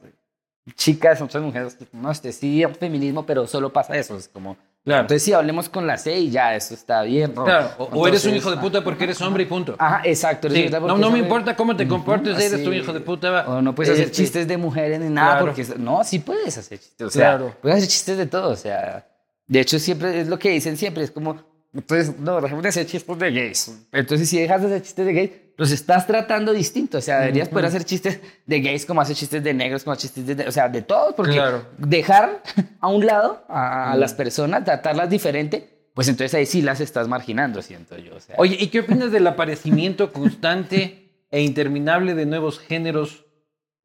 chicas, 0.75 1.19
muchas 1.21 1.41
mujeres, 1.41 1.75
que, 1.75 1.85
no 1.93 2.13
sé, 2.13 2.31
sí, 2.31 2.63
hay 2.63 2.73
feminismo, 2.75 3.25
pero 3.25 3.47
solo 3.47 3.71
pasa 3.73 3.95
eso, 3.97 4.15
es 4.17 4.27
como, 4.27 4.57
Claro. 4.83 5.01
entonces 5.01 5.23
sí, 5.23 5.31
hablemos 5.33 5.69
con 5.69 5.85
la 5.85 5.95
C 5.97 6.17
y 6.19 6.31
ya, 6.31 6.55
eso 6.55 6.73
está 6.73 7.03
bien. 7.03 7.33
Claro, 7.33 7.69
o, 7.77 7.83
o 7.83 8.07
eres 8.07 8.23
un 8.25 8.31
Entonces, 8.31 8.35
hijo 8.37 8.49
de 8.51 8.57
puta 8.57 8.83
porque 8.83 9.03
eres 9.03 9.21
hombre 9.21 9.43
y 9.43 9.45
punto. 9.45 9.75
Ajá, 9.77 10.01
exacto. 10.05 10.49
Sí, 10.49 10.69
no, 10.71 10.97
no 10.97 11.11
me 11.11 11.19
importa 11.19 11.55
cómo 11.55 11.75
te 11.75 11.87
comportes, 11.87 12.37
eres 12.39 12.65
un 12.65 12.73
hijo 12.73 12.91
de 12.91 12.99
puta. 13.01 13.47
O 13.47 13.61
no 13.61 13.75
puedes 13.75 13.91
hacer 13.93 14.05
Este, 14.05 14.17
chistes 14.23 14.47
de 14.47 14.57
mujeres 14.57 14.99
ni 14.99 15.09
nada, 15.09 15.37
Claro. 15.39 15.45
porque 15.47 15.65
no, 15.77 16.03
sí 16.03 16.17
puedes 16.19 16.57
hacer 16.57 16.79
chistes. 16.79 17.07
O 17.07 17.09
sea, 17.11 17.37
Claro. 17.37 17.55
puedes 17.61 17.77
hacer 17.77 17.89
chistes 17.89 18.17
de 18.17 18.25
todo. 18.25 18.49
O 18.49 18.55
sea, 18.55 19.07
de 19.47 19.59
hecho, 19.59 19.77
siempre 19.77 20.19
es 20.21 20.27
lo 20.27 20.39
que 20.39 20.49
dicen 20.49 20.75
siempre: 20.77 21.03
es 21.03 21.11
como, 21.11 21.37
entonces, 21.73 22.17
no, 22.17 22.41
dejemos 22.41 22.63
de 22.63 22.69
hacer 22.69 22.85
chistes 22.87 23.19
de 23.19 23.31
gays. 23.31 23.87
Entonces, 23.91 24.27
si 24.29 24.39
dejas 24.39 24.61
de 24.61 24.67
hacer 24.67 24.81
chistes 24.81 25.05
de 25.05 25.13
gays, 25.13 25.31
los 25.61 25.69
estás 25.69 26.07
tratando 26.07 26.53
distinto. 26.53 26.97
O 26.97 27.01
sea, 27.01 27.19
deberías 27.19 27.47
poder 27.47 27.67
hacer 27.67 27.83
chistes 27.85 28.19
de 28.47 28.61
gays 28.61 28.83
como 28.83 28.99
hacer 28.99 29.15
chistes 29.15 29.43
de 29.43 29.53
negros, 29.53 29.83
como 29.83 29.95
chistes 29.95 30.25
de. 30.25 30.47
O 30.47 30.51
sea, 30.51 30.67
de 30.69 30.81
todos, 30.81 31.13
porque 31.13 31.33
Claro. 31.33 31.67
dejar 31.77 32.41
a 32.79 32.87
un 32.87 33.05
lado 33.05 33.45
a, 33.47 33.95
las 33.95 34.15
personas, 34.15 34.65
tratarlas 34.65 35.11
diferente, 35.11 35.91
pues 35.93 36.07
entonces 36.07 36.33
ahí 36.33 36.47
sí 36.47 36.63
las 36.63 36.81
estás 36.81 37.07
marginando, 37.07 37.61
siento 37.61 37.95
yo. 37.95 38.15
O 38.15 38.19
sea, 38.19 38.37
Oye, 38.39 38.57
¿y 38.59 38.69
qué 38.69 38.79
opinas 38.79 39.11
del 39.11 39.27
aparecimiento 39.27 40.11
constante 40.11 41.27
e 41.29 41.43
interminable 41.43 42.15
de 42.15 42.25
nuevos 42.25 42.57
géneros 42.57 43.27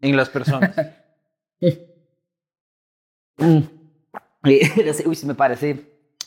en 0.01 0.17
las 0.17 0.31
personas? 0.31 0.75
Mm. 3.39 3.65
Uy, 5.05 5.19
me 5.25 5.35
parece 5.35 5.79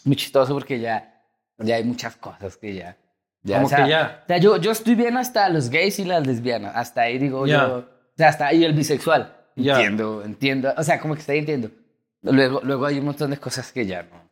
muy 0.04 0.16
chistoso 0.16 0.54
porque 0.54 0.80
ya, 0.80 1.26
ya 1.58 1.78
hay 1.78 1.84
muchas 1.84 2.16
cosas 2.18 2.56
que 2.56 2.76
ya. 2.76 2.96
Como 3.46 3.66
o 3.66 3.70
sea, 3.70 3.84
que 3.84 3.90
ya. 3.90 4.22
O 4.24 4.28
sea, 4.28 4.38
yo, 4.38 4.58
yo 4.58 4.72
estoy 4.72 4.96
bien 4.96 5.18
hasta 5.18 5.48
los 5.50 5.70
gays 5.70 6.00
y 6.00 6.06
las 6.06 6.26
lesbianas. 6.26 6.74
Hasta 6.76 7.02
ahí 7.02 7.18
digo 7.18 7.46
Ya. 7.48 7.68
yo. 7.68 7.78
O 7.78 7.86
sea, 8.18 8.30
hasta 8.30 8.48
ahí 8.48 8.66
el 8.66 8.74
bisexual. 8.74 9.36
Ya. 9.56 9.74
Entiendo, 9.76 10.24
entiendo. 10.26 10.74
O 10.78 10.84
sea, 10.84 11.00
como 11.00 11.14
que 11.16 11.22
está 11.22 11.32
ahí 11.34 11.40
entiendo. 11.40 11.70
Luego, 12.22 12.60
luego 12.64 12.86
hay 12.86 13.00
un 13.00 13.06
montón 13.06 13.32
de 13.32 13.38
cosas 13.38 13.72
que 13.72 13.86
ya 13.86 14.04
no. 14.04 14.30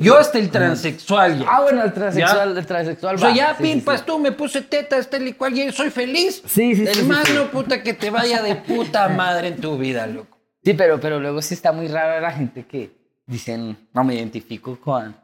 Yo 0.00 0.16
hasta 0.16 0.38
el 0.38 0.48
transexual 0.50 1.40
ya. 1.40 1.46
Ah, 1.48 1.62
bueno, 1.62 1.82
el 1.82 1.92
transexual, 1.92 2.56
el 2.56 2.66
transexual. 2.66 3.14
O 3.16 3.18
sea, 3.18 3.34
ya 3.34 3.48
Sí, 3.50 3.54
sí, 3.56 3.62
pimpas 3.72 4.00
sí. 4.00 4.06
tú, 4.06 4.18
me 4.20 4.30
puse 4.30 4.62
tetas, 4.62 5.10
tal 5.10 5.26
y 5.26 5.32
cual, 5.32 5.58
y 5.58 5.72
soy 5.72 5.90
feliz. 5.90 6.42
Sí, 6.46 6.74
sí, 6.76 6.86
sí, 6.86 6.94
sí, 6.94 7.00
Hermano, 7.00 7.24
sí. 7.24 7.48
puta, 7.50 7.82
que 7.82 7.94
te 7.94 8.10
vaya 8.10 8.40
de 8.42 8.54
puta 8.56 9.08
madre 9.08 9.48
en 9.48 9.60
tu 9.60 9.76
vida, 9.76 10.06
loco. 10.06 10.38
Sí, 10.64 10.74
pero, 10.74 11.00
pero 11.00 11.18
luego 11.18 11.42
sí 11.42 11.54
está 11.54 11.72
muy 11.72 11.88
raro 11.88 12.20
la 12.20 12.30
gente 12.30 12.64
que 12.64 12.90
dicen, 13.26 13.76
no 13.92 14.04
me 14.04 14.14
identifico 14.14 14.78
con, 14.78 15.16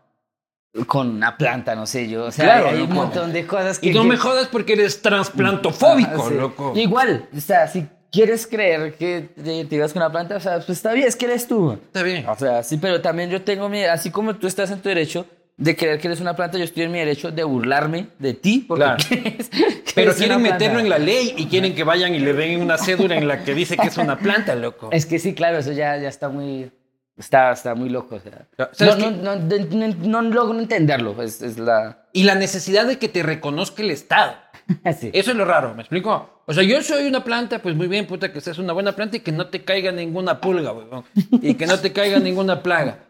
con 0.87 1.08
una 1.10 1.37
planta, 1.37 1.74
no 1.74 1.87
sé 1.87 2.08
yo. 2.08 2.24
O 2.26 2.30
sea, 2.32 2.44
Claro, 2.44 2.68
hay 2.70 2.80
un 2.82 2.92
montón 2.92 3.32
de 3.32 3.46
cosas 3.46 3.78
que. 3.78 3.90
Y 3.90 3.94
no 3.94 4.02
que- 4.02 4.08
me 4.08 4.16
jodas 4.16 4.48
porque 4.48 4.72
eres 4.74 5.00
transplantofóbico, 5.02 6.24
Ah, 6.24 6.28
sí. 6.28 6.34
loco. 6.34 6.72
Igual, 6.76 7.28
o 7.37 7.40
sea, 7.40 7.66
si 7.68 7.87
quieres 8.10 8.46
creer 8.46 8.94
que 8.94 9.28
te 9.34 9.40
identificas 9.42 9.92
con 9.92 10.02
una 10.02 10.10
planta, 10.12 10.37
o 10.37 10.40
sea, 10.40 10.56
pues 10.56 10.70
está 10.70 10.92
bien, 10.92 11.06
es 11.08 11.16
que 11.16 11.26
eres 11.26 11.46
tú. 11.48 11.72
Está 11.72 12.02
bien. 12.02 12.26
O 12.28 12.34
sea, 12.37 12.62
sí, 12.62 12.76
pero 12.76 13.00
también 13.00 13.30
yo 13.30 13.42
tengo 13.42 13.68
mi, 13.68 13.84
así 13.84 14.10
como 14.10 14.34
tú 14.37 14.46
estás 14.46 14.70
en 14.70 14.80
tu 14.80 14.88
derecho 14.88 15.26
de 15.56 15.76
creer 15.76 16.00
que 16.00 16.08
eres 16.08 16.20
una 16.20 16.34
planta, 16.34 16.58
yo 16.58 16.64
estoy 16.64 16.82
en 16.82 16.90
mi 16.92 16.98
derecho 16.98 17.30
de 17.30 17.44
burlarme 17.44 18.08
de 18.18 18.34
ti 18.34 18.64
porque 18.66 18.84
Claro. 18.84 19.04
crees 19.08 19.48
que 19.50 19.92
Pero 19.94 20.12
quieren 20.14 20.42
meterlo 20.42 20.80
en 20.80 20.88
la 20.88 20.98
ley 20.98 21.34
y 21.37 21.46
quieren 21.46 21.74
que 21.76 21.84
vayan 21.84 22.12
y 22.14 22.18
le 22.18 22.32
den 22.32 22.60
una 22.60 22.76
cédula 22.78 23.16
en 23.16 23.28
la 23.28 23.44
que 23.44 23.54
dice 23.54 23.76
que 23.76 23.87
es 23.87 23.96
una 23.96 24.18
planta, 24.18 24.56
loco. 24.56 24.88
Es 24.90 25.06
que 25.06 25.20
sí, 25.20 25.34
claro, 25.34 25.58
eso 25.58 25.70
ya, 25.72 25.96
ya 25.96 26.08
está 26.08 26.28
muy... 26.28 26.70
Está, 27.16 27.53
está 27.53 27.74
muy 27.74 27.88
loco, 27.88 28.16
o 28.16 28.20
sea. 28.20 28.46
No, 28.59 28.68
¿sabes 28.72 28.98
no, 28.98 29.11
no, 29.11 29.37
no, 29.37 29.59
no- 29.59 29.94
no 30.20 30.22
logro 30.22 30.59
entenderlo, 30.59 31.22
es, 31.22 31.42
es 31.42 31.59
la... 31.59 32.07
Y 32.12 32.24
la 32.24 32.35
necesidad 32.35 32.87
de 32.87 32.98
que 32.98 33.09
te 33.09 33.22
reconozca 33.22 33.83
el 33.83 33.90
Estado. 33.90 34.35
Sí. 34.98 35.11
Eso 35.12 35.33
es 35.33 35.37
lo 35.37 35.44
raro, 35.44 35.74
¿me 35.74 35.83
explico? 35.83 36.42
O 36.46 36.53
sea, 36.55 36.62
yo 36.62 36.83
soy 36.83 37.07
una 37.07 37.22
planta, 37.22 37.59
pues 37.61 37.77
muy 37.77 37.87
bien, 37.87 38.07
puta, 38.07 38.33
que 38.33 38.40
seas 38.40 38.57
una 38.59 38.72
buena 38.72 38.92
planta 38.96 39.18
y 39.18 39.20
que 39.20 39.31
no 39.31 39.48
te 39.48 39.62
caiga 39.62 39.92
ninguna 39.92 40.40
pulga, 40.40 40.72
weón. 40.72 41.05
Y 41.42 41.53
que 41.55 41.66
no 41.66 41.79
te 41.79 41.92
caiga 41.92 42.18
ninguna 42.18 42.62
plaga. 42.62 43.00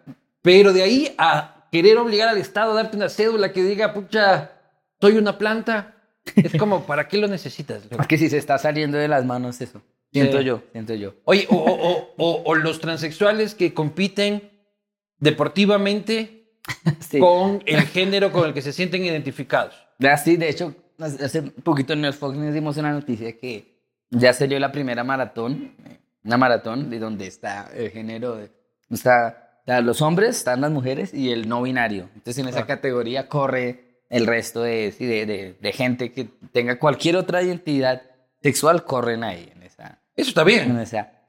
Pero 0.43 0.73
de 0.73 0.83
ahí 0.83 1.14
a 1.17 1.67
querer 1.71 1.97
obligar 1.99 2.29
al 2.29 2.38
Estado 2.38 2.73
a 2.73 2.75
darte 2.75 2.97
una 2.97 3.09
cédula 3.09 3.53
que 3.53 3.62
diga, 3.62 3.95
pucha, 3.95 4.51
soy 5.01 5.17
una 5.17 5.38
planta, 5.38 5.95
es 6.35 6.57
como, 6.59 6.85
¿para 6.87 7.07
qué 7.07 7.19
lo 7.19 7.29
necesitas? 7.29 7.85
loco? 7.85 7.99
Porque 7.99 8.19
si 8.19 8.29
se 8.29 8.38
está 8.38 8.59
saliendo 8.59 8.99
de 8.99 9.07
las 9.07 9.25
manos 9.25 9.61
eso. 9.61 9.81
Siento 10.20 10.40
yo, 10.40 10.62
siento 10.72 10.94
yo. 10.94 11.14
Oye, 11.24 11.46
o, 11.50 11.57
o- 11.57 12.14
o- 12.16 12.42
o- 12.44 12.55
los 12.55 12.81
transexuales 12.81 13.55
que 13.55 13.74
compiten 13.74 14.50
deportivamente 15.18 16.53
Sí. 17.00 17.18
con 17.18 17.62
el 17.66 17.83
género 17.83 18.33
con 18.33 18.46
el 18.46 18.55
que 18.55 18.62
se 18.62 18.72
sienten 18.72 19.05
identificados. 19.05 19.74
Ah, 20.03 20.16
sí, 20.16 20.37
de 20.37 20.48
hecho, 20.48 20.74
hace 20.98 21.42
poquito 21.42 21.92
en 21.92 22.05
el 22.05 22.12
Fox 22.14 22.37
nos 22.37 22.55
dimos 22.55 22.77
una 22.77 22.92
noticia 22.92 23.38
que 23.38 23.74
ya 24.11 24.33
salió 24.33 24.59
la 24.59 24.72
primera 24.72 25.05
maratón, 25.05 25.74
una 26.24 26.37
maratón 26.37 26.90
de 26.90 26.98
donde 26.98 27.27
está 27.27 27.70
el 27.74 27.90
género, 27.90 28.37
de, 28.37 28.50
está, 28.90 29.57
está 29.61 29.81
los 29.81 30.00
hombres, 30.03 30.37
están 30.38 30.61
las 30.61 30.70
mujeres 30.70 31.12
y 31.12 31.31
el 31.33 31.48
no 31.48 31.62
binario. 31.62 32.09
Entonces 32.14 32.38
en 32.42 32.48
esa 32.48 32.61
Ah. 32.61 32.66
categoría 32.66 33.29
corre 33.29 34.00
el 34.11 34.27
resto 34.27 34.62
de, 34.62 34.92
de, 34.98 35.57
de- 35.61 35.72
gente 35.72 36.12
que 36.12 36.29
tenga 36.53 36.79
cualquier 36.79 37.16
otra 37.16 37.42
identidad 37.42 38.03
sexual, 38.42 38.85
corren 38.85 39.24
ahí. 39.24 39.50
Eso 40.16 40.29
está 40.29 40.42
En 40.42 40.46
bien. 40.46 40.85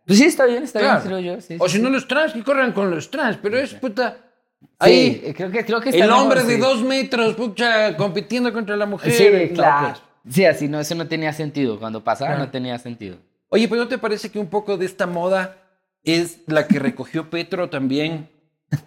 Pues 0.06 0.20
sí, 0.20 0.26
está 0.26 0.46
bien, 0.46 0.64
está 0.64 0.80
Claro. 0.80 1.02
bien, 1.02 1.08
creo 1.22 1.36
yo. 1.36 1.42
sí, 1.42 1.56
O 1.60 1.68
sí, 1.68 1.78
si 1.78 1.84
no 1.84 1.90
los 1.90 2.08
trans, 2.08 2.34
que 2.34 2.44
corran 2.44 2.72
con 2.74 2.92
los 2.92 3.10
trans, 3.10 3.38
pero 3.42 3.58
es 3.58 3.74
puta. 3.74 4.18
Sí, 4.62 4.68
Ahí, 4.80 5.34
creo 5.36 5.52
que, 5.52 5.66
creo 5.66 5.82
que 5.82 5.90
está 5.90 6.04
el 6.04 6.10
mejor, 6.10 6.24
hombre 6.24 6.44
de 6.44 6.58
dos 6.58 6.82
metros, 6.84 7.34
pucha, 7.36 7.96
compitiendo 7.98 8.52
contra 8.54 8.76
la 8.78 8.86
mujer. 8.86 9.12
Sí, 9.12 9.54
claro. 9.54 9.94
pues. 10.24 10.34
Sí, 10.36 10.46
así 10.46 10.68
no, 10.68 10.80
eso 10.80 10.96
no 10.96 11.08
tenía 11.08 11.34
sentido. 11.34 11.80
Cuando 11.80 12.04
pasaba 12.04 12.32
Claro. 12.32 12.46
no 12.46 12.52
tenía 12.52 12.78
sentido. 12.80 13.18
Oye, 13.50 13.68
pero 13.68 13.82
¿no 13.84 13.88
te 13.88 13.98
parece 13.98 14.30
que 14.32 14.40
un 14.40 14.48
poco 14.48 14.78
de 14.78 14.86
esta 14.86 15.06
moda 15.08 15.58
es 16.04 16.40
la 16.48 16.68
que 16.68 16.80
recogió 16.80 17.30
Petro 17.30 17.70
también 17.70 18.30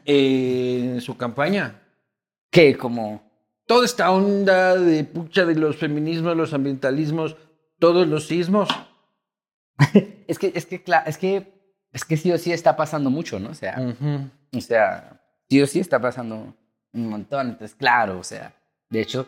eh, 0.05 0.93
en 0.95 1.01
su 1.01 1.17
campaña? 1.17 1.81
Que 2.51 2.77
como... 2.77 3.27
Toda 3.67 3.85
esta 3.85 4.11
onda 4.11 4.77
de 4.77 5.05
pucha 5.05 5.45
de 5.45 5.55
los 5.55 5.77
feminismos, 5.77 6.35
los 6.37 6.55
ambientalismos, 6.55 7.37
todos 7.79 8.07
los 8.09 8.27
sismos. 8.27 8.69
Es 10.29 10.39
que, 10.39 10.53
es 10.55 10.67
que, 10.67 10.83
es 11.07 11.17
que, 11.19 11.53
es 11.93 12.05
que 12.05 12.17
sí 12.19 12.31
o 12.31 12.37
sí 12.37 12.53
está 12.53 12.77
pasando 12.77 13.09
mucho, 13.09 13.39
¿no? 13.41 13.49
O 13.51 13.55
sea, 13.55 13.79
Ujú. 13.81 14.29
o 14.59 14.61
sea, 14.61 15.21
sí 15.49 15.63
o 15.63 15.67
sí 15.67 15.81
está 15.81 15.99
pasando 15.99 16.55
un 16.93 17.09
montón. 17.09 17.49
Entonces, 17.51 17.75
claro, 17.75 18.19
o 18.19 18.23
sea, 18.25 18.53
de 18.91 19.01
hecho, 19.01 19.27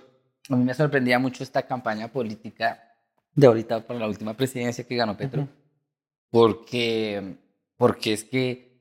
a 0.50 0.56
mí 0.56 0.64
me 0.64 0.74
sorprendía 0.74 1.18
mucho 1.18 1.42
esta 1.42 1.62
campaña 1.62 2.08
política 2.08 2.82
de 3.34 3.46
ahorita 3.46 3.86
para 3.86 3.98
la 4.00 4.08
última 4.08 4.34
presidencia 4.34 4.84
que 4.84 4.96
ganó 4.96 5.16
Petro, 5.16 5.42
Ujú. 5.42 5.50
porque, 6.30 7.36
porque 7.76 8.12
es 8.12 8.24
que 8.24 8.80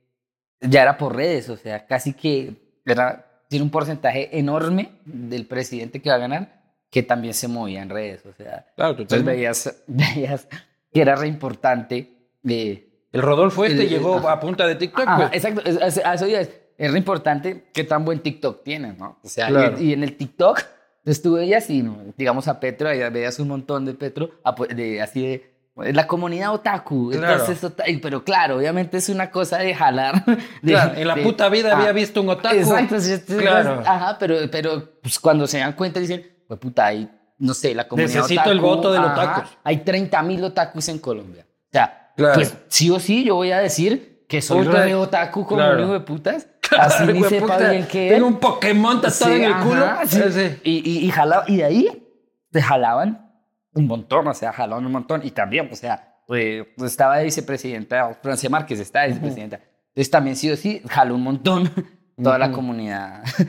ya 0.62 0.82
era 0.82 0.98
por 0.98 1.16
redes, 1.16 1.50
o 1.50 1.56
sea, 1.58 1.86
casi 1.86 2.14
que 2.14 2.80
era, 2.86 3.44
tiene 3.48 3.64
un 3.64 3.72
porcentaje 3.72 4.38
enorme 4.38 5.00
del 5.06 5.46
presidente 5.46 6.02
que 6.02 6.10
va 6.10 6.16
a 6.16 6.20
ganar 6.20 6.60
que 6.90 7.04
también 7.04 7.34
se 7.36 7.48
movía 7.48 7.84
en 7.84 7.90
redes, 7.90 8.26
o 8.26 8.34
sea, 8.34 8.66
Claro, 8.76 8.92
entonces 8.92 9.24
veías, 9.24 9.84
veías 9.88 10.48
que 10.94 11.02
era 11.02 11.16
re 11.16 11.28
importante. 11.28 12.16
eh, 12.48 12.86
El 13.12 13.22
Rodolfo 13.22 13.66
este 13.66 13.84
El- 13.84 13.90
llegó 13.90 14.18
ajá. 14.18 14.34
a 14.34 14.40
punta 14.40 14.68
de 14.68 14.76
TikTok. 14.76 15.08
Ajá, 15.08 15.18
pues. 15.18 15.30
exacto, 15.34 15.62
es- 15.66 15.98
es- 15.98 16.22
es. 16.22 16.50
Es 16.78 16.92
re 16.94 16.98
importante 16.98 17.66
qué 17.74 17.84
tan 17.84 18.06
buen 18.06 18.20
TikTok 18.20 18.64
tienes, 18.64 18.98
¿no? 18.98 19.20
O 19.22 19.28
sea, 19.28 19.50
y- 19.50 19.52
Claro. 19.52 19.80
y, 19.82 19.92
en 19.92 20.02
el 20.04 20.16
TikTok, 20.16 20.62
entonces 21.00 21.22
tú 21.22 21.34
veías 21.34 21.70
y, 21.70 21.84
digamos, 22.16 22.48
a 22.48 22.60
Petro, 22.62 22.88
ahí 22.88 23.00
veías 23.10 23.38
un 23.40 23.50
montón 23.50 23.84
de 23.86 23.94
Petro, 23.96 24.30
apo- 24.46 24.66
de, 24.68 25.02
así 25.02 25.22
de, 25.28 25.50
la 25.94 26.08
comunidad 26.08 26.54
otaku. 26.54 27.10
Claro. 27.12 27.34
Entonces, 27.42 27.62
ota- 27.66 27.90
y- 27.90 27.98
pero 27.98 28.24
claro, 28.24 28.58
obviamente 28.58 28.96
es 28.98 29.10
una 29.10 29.30
cosa 29.32 29.58
de 29.58 29.74
jalar. 29.76 30.24
de- 30.62 30.72
Claro, 30.72 30.94
en 30.96 31.08
la 31.08 31.16
de- 31.16 31.24
puta 31.24 31.50
vida 31.50 31.72
ah, 31.74 31.80
había 31.80 31.92
visto 31.92 32.22
un 32.22 32.30
otaku. 32.30 32.56
Exacto, 32.56 33.00
sí, 33.02 33.18
Claro. 33.40 33.82
Ajá, 33.86 34.18
pero, 34.18 34.36
pero 34.50 35.00
pues, 35.02 35.20
cuando 35.20 35.48
se 35.48 35.58
dan 35.60 35.74
cuenta 35.74 36.00
dicen, 36.00 36.26
pues 36.48 36.60
puta, 36.62 36.86
hay, 36.86 37.10
no 37.40 37.54
sé, 37.54 37.74
la 37.74 37.88
comunidad 37.88 38.14
Necesito 38.16 38.52
el 38.52 38.60
otaku, 38.60 38.76
voto 38.76 38.92
de 38.92 39.00
los 39.00 39.12
otakus. 39.12 39.58
Hay 39.64 39.78
30 39.78 40.22
mil 40.24 40.44
otakus 40.44 40.88
en 40.90 41.00
Colombia. 41.00 41.46
O 41.50 41.72
sea, 41.72 42.12
Claro. 42.16 42.34
pues 42.36 42.56
sí 42.68 42.90
o 42.90 43.00
sí 43.00 43.24
yo 43.24 43.36
voy 43.36 43.52
a 43.52 43.60
decir 43.60 44.26
que 44.28 44.42
soy 44.42 44.66
re 44.68 44.94
otaku 44.94 45.46
como 45.46 45.58
Claro. 45.62 45.78
un 45.78 45.84
hijo 45.86 45.94
de 45.94 46.00
putas. 46.02 46.48
Así 46.78 47.04
ni 47.06 47.24
sepa 47.24 47.54
puta, 47.56 47.72
bien 47.72 47.88
qué 47.88 48.10
Tengo 48.12 48.28
un 48.28 48.38
Pokémon 48.40 49.02
tatuado 49.02 49.34
Sí, 49.34 49.40
en 49.40 49.46
el 49.46 49.54
ajá, 49.54 49.64
culo. 49.64 49.86
sí. 50.06 50.22
Sí. 50.32 50.60
Y, 50.64 50.92
y, 50.92 51.06
y, 51.08 51.12
jalaba- 51.12 51.46
y 51.48 51.58
de 51.58 51.64
ahí 51.64 52.08
te 52.52 52.62
jalaban 52.62 53.32
un 53.74 53.88
montón, 53.88 54.28
o 54.28 54.34
sea, 54.34 54.52
jalaban 54.54 54.86
un 54.86 54.92
montón. 54.92 55.22
Y 55.24 55.32
también, 55.32 55.70
o 55.72 55.76
sea, 55.76 56.18
pues, 56.28 56.66
pues, 56.78 56.92
estaba 56.92 57.18
de 57.18 57.24
vicepresidenta, 57.24 58.14
Francia 58.22 58.50
Márquez 58.50 58.80
está 58.80 59.02
de 59.02 59.08
vicepresidenta. 59.10 59.62
Entonces 59.88 60.12
también 60.12 60.36
sí 60.36 60.52
o 60.52 60.56
sí 60.58 60.82
jaló 60.90 61.16
un 61.16 61.24
montón 61.24 61.72
toda 62.22 62.38
la 62.38 62.48
Ujú. 62.48 62.56
comunidad 62.56 63.24
Y 63.38 63.44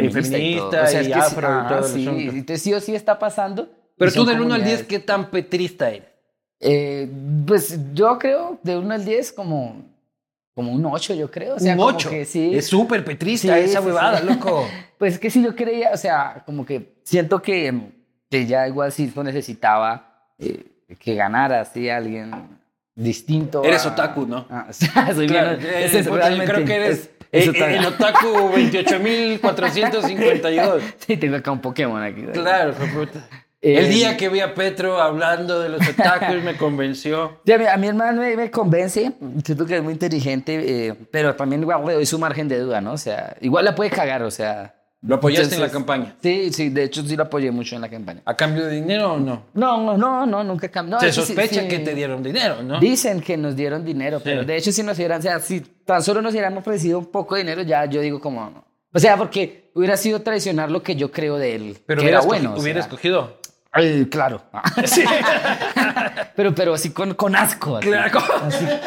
feminista 0.00 0.38
y, 0.38 0.56
todo. 0.56 0.70
feminista 0.70 0.82
O 0.82 0.86
sea, 0.86 1.02
y 1.02 1.06
es 1.06 1.08
que 1.08 1.14
sí, 1.14 1.20
afro 1.20 1.48
y 1.64 1.68
todo 1.68 1.82
sí, 1.88 2.02
asunto. 2.08 2.20
entonces 2.32 2.62
sí 2.62 2.74
o 2.74 2.80
sí 2.80 2.94
está 2.94 3.18
pasando. 3.18 3.68
Pero 3.98 4.10
y 4.10 4.14
tú 4.14 4.24
del 4.24 4.40
1 4.40 4.54
al 4.54 4.60
10, 4.64 4.70
comunidades. 4.82 4.86
¿qué 4.86 4.98
tan 4.98 5.30
petrista 5.30 5.90
eres? 5.90 6.08
Eh, 6.60 7.10
pues 7.46 7.78
yo 7.94 8.18
creo 8.18 8.58
de 8.62 8.76
1 8.76 8.94
al 8.94 9.04
10 9.04 9.32
como, 9.32 9.84
como 10.54 10.72
un 10.72 10.84
8, 10.86 11.14
yo 11.14 11.30
creo. 11.30 11.56
O 11.56 11.58
sea, 11.58 11.72
un 11.72 11.78
como 11.78 11.88
8. 11.96 12.10
que 12.10 12.24
sí. 12.24 12.54
Es 12.56 12.66
súper 12.66 13.04
petrista 13.04 13.54
Sí, 13.56 13.60
esa 13.64 13.80
huevada, 13.80 14.20
sí. 14.20 14.26
loco. 14.26 14.66
Pues 14.98 15.12
es 15.14 15.18
que 15.18 15.28
sí, 15.28 15.42
yo 15.44 15.54
creía, 15.54 15.90
o 15.92 15.96
sea, 15.98 16.42
como 16.46 16.64
que 16.64 16.94
siento 17.04 17.42
que, 17.42 17.92
que 18.30 18.46
ya 18.46 18.66
igual 18.66 18.90
Cisco 18.92 19.22
necesitaba 19.22 20.30
eh, 20.38 20.64
que 20.98 21.14
ganara 21.14 21.60
así 21.60 21.90
alguien 21.90 22.32
distinto. 22.94 23.62
Eres 23.62 23.84
a- 23.84 23.90
otaku, 23.90 24.26
¿no? 24.26 24.46
Ah, 24.50 24.66
o 24.70 24.72
sea, 24.72 25.14
soy 25.14 25.26
Claro, 25.26 25.58
bien- 25.58 25.70
ese 25.74 25.98
es 25.98 26.06
yo 26.06 26.12
creo 26.46 26.64
que 26.64 26.74
eres 26.74 26.98
es- 26.98 27.10
eh, 27.32 27.48
otaku. 27.48 27.64
el 27.74 27.86
otaku 27.86 28.28
28.452. 28.56 30.80
Sí, 31.06 31.16
tengo 31.16 31.36
acá 31.36 31.50
un 31.50 31.60
Pokémon 31.60 32.02
aquí. 32.02 32.22
Claro, 32.32 32.72
puta. 32.74 33.26
Eh, 33.62 33.78
El 33.78 33.88
día 33.90 34.16
que 34.16 34.28
vi 34.28 34.40
a 34.40 34.54
Petro 34.54 35.00
hablando 35.00 35.60
de 35.60 35.70
los 35.70 35.80
otakus 35.88 36.42
me 36.42 36.56
convenció. 36.56 37.40
A, 37.52 37.58
mi, 37.58 37.66
a 37.66 37.76
mi 37.76 37.86
hermano 37.88 38.22
me, 38.22 38.36
me 38.36 38.50
convence, 38.50 39.12
siento 39.44 39.66
que 39.66 39.76
es 39.78 39.82
muy 39.82 39.94
inteligente, 39.94 40.86
eh, 40.88 40.94
pero 41.10 41.34
también 41.34 41.62
igual 41.62 41.84
le 41.86 41.94
doy 41.94 42.06
su 42.06 42.18
margen 42.18 42.48
de 42.48 42.58
duda, 42.60 42.80
¿no? 42.80 42.92
O 42.92 42.98
sea, 42.98 43.36
igual 43.40 43.64
la 43.64 43.74
puede 43.74 43.90
cagar, 43.90 44.22
o 44.22 44.30
sea. 44.30 44.74
¿Lo 45.02 45.16
apoyaste 45.16 45.54
en 45.54 45.60
la 45.60 45.70
campaña? 45.70 46.16
Sí, 46.22 46.52
sí, 46.52 46.70
de 46.70 46.84
hecho 46.84 47.02
sí 47.06 47.14
lo 47.16 47.24
apoyé 47.24 47.50
mucho 47.50 47.76
en 47.76 47.82
la 47.82 47.88
campaña. 47.88 48.22
¿A 48.24 48.34
cambio 48.36 48.64
de 48.66 48.74
dinero 48.76 49.12
o 49.12 49.18
no? 49.18 49.44
No, 49.54 49.96
no, 49.96 50.26
no, 50.26 50.42
nunca 50.42 50.68
cambió. 50.68 50.98
Se 50.98 51.12
sospecha 51.12 51.68
que 51.68 51.78
te 51.80 51.94
dieron 51.94 52.22
dinero, 52.22 52.62
¿no? 52.62 52.80
Dicen 52.80 53.20
que 53.20 53.36
nos 53.36 53.54
dieron 53.54 53.84
dinero, 53.84 54.20
pero 54.24 54.44
de 54.44 54.56
hecho 54.56 54.72
si 54.72 54.82
nos 54.82 54.96
hubieran, 54.96 55.20
o 55.20 55.22
sea, 55.22 55.38
si 55.38 55.60
tan 55.60 56.02
solo 56.02 56.22
nos 56.22 56.32
hubieran 56.32 56.56
ofrecido 56.56 56.98
un 56.98 57.06
poco 57.06 57.34
de 57.36 57.42
dinero, 57.42 57.62
ya 57.62 57.84
yo 57.84 58.00
digo 58.00 58.20
como, 58.20 58.50
no. 58.50 58.64
o 58.92 58.98
sea, 58.98 59.16
porque 59.16 59.70
hubiera 59.74 59.96
sido 59.96 60.22
traicionar 60.22 60.70
lo 60.70 60.82
que 60.82 60.96
yo 60.96 61.10
creo 61.12 61.36
de 61.36 61.54
él, 61.54 61.78
Pero 61.86 62.00
que 62.00 62.06
hubiera, 62.06 62.18
era 62.20 62.26
bueno. 62.26 62.50
escogi- 62.54 62.58
o 62.58 62.62
hubiera 62.62 62.80
sea. 62.80 62.88
escogido. 62.88 63.38
Ay, 63.76 64.06
claro. 64.10 64.42
Sí. 64.84 65.04
pero, 66.34 66.54
pero 66.54 66.74
así 66.74 66.90
con, 66.90 67.14
con 67.14 67.34
asco. 67.36 67.76
así. 67.78 67.88
Claro, 67.88 68.20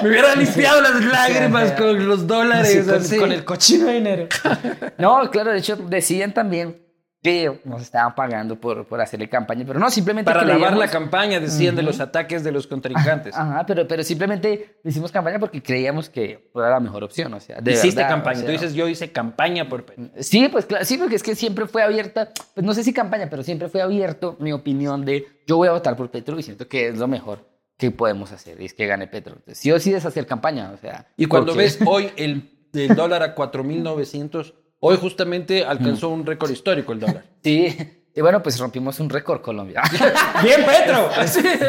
me 0.01 0.09
hubiera 0.09 0.35
limpiado 0.35 0.81
las 0.81 1.03
lágrimas 1.03 1.69
Sí, 1.69 1.75
con 1.77 2.07
los 2.07 2.27
dólares. 2.27 2.87
Así, 2.87 3.17
con, 3.17 3.27
con 3.27 3.31
el 3.31 3.45
cochino 3.45 3.85
de 3.87 3.93
dinero. 3.93 4.27
no, 4.97 5.29
claro, 5.31 5.51
de 5.51 5.59
hecho 5.59 5.75
decían 5.75 6.33
también 6.33 6.77
que 7.21 7.59
nos 7.65 7.81
estaban 7.81 8.15
pagando 8.15 8.55
por, 8.59 8.87
por 8.87 9.01
hacerle 9.01 9.27
campaña, 9.27 9.65
pero 9.67 9.77
no, 9.77 9.89
simplemente 9.89 10.31
Para 10.31 10.45
lavar 10.45 10.77
la 10.77 10.87
campaña, 10.87 11.39
decían, 11.41 11.75
de 11.75 11.83
los 11.83 11.99
ataques 11.99 12.45
de 12.45 12.51
los 12.53 12.65
contrincantes. 12.65 13.35
Ajá, 13.35 13.65
pero, 13.65 13.85
pero 13.87 14.03
simplemente 14.03 14.79
hicimos 14.85 15.11
campaña 15.11 15.37
porque 15.37 15.61
creíamos 15.61 16.09
que 16.09 16.49
era 16.55 16.69
la 16.69 16.79
mejor 16.79 17.03
opción, 17.03 17.33
o 17.33 17.39
sea, 17.41 17.59
de 17.59 17.73
Hiciste 17.73 17.97
verdad, 18.01 18.09
campaña. 18.15 18.37
o 18.37 18.39
sea, 18.39 18.45
Tú 18.45 18.51
dices, 18.53 18.73
yo 18.73 18.87
hice 18.87 19.11
campaña 19.11 19.67
por. 19.67 19.85
Sí, 20.19 20.47
pues 20.49 20.65
claro, 20.65 20.85
sí, 20.85 20.97
porque 20.97 21.15
es 21.15 21.23
que 21.23 21.35
siempre 21.35 21.65
fue 21.67 21.83
abierta, 21.83 22.29
pues 22.53 22.65
no 22.65 22.73
sé 22.73 22.83
si 22.85 22.93
campaña, 22.93 23.27
pero 23.29 23.43
siempre 23.43 23.67
fue 23.67 23.81
abierto 23.81 24.37
mi 24.39 24.53
opinión 24.53 25.03
de 25.03 25.27
yo 25.45 25.57
voy 25.57 25.67
a 25.67 25.71
votar 25.71 25.97
por 25.97 26.09
Petro 26.09 26.39
y 26.39 26.43
siento 26.43 26.69
que 26.69 26.87
es 26.87 26.97
lo 26.97 27.07
mejor 27.09 27.49
que 27.77 27.91
podemos 27.91 28.31
hacer, 28.31 28.61
y 28.61 28.65
es 28.65 28.73
que 28.73 28.87
gane 28.87 29.07
Petro. 29.07 29.33
Entonces, 29.35 29.57
sí 29.57 29.71
o 29.73 29.79
sí 29.79 29.93
es 29.93 30.05
hacer 30.05 30.25
campaña, 30.25 30.71
o 30.73 30.77
sea. 30.77 31.07
Y 31.17 31.25
cuando 31.25 31.51
porque- 31.53 31.63
ves 31.63 31.79
hoy 31.85 32.11
el, 32.17 32.49
el 32.73 32.95
dólar 32.95 33.23
a 33.23 33.35
4.900, 33.35 34.53
hoy 34.79 34.97
justamente 34.97 35.63
alcanzó 35.65 36.09
un 36.09 36.25
récord 36.25 36.51
histórico 36.51 36.91
el 36.93 36.99
dólar. 36.99 37.23
Sí, 37.43 37.77
y 38.15 38.21
bueno, 38.21 38.41
pues 38.43 38.59
rompimos 38.59 38.99
un 38.99 39.09
récord 39.09 39.39
Colombia. 39.41 39.81
¡Bien, 40.43 40.65
Petro! 40.65 41.09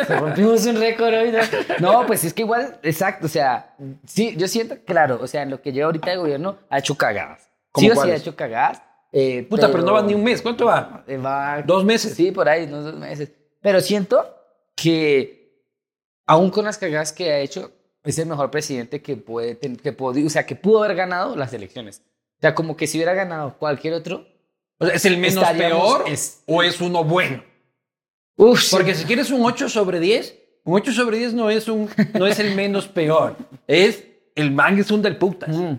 rompimos 0.21 0.65
un 0.67 0.77
récord 0.81 1.13
hoy. 1.15 1.33
¿no? 1.33 1.41
No, 2.01 2.07
pues 2.07 2.25
es 2.25 2.33
que 2.35 2.43
igual, 2.43 2.79
exacto, 2.83 3.27
o 3.27 3.29
sea, 3.29 3.77
sí, 4.07 4.35
yo 4.37 4.49
siento, 4.49 4.77
claro, 4.85 5.21
o 5.23 5.27
sea, 5.27 5.43
en 5.43 5.51
lo 5.51 5.61
que 5.63 5.71
lleva 5.73 5.87
ahorita 5.87 6.13
el 6.13 6.19
gobierno 6.19 6.57
ha 6.71 6.79
hecho 6.79 6.97
cagadas. 6.97 7.49
¿Cómo 7.71 7.87
Sí 7.87 7.91
o 7.99 8.03
sí 8.03 8.11
ha 8.11 8.17
hecho 8.17 8.35
cagadas. 8.35 8.83
eh, 9.13 9.47
Puta, 9.49 9.71
pero 9.71 9.85
no 9.85 9.93
va 9.93 10.03
ni 10.03 10.15
un 10.15 10.25
mes. 10.25 10.43
¿Cuánto 10.43 10.65
va? 10.67 11.05
Eh, 11.07 11.19
va- 11.19 11.63
¿Dos 11.63 11.85
meses? 11.85 12.15
Sí, 12.15 12.33
por 12.33 12.49
ahí, 12.49 12.65
unos 12.65 12.85
dos 12.85 12.97
meses. 12.97 13.31
Pero 13.61 13.81
siento 13.81 14.35
que, 14.75 15.63
aún 16.27 16.51
con 16.51 16.65
las 16.65 16.79
cagadas 16.79 17.13
que 17.13 17.31
ha 17.31 17.39
hecho, 17.39 17.71
es 18.03 18.19
el 18.19 18.27
mejor 18.27 18.51
presidente 18.51 19.03
que 19.03 19.17
puede, 19.17 19.57
que 19.59 19.93
pudo, 19.93 20.27
o 20.27 20.31
sea, 20.31 20.47
que 20.47 20.57
pudo 20.57 20.83
haber 20.83 20.97
ganado 20.97 21.37
las 21.37 21.53
elecciones. 21.53 22.03
O 22.41 22.43
sea, 22.43 22.55
como 22.55 22.75
que 22.77 22.87
si 22.87 22.97
hubiera 22.97 23.13
ganado 23.13 23.59
cualquier 23.59 23.93
otro. 23.95 24.27
O 24.79 24.87
sea, 24.87 24.95
¿Es 24.95 25.05
el 25.05 25.19
menos 25.19 25.45
peor 25.51 26.05
es- 26.09 26.43
o 26.47 26.63
es 26.63 26.81
uno 26.81 27.05
bueno? 27.05 27.45
Uf, 28.37 28.71
Porque 28.71 28.95
si 28.95 29.05
quieres 29.05 29.31
un 29.31 29.45
8 29.45 29.69
sobre 29.69 30.01
10, 30.01 30.35
un 30.65 30.75
8 30.77 30.93
sobre 30.93 31.19
10 31.19 31.35
no 31.35 31.51
es, 31.51 31.69
un, 31.69 31.91
no 32.19 32.27
es 32.27 32.39
el 32.39 32.55
menos 32.55 32.89
peor. 32.89 33.37
Es 33.67 34.05
el 34.35 34.51
man 34.53 34.79
es 34.79 34.91
un 34.91 35.03
del 35.03 35.19
putas. 35.19 35.55
Mm. 35.55 35.75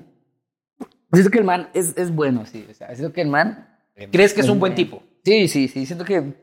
Siento 1.14 1.32
que 1.32 1.40
el 1.40 1.44
man 1.44 1.70
es, 1.74 1.98
es 1.98 2.14
bueno, 2.14 2.46
sí. 2.46 2.66
O 2.70 2.74
sea, 2.76 2.94
siento 2.96 3.12
que 3.12 3.22
el 3.22 3.28
man. 3.28 3.68
¿Crees 4.12 4.34
que 4.36 4.42
es 4.42 4.50
un 4.50 4.60
buen 4.60 4.76
tipo? 4.76 5.02
Sí, 5.26 5.48
sí, 5.48 5.68
sí. 5.68 5.86
Siento 5.88 6.06
que, 6.06 6.34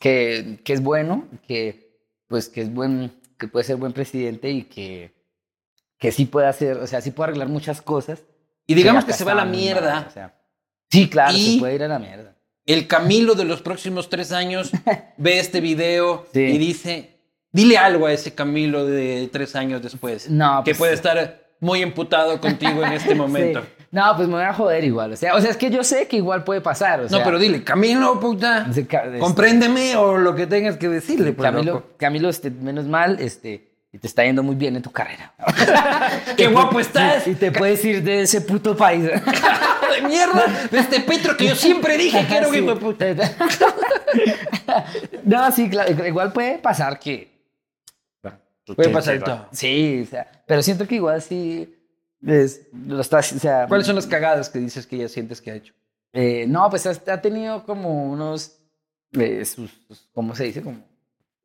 que, 0.00 0.58
que 0.64 0.72
es 0.72 0.82
bueno, 0.82 1.26
que, 1.46 2.00
pues, 2.28 2.48
que 2.48 2.62
es 2.62 2.72
buen, 2.72 3.12
que 3.38 3.46
puede 3.48 3.64
ser 3.64 3.76
buen 3.76 3.92
presidente 3.92 4.50
y 4.50 4.62
que, 4.62 5.12
que 5.98 6.12
sí 6.12 6.24
puede 6.24 6.46
hacer, 6.46 6.78
o 6.78 6.86
sea, 6.86 7.00
sí 7.02 7.10
puede 7.10 7.28
arreglar 7.28 7.48
muchas 7.48 7.82
cosas. 7.82 8.22
Y 8.66 8.74
digamos 8.74 9.04
que 9.04 9.12
se 9.12 9.24
va 9.24 9.32
a 9.32 9.36
la 9.36 9.44
mierda. 9.44 9.94
mal, 9.94 10.06
o 10.08 10.10
sea. 10.10 10.34
sí, 10.90 11.08
claro, 11.08 11.36
Y- 11.36 11.54
se 11.54 11.58
puede 11.60 11.74
ir 11.76 11.82
a 11.84 11.88
la 11.88 11.98
mierda. 11.98 12.34
El 12.64 12.88
Camilo 12.88 13.34
de 13.36 13.44
los 13.44 13.62
próximos 13.62 14.08
tres 14.10 14.32
años 14.32 14.72
ve 15.16 15.38
este 15.38 15.60
video 15.60 16.26
Sí. 16.32 16.40
y 16.40 16.58
dice, 16.58 17.20
dile 17.52 17.78
algo 17.78 18.06
a 18.06 18.12
ese 18.12 18.34
Camilo 18.34 18.84
de 18.84 19.28
tres 19.32 19.54
años 19.54 19.82
después. 19.82 20.28
No, 20.28 20.62
que 20.64 20.72
pues- 20.72 20.78
puede 20.78 20.94
estar 20.94 21.46
muy 21.60 21.80
emputado 21.82 22.40
contigo 22.40 22.84
en 22.84 22.92
este 22.92 23.14
momento. 23.14 23.62
Sí. 23.62 23.84
No, 23.92 24.02
pues 24.16 24.26
me 24.28 24.34
voy 24.34 24.42
a 24.42 24.52
joder 24.52 24.82
igual. 24.84 25.12
O 25.12 25.16
sea, 25.16 25.36
o 25.36 25.40
sea, 25.40 25.48
es 25.50 25.56
que 25.56 25.70
yo 25.70 25.84
sé 25.84 26.08
que 26.08 26.16
igual 26.16 26.42
puede 26.44 26.60
pasar. 26.60 27.00
O 27.00 27.08
sea, 27.08 27.18
no, 27.20 27.24
pero 27.24 27.38
dile, 27.38 27.62
Camilo, 27.62 28.18
puta, 28.18 28.66
este- 28.68 29.18
compréndeme 29.20 29.94
o 29.96 30.18
lo 30.18 30.34
que 30.34 30.46
tengas 30.48 30.76
que 30.76 30.88
decirle. 30.88 31.32
pues, 31.32 31.48
Camilo, 31.50 31.72
loco. 31.74 31.86
Camilo 31.96 32.28
este, 32.28 32.50
menos 32.50 32.86
mal, 32.86 33.18
este, 33.20 33.70
y 33.96 33.98
te 33.98 34.06
está 34.08 34.24
yendo 34.24 34.42
muy 34.42 34.54
bien 34.54 34.76
en 34.76 34.82
tu 34.82 34.92
carrera. 34.92 35.32
¡Qué 36.36 36.48
guapo 36.48 36.78
estás! 36.78 37.26
Y 37.26 37.34
te 37.34 37.50
puedes 37.50 37.82
ir 37.82 38.02
de 38.02 38.20
ese 38.22 38.42
puto 38.42 38.76
país. 38.76 39.04
de 39.04 40.02
mierda 40.06 40.68
de 40.70 40.78
este 40.78 41.00
Petro 41.00 41.34
que 41.34 41.46
yo 41.46 41.56
siempre 41.56 41.96
dije 41.96 42.26
que 42.26 42.36
era 42.36 42.46
un 42.46 42.54
hijo 42.54 42.74
de 42.74 42.76
puta. 42.76 43.06
no, 45.24 45.50
sí, 45.50 45.70
claro, 45.70 46.06
igual 46.06 46.30
puede 46.32 46.58
pasar 46.58 46.98
que... 46.98 47.34
Puede 48.74 48.90
pasar 48.90 49.22
todo. 49.22 49.48
Sí, 49.52 50.02
o 50.06 50.10
sea, 50.10 50.30
pero 50.46 50.60
siento 50.60 50.86
que 50.86 50.96
igual 50.96 51.22
sí 51.22 51.74
es, 52.26 52.66
lo 52.86 53.00
está, 53.00 53.20
o 53.20 53.22
sea... 53.22 53.66
¿Cuáles 53.66 53.86
son 53.86 53.96
las 53.96 54.06
cagadas 54.06 54.50
que 54.50 54.58
dices 54.58 54.86
que 54.86 54.98
ya 54.98 55.08
sientes 55.08 55.40
que 55.40 55.52
ha 55.52 55.54
hecho? 55.54 55.72
Eh, 56.12 56.44
no, 56.46 56.68
pues 56.68 56.86
ha, 56.86 56.90
ha 56.90 57.22
tenido 57.22 57.64
como 57.64 58.10
unos, 58.10 58.58
eh, 59.12 59.42
sus, 59.46 59.70
sus- 59.88 60.10
¿cómo 60.12 60.34
se 60.34 60.44
dice? 60.44 60.62
Como, 60.62 60.84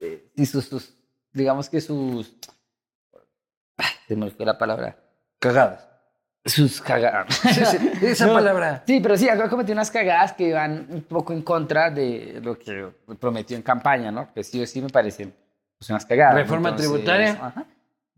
eh, 0.02 0.32
sus- 0.46 0.98
digamos 1.34 1.70
que 1.70 1.82
sus, 1.82 2.34
se 4.08 4.16
me 4.16 4.30
fue 4.32 4.46
la 4.46 4.58
palabra, 4.58 4.98
Cagadas. 5.40 5.88
sus 6.46 6.82
cagadas. 6.82 7.28
Esa 8.02 8.28
No, 8.28 8.34
palabra. 8.34 8.84
Sí, 8.86 9.00
pero 9.02 9.18
sí, 9.18 9.28
acá 9.30 9.50
cometió 9.50 9.74
unas 9.74 9.90
cagadas 9.92 10.34
que 10.34 10.54
van 10.54 10.88
un 10.90 11.02
poco 11.04 11.34
en 11.34 11.42
contra 11.42 11.90
de 11.90 12.40
lo 12.44 12.58
que 12.58 12.90
prometió 13.20 13.56
en 13.56 13.64
campaña, 13.64 14.12
¿no? 14.12 14.32
Que 14.34 14.44
sí 14.44 14.62
o 14.62 14.68
sí 14.68 14.82
me 14.82 14.90
parecen 14.90 15.34
pues, 15.78 15.90
unas 15.90 16.06
cagadas. 16.06 16.36
¿Reforma 16.36 16.76
tributaria? 16.76 17.32
ajá. 17.42 17.66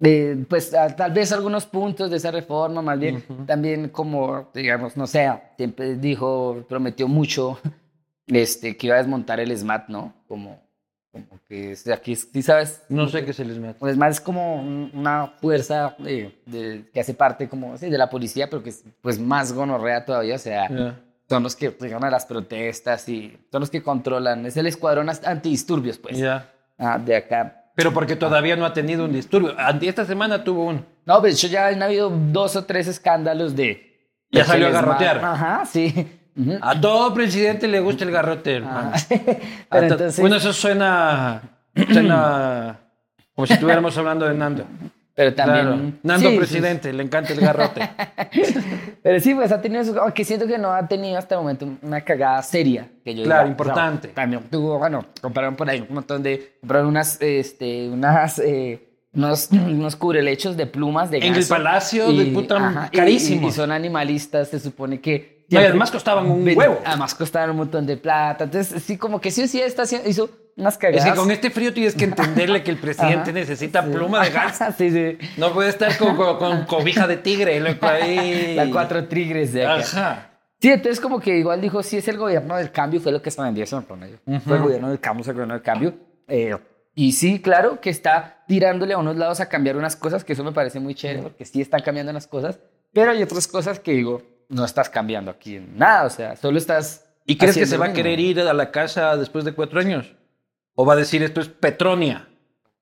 Eh, 0.02 0.44
pues 0.50 0.74
a- 0.74 0.94
tal 0.94 1.14
vez 1.14 1.32
algunos 1.32 1.66
puntos 1.66 2.10
de 2.10 2.18
esa 2.18 2.30
reforma, 2.32 2.82
más 2.82 3.00
bien 3.00 3.24
también 3.46 3.88
como, 3.90 4.50
digamos, 4.54 4.98
no 4.98 5.08
sé, 5.08 5.32
siempre 5.56 5.96
dijo, 5.96 6.66
prometió 6.68 7.08
mucho 7.08 7.60
este, 8.28 8.76
que 8.76 8.88
iba 8.88 8.96
a 8.96 9.00
desmontar 9.00 9.40
el 9.40 9.56
SMAT, 9.58 9.88
¿no? 9.90 10.14
Como, 10.28 10.60
como 11.14 11.40
que 11.48 11.72
es- 11.74 11.88
aquí, 11.88 12.16
sí 12.16 12.42
sabes, 12.42 12.82
No 12.90 13.08
sé 13.08 13.24
qué 13.24 13.32
se 13.32 13.46
les 13.46 13.58
mete. 13.60 13.78
el 13.86 13.94
SMAT 13.94 14.12
es 14.12 14.20
como 14.20 14.56
un- 14.56 14.92
una 14.94 15.28
fuerza 15.40 15.96
eh, 16.06 16.42
de- 16.48 16.90
que 16.92 17.00
hace 17.00 17.14
parte 17.14 17.48
como, 17.48 17.78
sí, 17.78 17.90
de 17.90 17.98
la 17.98 18.10
policía, 18.10 18.50
pero 18.50 18.62
que 18.64 18.72
es 18.72 18.84
pues 19.02 19.20
más 19.20 19.54
gonorrea 19.54 20.04
todavía, 20.04 20.36
o 20.36 20.40
sea, 20.40 20.68
son 21.30 21.44
los 21.44 21.56
que 21.56 21.74
llegan 21.80 22.04
a 22.04 22.10
las 22.10 22.26
protestas 22.26 23.08
y 23.08 23.38
son 23.52 23.62
los 23.62 23.70
que 23.70 23.82
controlan, 23.84 24.46
es 24.46 24.58
el 24.58 24.66
escuadrón 24.68 25.08
antidisturbios, 25.10 25.98
pues, 26.00 26.18
Ya. 26.18 26.50
ah, 26.80 26.98
de 26.98 27.16
acá. 27.16 27.60
Pero 27.76 27.94
porque 27.94 28.16
todavía 28.16 28.56
no 28.56 28.66
ha 28.66 28.74
tenido 28.74 29.06
un 29.06 29.14
disturbio. 29.14 29.56
Esta 29.82 30.06
semana 30.06 30.44
tuvo 30.44 30.66
uno. 30.66 30.86
No, 31.06 31.16
pero 31.16 31.22
de 31.22 31.30
hecho 31.32 31.48
ya 31.48 31.68
han 31.68 31.82
habido 31.82 32.10
dos 32.10 32.56
o 32.56 32.66
tres 32.66 32.88
escándalos 32.88 33.56
de... 33.56 33.92
Ya 34.32 34.42
de 34.42 34.48
salió 34.48 34.68
a 34.68 34.72
garrotear. 34.72 35.18
Ajá, 35.24 35.66
sí. 35.66 36.20
Ujú. 36.36 36.58
A 36.62 36.80
todo 36.80 37.14
presidente 37.14 37.68
le 37.68 37.80
gusta 37.80 38.04
el 38.06 38.12
garrote, 38.12 38.56
hermano. 38.56 38.92
Ajá. 38.94 39.06
A 39.70 39.76
Pero 39.76 39.88
to- 39.88 39.94
entonces, 39.94 40.20
Bueno, 40.20 40.36
eso 40.38 40.52
suena, 40.54 41.42
suena 41.92 42.80
como 43.36 43.46
si 43.48 43.54
estuviéramos 43.54 43.98
hablando 43.98 44.28
de 44.28 44.34
Nando. 44.34 44.66
pero 45.16 45.34
también... 45.34 45.66
Claro. 45.66 45.82
Nando 46.04 46.30
sí, 46.32 46.38
presidente, 46.38 46.92
le 46.94 47.04
encanta 47.04 47.34
el 47.34 47.40
garrote. 47.40 47.90
sí. 48.32 48.56
Pero 49.04 49.20
sí, 49.20 49.36
pues 49.36 49.52
ha 49.52 49.60
tenido 49.62 49.84
su... 49.84 49.94
Que 50.14 50.24
siento 50.24 50.48
que 50.48 50.58
no 50.58 50.72
ha 50.72 50.88
tenido 50.88 51.18
hasta 51.18 51.36
el 51.36 51.42
momento 51.42 51.68
una 51.82 52.00
cagada 52.02 52.42
seria. 52.42 52.88
Que 53.04 53.14
yo 53.14 53.24
Claro, 53.26 53.42
diga, 53.44 53.52
importante. 53.52 54.08
no, 54.08 54.14
también 54.14 54.44
tuvo, 54.50 54.80
bueno, 54.80 55.06
compraron 55.22 55.58
por 55.58 55.70
ahí 55.70 55.82
un 55.88 55.94
montón 55.94 56.24
de... 56.24 56.56
Compraron 56.62 56.88
unas, 56.88 57.22
este, 57.22 57.90
unas... 57.90 58.40
eh, 58.40 58.88
unos, 59.14 59.50
unos 59.52 59.96
cubrelechos 59.98 60.56
de 60.56 60.68
plumas 60.68 61.12
de 61.12 61.18
En 61.18 61.36
el 61.36 61.46
palacio 61.46 62.12
de 62.14 62.26
puta, 62.28 62.90
y- 62.94 62.98
carísimos. 62.98 63.44
Y, 63.44 63.48
y 63.48 63.52
son 63.52 63.72
animalistas, 63.74 64.48
se 64.48 64.60
supone 64.60 65.02
que... 65.02 65.43
Y 65.50 65.56
además 65.58 65.92
costaban 65.92 66.26
un 66.30 66.46
huevo. 66.48 66.80
Además 66.86 67.14
costaban 67.16 67.52
un 67.52 67.58
montón 67.58 67.86
de 67.86 67.98
plata. 67.98 68.46
Entonces, 68.46 68.82
sí, 68.84 68.98
como 68.98 69.20
que 69.22 69.30
sí 69.32 69.48
sí 69.48 69.62
está 69.62 69.84
haciendo, 69.84 70.10
hizo 70.10 70.30
unas 70.56 70.74
Es 70.76 70.80
cagadas. 70.80 71.06
que 71.06 71.16
con 71.16 71.32
este 71.32 71.50
frío 71.52 71.74
tienes 71.74 71.96
que 71.96 72.06
entenderle 72.06 72.64
que 72.64 72.72
el 72.72 72.78
presidente 72.78 73.22
Ajá. 73.30 73.32
necesita 73.32 73.84
pluma 73.86 74.24
de 74.24 74.30
gas. 74.32 74.60
sí, 74.78 74.90
sí. 74.92 75.18
No 75.38 75.54
puede 75.54 75.70
estar 75.70 75.96
con, 75.98 76.16
con- 76.16 76.38
con 76.38 76.66
cobija 76.66 77.08
de 77.08 77.18
tigre, 77.18 77.60
loco, 77.60 77.86
ahí. 77.88 78.54
La 78.56 78.70
cuatro 78.72 79.06
tigres 79.08 79.54
de 79.54 79.66
acá. 79.66 79.76
Ajá. 79.82 80.30
Sí, 80.62 80.70
entonces 80.72 81.02
como 81.02 81.20
que 81.20 81.38
igual 81.38 81.60
dijo, 81.60 81.84
sí 81.84 81.98
es 81.98 82.08
el 82.08 82.18
gobierno 82.18 82.56
del 82.56 82.72
cambio, 82.72 83.02
fue 83.02 83.12
lo 83.12 83.22
que 83.22 83.30
se 83.32 83.42
vendió 83.42 83.66
eso 83.66 83.84
con 83.86 84.02
ellos. 84.02 84.20
Fue 84.46 84.56
el 84.56 84.64
gobierno 84.64 84.90
del 84.90 85.00
cambio, 85.00 85.22
es 85.24 85.28
el 85.28 85.34
gobierno 85.34 85.56
del 85.56 85.64
cambio. 85.64 85.94
Eh, 86.28 86.56
y 86.96 87.12
sí, 87.12 87.42
claro, 87.42 87.82
que 87.82 87.90
está 87.90 88.44
tirándole 88.48 88.94
a 88.94 88.98
unos 88.98 89.18
lados 89.18 89.42
a 89.42 89.50
cambiar 89.50 89.76
unas 89.76 89.98
cosas, 89.98 90.24
que 90.24 90.32
eso 90.34 90.44
me 90.46 90.54
parece 90.54 90.80
muy 90.80 90.96
chévere, 90.96 91.22
porque 91.22 91.44
sí 91.44 91.60
están 91.60 91.82
cambiando 91.82 92.12
unas 92.12 92.28
cosas, 92.28 92.60
pero 92.94 93.12
hay 93.12 93.22
otras 93.22 93.46
cosas 93.48 93.80
que 93.82 93.92
digo, 93.92 94.22
no 94.50 94.66
estás 94.66 94.90
cambiando 94.90 95.32
aquí 95.32 95.58
en 95.58 95.78
nada, 95.78 96.06
o 96.06 96.10
sea, 96.10 96.36
solo 96.36 96.58
estás... 96.58 97.06
¿Y 97.26 97.38
crees 97.38 97.58
que 97.58 97.66
se 97.66 97.78
va 97.78 97.88
a 97.88 97.94
querer 97.94 98.20
ir 98.20 98.40
a 98.42 98.54
la 98.54 98.72
casa 98.72 99.16
después 99.16 99.46
de 99.46 99.54
cuatro 99.54 99.80
años? 99.80 100.14
¿O 100.76 100.86
va 100.86 100.94
a 100.94 100.98
decir 100.98 101.24
esto 101.24 101.40
es 101.40 101.48
Petronia? 101.48 102.28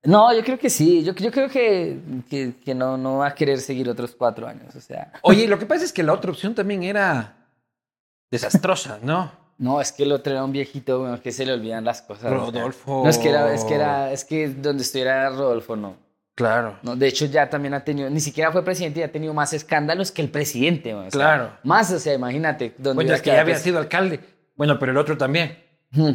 No, 0.04 0.34
yo 0.34 0.44
creo 0.44 0.58
que 0.58 0.70
sí, 0.70 1.04
yo, 1.04 1.14
yo 1.14 1.32
creo 1.32 1.48
que, 1.48 2.00
que, 2.28 2.56
que 2.66 2.74
no, 2.74 2.98
no 2.98 3.18
va 3.18 3.28
a 3.28 3.36
querer 3.36 3.60
seguir 3.60 3.88
otros 3.88 4.16
cuatro 4.16 4.48
años, 4.48 4.76
o 4.76 4.82
sea... 4.82 5.14
Oye, 5.22 5.48
lo 5.48 5.60
que 5.60 5.68
pasa 5.68 5.86
es 5.86 5.94
que 5.94 6.02
la 6.02 6.14
otra 6.14 6.32
opción 6.32 6.56
también 6.56 6.82
era 6.84 7.36
desastrosa, 8.30 9.00
¿no? 9.02 9.40
No, 9.62 9.80
es 9.80 9.92
que 9.92 10.02
el 10.02 10.12
otro 10.12 10.34
era 10.34 10.44
un 10.44 10.52
viejito, 10.52 11.02
bueno, 11.02 11.22
que 11.22 11.32
se 11.32 11.46
le 11.46 11.54
olvidan 11.54 11.86
las 11.86 12.02
cosas. 12.02 12.32
Rodolfo. 12.32 13.04
No, 13.04 13.08
es 13.08 13.20
que 13.20 13.30
era, 13.30 13.54
es 13.54 13.64
que 13.64 13.76
era, 13.76 14.12
es 14.12 14.26
que 14.26 14.48
donde 14.48 14.82
estuviera 14.82 15.30
Rodolfo, 15.30 15.76
no. 15.76 15.98
Claro. 16.36 16.80
No, 16.82 16.96
de 16.96 17.08
hecho, 17.08 17.26
ya 17.26 17.50
también 17.50 17.74
ha 17.74 17.84
tenido, 17.84 18.10
ni 18.10 18.20
siquiera 18.20 18.52
fue 18.52 18.64
presidente, 18.64 19.00
ya 19.02 19.08
ha 19.08 19.12
tenido 19.12 19.34
más 19.34 19.54
escándalos 19.54 20.12
que 20.12 20.22
el 20.22 20.30
presidente. 20.30 20.94
o 20.94 21.02
sea, 21.02 21.10
Claro. 21.10 21.58
Más, 21.64 21.92
o 21.92 22.00
sea, 22.00 22.14
imagínate. 22.14 22.74
Donde 22.78 22.96
Bueno, 22.96 23.14
es 23.14 23.22
que 23.22 23.32
ya 23.32 23.42
había 23.42 23.58
sido 23.58 23.80
alcalde. 23.80 24.20
Bueno, 24.56 24.80
pero 24.80 24.92
el 24.92 24.98
otro 24.98 25.18
también. 25.18 25.58
hmm. 25.92 26.12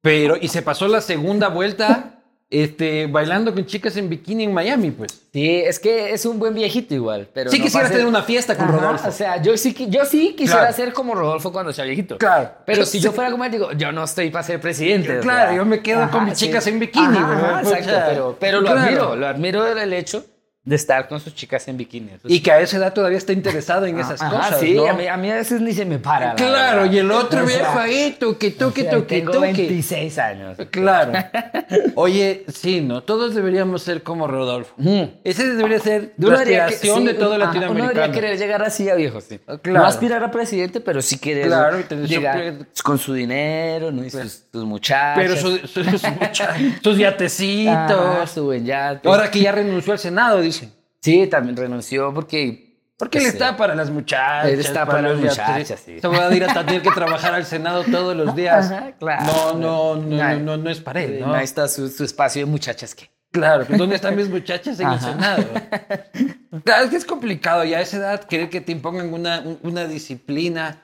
Pero, 0.00 0.36
y 0.40 0.48
se 0.48 0.62
pasó 0.62 0.86
la 0.86 1.00
segunda 1.00 1.48
vuelta 1.48 2.15
este, 2.48 3.06
bailando 3.08 3.52
con 3.52 3.66
chicas 3.66 3.96
en 3.96 4.08
bikini 4.08 4.44
en 4.44 4.54
Miami, 4.54 4.92
pues. 4.92 5.20
Sí, 5.32 5.56
es 5.64 5.78
que 5.80 6.12
es 6.12 6.24
un 6.24 6.38
buen 6.38 6.54
viejito 6.54 6.94
igual, 6.94 7.28
pero 7.34 7.50
Sí 7.50 7.58
no 7.58 7.64
quisiera 7.64 7.88
tener 7.90 8.06
una 8.06 8.22
fiesta 8.22 8.56
con 8.56 8.68
Ajá, 8.68 8.76
Rodolfo. 8.78 9.08
O 9.08 9.12
sea, 9.12 9.42
yo 9.42 9.56
sí, 9.56 9.74
yo 9.90 10.04
sí 10.04 10.34
quisiera 10.36 10.60
Claro. 10.60 10.76
ser 10.76 10.92
como 10.92 11.14
Rodolfo 11.14 11.52
cuando 11.52 11.72
sea 11.72 11.84
viejito. 11.84 12.16
Claro. 12.18 12.50
Pero 12.64 12.86
si 12.86 13.00
yo 13.00 13.12
fuera 13.12 13.30
como 13.30 13.44
él, 13.44 13.50
digo, 13.50 13.72
yo 13.72 13.90
no 13.92 14.04
estoy 14.04 14.30
para 14.30 14.44
ser 14.44 14.60
presidente. 14.60 15.18
Claro, 15.20 15.54
yo 15.56 15.64
me 15.64 15.82
quedo 15.82 16.08
con 16.10 16.24
mis 16.24 16.34
chicas 16.38 16.66
en 16.68 16.78
bikini, 16.78 17.18
Ajá, 17.18 17.60
exacto, 17.62 17.92
pero, 18.08 18.36
pero 18.38 18.60
lo 18.60 18.66
Claro. 18.70 18.80
admiro, 18.80 19.16
lo 19.16 19.26
admiro 19.26 19.66
el 19.66 19.92
hecho 19.92 20.24
de 20.66 20.74
estar 20.74 21.06
con 21.06 21.20
sus 21.20 21.32
chicas 21.32 21.66
en 21.68 21.76
bikini. 21.76 22.10
Eso 22.10 22.22
Y 22.26 22.40
que 22.40 22.50
a 22.50 22.58
esa 22.60 22.76
edad 22.78 22.92
todavía 22.92 23.18
está 23.18 23.32
interesado 23.32 23.86
en 23.86 24.00
esas 24.00 24.20
Ajá, 24.20 24.36
cosas, 24.36 24.58
sí, 24.60 24.74
¿no? 24.74 24.88
a, 24.88 24.94
mí, 24.94 25.06
a 25.06 25.16
mí 25.16 25.30
a 25.30 25.36
veces 25.36 25.60
ni 25.60 25.72
se 25.72 25.84
me 25.84 26.00
para. 26.00 26.30
la 26.30 26.34
Claro, 26.34 26.86
y 26.86 26.98
el 26.98 27.08
otro 27.12 27.44
O 27.44 27.48
sea, 27.48 27.56
viejo 27.58 27.78
ahí, 27.78 28.16
tuque, 28.18 28.50
tuque, 28.50 28.80
o 28.80 28.84
sea, 28.84 28.90
tuque, 28.98 29.18
Tengo 29.20 29.30
tuque. 29.32 29.46
26 29.52 30.18
años. 30.18 30.58
Claro. 30.72 31.12
Oye, 31.94 32.44
sí, 32.52 32.80
¿no? 32.80 33.04
Todos 33.04 33.36
deberíamos 33.36 33.82
ser 33.82 34.02
como 34.02 34.26
Rodolfo. 34.26 34.74
Ese 35.22 35.54
debería 35.54 35.78
ser 35.78 36.14
la 36.18 36.34
aspiración 36.34 36.98
sí, 36.98 37.06
de 37.06 37.14
todo 37.14 37.34
ajá, 37.40 37.70
Uno 37.70 37.82
debería 37.86 38.10
querer 38.10 38.36
llegar 38.36 38.64
así 38.64 38.88
a 38.90 38.96
viejo, 38.96 39.20
sí. 39.20 39.38
Claro. 39.62 39.80
No 39.80 39.86
aspirar 39.86 40.24
a 40.24 40.32
presidente, 40.32 40.80
pero 40.80 41.00
sí 41.00 41.18
querer 41.18 41.46
Claro, 41.46 41.78
llegar 42.06 42.66
con 42.82 42.98
su 42.98 43.14
dinero, 43.14 43.92
¿no? 43.92 44.04
Y 44.04 44.10
sus, 44.10 44.42
sus 44.50 44.64
muchachas. 44.64 45.16
Pero 45.16 45.36
su- 45.36 45.58
su- 45.68 45.84
sus, 46.82 46.98
yatecitos. 46.98 48.30
Su 48.30 48.46
buen 48.46 48.64
yate. 48.66 49.08
Ahora 49.08 49.30
que 49.30 49.38
ya 49.40 49.52
renunció 49.52 49.92
al 49.92 50.00
Senado, 50.00 50.40
dicen. 50.40 50.55
Sí, 51.02 51.26
también 51.26 51.56
renunció 51.56 52.12
porque... 52.12 52.64
Porque 52.98 53.18
él 53.18 53.24
pues, 53.24 53.34
está 53.34 53.50
eh, 53.50 53.54
para 53.58 53.74
las 53.74 53.90
muchachas. 53.90 54.50
Él 54.50 54.60
está 54.60 54.86
para 54.86 55.02
las 55.02 55.18
muchachas, 55.18 55.80
sí. 55.84 56.00
Se 56.00 56.08
va 56.08 56.28
a 56.28 56.34
ir 56.34 56.44
a 56.44 56.64
tener 56.64 56.80
que 56.80 56.90
trabajar 56.90 57.34
al 57.34 57.44
Senado 57.44 57.84
todos 57.84 58.16
los 58.16 58.34
días. 58.34 58.66
Ajá, 58.72 58.92
claro. 58.98 59.26
No, 59.26 59.54
no, 59.54 59.96
no, 59.96 60.22
Ay. 60.24 60.40
no, 60.40 60.56
no 60.56 60.70
es 60.70 60.80
para 60.80 61.02
él, 61.02 61.20
¿no? 61.20 61.34
Ahí 61.34 61.44
está 61.44 61.68
su, 61.68 61.88
su 61.90 62.04
espacio 62.04 62.44
de 62.46 62.50
muchachas 62.50 62.94
que... 62.94 63.10
Claro, 63.30 63.66
pues, 63.66 63.78
¿dónde 63.78 63.96
están 63.96 64.16
mis 64.16 64.28
muchachas 64.30 64.80
en 64.80 64.88
el 64.88 65.00
Senado? 65.00 65.44
Claro, 66.64 66.84
es 66.84 66.90
que 66.90 66.96
es 66.96 67.04
complicado 67.04 67.64
ya 67.64 67.78
a 67.78 67.80
esa 67.82 67.98
edad 67.98 68.24
querer 68.24 68.48
que 68.48 68.62
te 68.62 68.72
impongan 68.72 69.12
una, 69.12 69.40
un- 69.40 69.58
una 69.62 69.84
disciplina. 69.86 70.82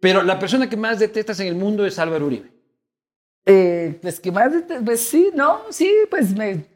Pero 0.00 0.22
la 0.22 0.38
persona 0.38 0.68
que 0.68 0.76
más 0.76 0.98
detestas 0.98 1.40
en 1.40 1.46
el 1.46 1.54
mundo 1.54 1.86
es 1.86 1.98
Álvaro 1.98 2.26
Uribe. 2.26 2.52
Eh, 3.46 3.98
pues 4.02 4.20
que 4.20 4.30
más, 4.30 4.52
pues 4.84 5.00
sí, 5.08 5.30
no, 5.34 5.62
sí, 5.70 5.90
pues 6.10 6.36
me, 6.36 6.66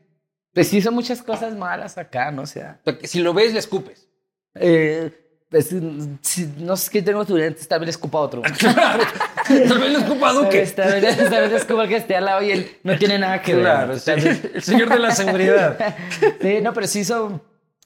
pues 0.53 0.73
hizo 0.75 0.93
muchas 0.93 1.23
cosas 1.23 1.55
malas 1.57 1.99
acá, 1.99 2.31
¿no? 2.31 2.43
O 2.43 2.47
sea, 2.47 2.81
Si 3.05 3.21
lo 3.21 3.33
ves, 3.35 3.53
le 3.53 3.59
escupes. 3.59 4.09
eh, 4.55 5.19
pues 5.49 5.69
si, 6.23 6.47
no 6.59 6.77
sé 6.79 6.91
qué 6.91 7.03
tengo 7.03 7.21
estudiantes, 7.23 7.69
tal 7.69 7.81
vez 7.81 7.87
le 7.89 7.91
escupa 7.91 8.19
a 8.19 8.21
otro. 8.23 8.43
Tal 9.47 9.79
vez 9.81 9.91
le 9.93 9.99
escupa 9.99 10.31
a 10.31 10.33
Duque. 10.33 10.65
tal 10.75 11.01
vez- 11.01 11.17
tal 11.17 11.41
vez 11.43 11.51
le 11.51 11.57
escupa 11.59 11.83
al 11.83 11.89
que 11.89 11.97
esté 11.97 12.17
al 12.17 12.25
lado 12.25 12.43
y 12.43 12.53
él 12.53 12.79
no 12.85 12.97
tiene 12.97 13.19
nada 13.19 13.43
que 13.43 13.55
ver. 13.57 13.99
Sí. 13.99 14.13
Vez- 14.13 14.45
el 14.55 14.63
señor 14.63 14.89
de 14.89 14.99
la 14.99 15.11
seguridad. 15.11 15.97
Sí, 16.41 16.61
no, 16.63 16.73
pero 16.73 16.87
sí 16.87 17.01
hizo, 17.01 17.27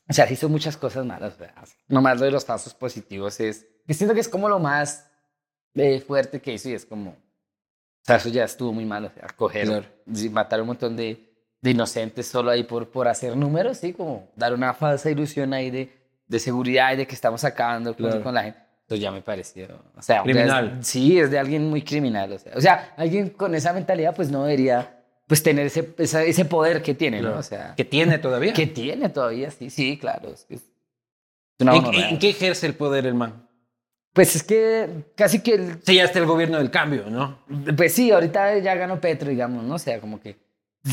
o 0.08 0.12
sea, 0.12 0.30
hizo 0.30 0.48
muchas 0.48 0.76
cosas 0.76 1.04
malas. 1.06 1.34
sea, 1.36 1.54
Nomás 1.88 2.18
lo 2.20 2.26
de 2.26 2.30
los 2.30 2.44
pasos 2.44 2.74
positivos 2.74 3.40
es, 3.40 3.66
que 3.86 3.94
siento 3.94 4.14
que 4.14 4.20
es 4.20 4.28
como 4.28 4.48
lo 4.48 4.58
más 4.60 5.10
eh, 5.74 6.00
fuerte 6.00 6.40
que 6.40 6.52
hizo 6.52 6.68
y 6.68 6.74
es 6.74 6.84
como, 6.84 7.10
o 7.10 7.16
sea, 8.04 8.16
eso 8.16 8.28
ya 8.28 8.44
estuvo 8.44 8.72
muy 8.72 8.84
mal, 8.84 9.06
o 9.06 9.10
sea, 9.10 9.26
coger, 9.36 9.66
Claro. 9.66 9.86
sí, 10.14 10.28
matar 10.28 10.60
un 10.60 10.68
montón 10.68 10.94
de, 10.96 11.35
de 11.60 11.70
inocentes 11.70 12.26
solo 12.26 12.50
ahí 12.50 12.64
por, 12.64 12.88
por 12.90 13.08
hacer 13.08 13.36
números, 13.36 13.78
sí, 13.78 13.92
como 13.92 14.28
dar 14.36 14.52
una 14.54 14.74
falsa 14.74 15.10
ilusión 15.10 15.52
ahí 15.52 15.70
de, 15.70 15.90
de 16.28 16.38
seguridad 16.38 16.92
y 16.92 16.96
de 16.96 17.06
que 17.06 17.14
estamos 17.14 17.44
acabando 17.44 17.94
con, 17.96 18.06
Claro. 18.06 18.22
con 18.22 18.34
la 18.34 18.42
gente. 18.44 18.58
Entonces 18.82 19.02
ya 19.02 19.10
me 19.10 19.20
pareció, 19.22 19.66
o 19.96 20.02
sea, 20.02 20.22
Criminal. 20.22 20.78
es- 20.80 20.86
sí, 20.86 21.18
es 21.18 21.30
de 21.30 21.38
alguien 21.40 21.68
muy 21.68 21.82
criminal, 21.82 22.30
o 22.32 22.38
sea, 22.38 22.52
o 22.54 22.60
sea, 22.60 22.94
alguien 22.96 23.30
con 23.30 23.54
esa 23.56 23.72
mentalidad 23.72 24.14
pues 24.14 24.30
no 24.30 24.44
debería 24.44 24.92
pues 25.26 25.42
tener 25.42 25.66
ese, 25.66 25.92
ese 25.98 26.44
poder 26.44 26.82
que 26.82 26.94
tiene, 26.94 27.20
¿no? 27.20 27.36
O 27.36 27.42
sea, 27.42 27.74
Que 27.76 27.84
tiene 27.84 28.18
todavía. 28.18 28.52
que 28.52 28.68
tiene 28.68 29.08
todavía, 29.08 29.50
sí, 29.50 29.70
sí, 29.70 29.98
claro. 29.98 30.28
Es, 30.30 30.44
que 30.44 30.54
es 30.54 30.62
una 31.58 31.72
¿En, 31.74 31.78
gonorrea. 31.82 32.10
en 32.10 32.18
qué 32.20 32.28
ejerce 32.30 32.64
el 32.68 32.74
poder 32.74 33.06
el 33.06 33.14
man? 33.14 33.48
Pues 34.12 34.36
es 34.36 34.44
que 34.44 34.88
casi 35.16 35.40
que, 35.40 35.54
el- 35.54 35.78
Sí, 35.84 35.96
ya 35.96 36.04
está 36.04 36.20
el 36.20 36.26
gobierno 36.26 36.58
del 36.58 36.70
cambio, 36.70 37.06
¿no? 37.10 37.40
pues 37.76 37.92
sí, 37.92 38.12
ahorita 38.12 38.56
ya 38.58 38.76
ganó 38.76 39.00
Petro, 39.00 39.30
digamos, 39.30 39.64
¿no? 39.64 39.74
O 39.74 39.78
sea, 39.80 40.00
como 40.00 40.20
que 40.20 40.36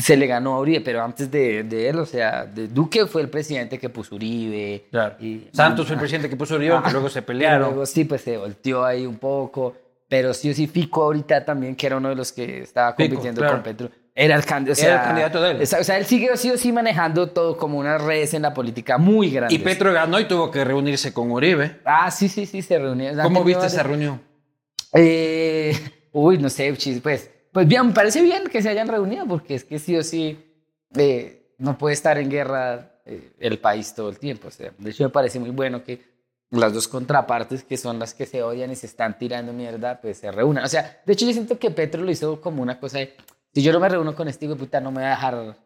se 0.00 0.16
le 0.16 0.26
ganó 0.26 0.54
a 0.54 0.60
Uribe, 0.60 0.80
pero 0.80 1.02
antes 1.02 1.30
de, 1.30 1.62
de 1.62 1.88
él, 1.88 1.98
o 1.98 2.06
sea, 2.06 2.44
de 2.44 2.68
Duque 2.68 3.06
fue 3.06 3.22
el 3.22 3.28
presidente 3.28 3.78
que 3.78 3.88
puso 3.88 4.16
Uribe. 4.16 4.86
Claro. 4.90 5.16
Y, 5.20 5.48
Santos 5.52 5.86
fue 5.86 5.94
el 5.94 6.00
presidente 6.00 6.28
que 6.28 6.36
puso 6.36 6.56
Uribe, 6.56 6.80
que 6.84 6.90
luego 6.90 7.08
se 7.08 7.22
pelearon. 7.22 7.68
Luego 7.68 7.86
sí, 7.86 8.04
pues 8.04 8.22
se 8.22 8.36
volteó 8.36 8.84
ahí 8.84 9.06
un 9.06 9.18
poco. 9.18 9.74
Pero 10.08 10.34
sí 10.34 10.50
o 10.50 10.54
sí, 10.54 10.66
Fico 10.66 11.04
ahorita 11.04 11.44
también, 11.44 11.76
que 11.76 11.86
era 11.86 11.96
uno 11.96 12.08
de 12.08 12.14
los 12.14 12.32
que 12.32 12.62
estaba 12.62 12.92
Fico, 12.92 13.08
compitiendo 13.08 13.40
claro. 13.40 13.54
con 13.54 13.62
Petro. 13.62 13.90
Era 14.16 14.36
el, 14.36 14.42
o 14.42 14.44
Era 14.44 15.00
el 15.00 15.02
candidato 15.02 15.42
de 15.42 15.50
él. 15.50 15.62
O 15.62 15.84
sea, 15.84 15.98
él 15.98 16.06
sigue 16.06 16.36
sí 16.36 16.50
o 16.50 16.56
sí 16.56 16.70
manejando 16.70 17.30
todo 17.30 17.56
como 17.56 17.78
unas 17.78 18.00
redes 18.00 18.32
en 18.34 18.42
la 18.42 18.54
política 18.54 18.96
muy 18.96 19.30
grandes. 19.30 19.58
Y 19.58 19.62
Petro 19.62 19.92
ganó 19.92 20.20
y 20.20 20.26
tuvo 20.26 20.52
que 20.52 20.64
reunirse 20.64 21.12
con 21.12 21.32
Uribe. 21.32 21.80
Ah, 21.84 22.10
sí, 22.12 22.28
sí, 22.28 22.46
sí, 22.46 22.62
se 22.62 22.78
reunieron. 22.78 23.20
¿Cómo 23.24 23.42
viste 23.42 23.66
esa 23.66 23.82
reunión? 23.82 24.20
Eh, 24.92 25.76
uy, 26.12 26.38
no 26.38 26.48
sé, 26.48 26.72
pues, 27.02 27.30
pues 27.54 27.68
bien, 27.68 27.86
me 27.86 27.92
parece 27.92 28.20
bien 28.20 28.48
que 28.48 28.60
se 28.60 28.68
hayan 28.68 28.88
reunido, 28.88 29.26
porque 29.28 29.54
es 29.54 29.62
que 29.62 29.78
sí 29.78 29.96
o 29.96 30.02
sí 30.02 30.36
eh, 30.96 31.54
no 31.58 31.78
puede 31.78 31.94
estar 31.94 32.18
en 32.18 32.28
guerra 32.28 32.98
eh, 33.06 33.32
el 33.38 33.60
país 33.60 33.94
todo 33.94 34.08
el 34.08 34.18
tiempo. 34.18 34.48
O 34.48 34.50
sea, 34.50 34.72
de 34.76 34.90
hecho, 34.90 35.04
me 35.04 35.10
parece 35.10 35.38
muy 35.38 35.50
bueno 35.50 35.84
que 35.84 36.02
las 36.50 36.74
dos 36.74 36.88
contrapartes, 36.88 37.62
que 37.62 37.76
son 37.76 38.00
las 38.00 38.12
que 38.12 38.26
se 38.26 38.42
odian 38.42 38.72
y 38.72 38.74
se 38.74 38.86
están 38.86 39.16
tirando 39.16 39.52
mierda, 39.52 40.00
pues 40.00 40.18
se 40.18 40.32
reúnan. 40.32 40.64
O 40.64 40.68
sea, 40.68 41.00
de 41.06 41.12
hecho, 41.12 41.26
yo 41.26 41.32
siento 41.32 41.56
que 41.56 41.70
Petro 41.70 42.02
lo 42.02 42.10
hizo 42.10 42.40
como 42.40 42.60
una 42.60 42.80
cosa 42.80 42.98
de, 42.98 43.14
si 43.52 43.62
yo 43.62 43.72
no 43.72 43.78
me 43.78 43.88
reúno 43.88 44.16
con 44.16 44.26
este 44.26 44.46
hijo 44.46 44.54
de 44.54 44.58
puta, 44.58 44.80
no 44.80 44.90
me 44.90 45.02
va 45.02 45.06
a 45.06 45.10
dejar 45.10 45.56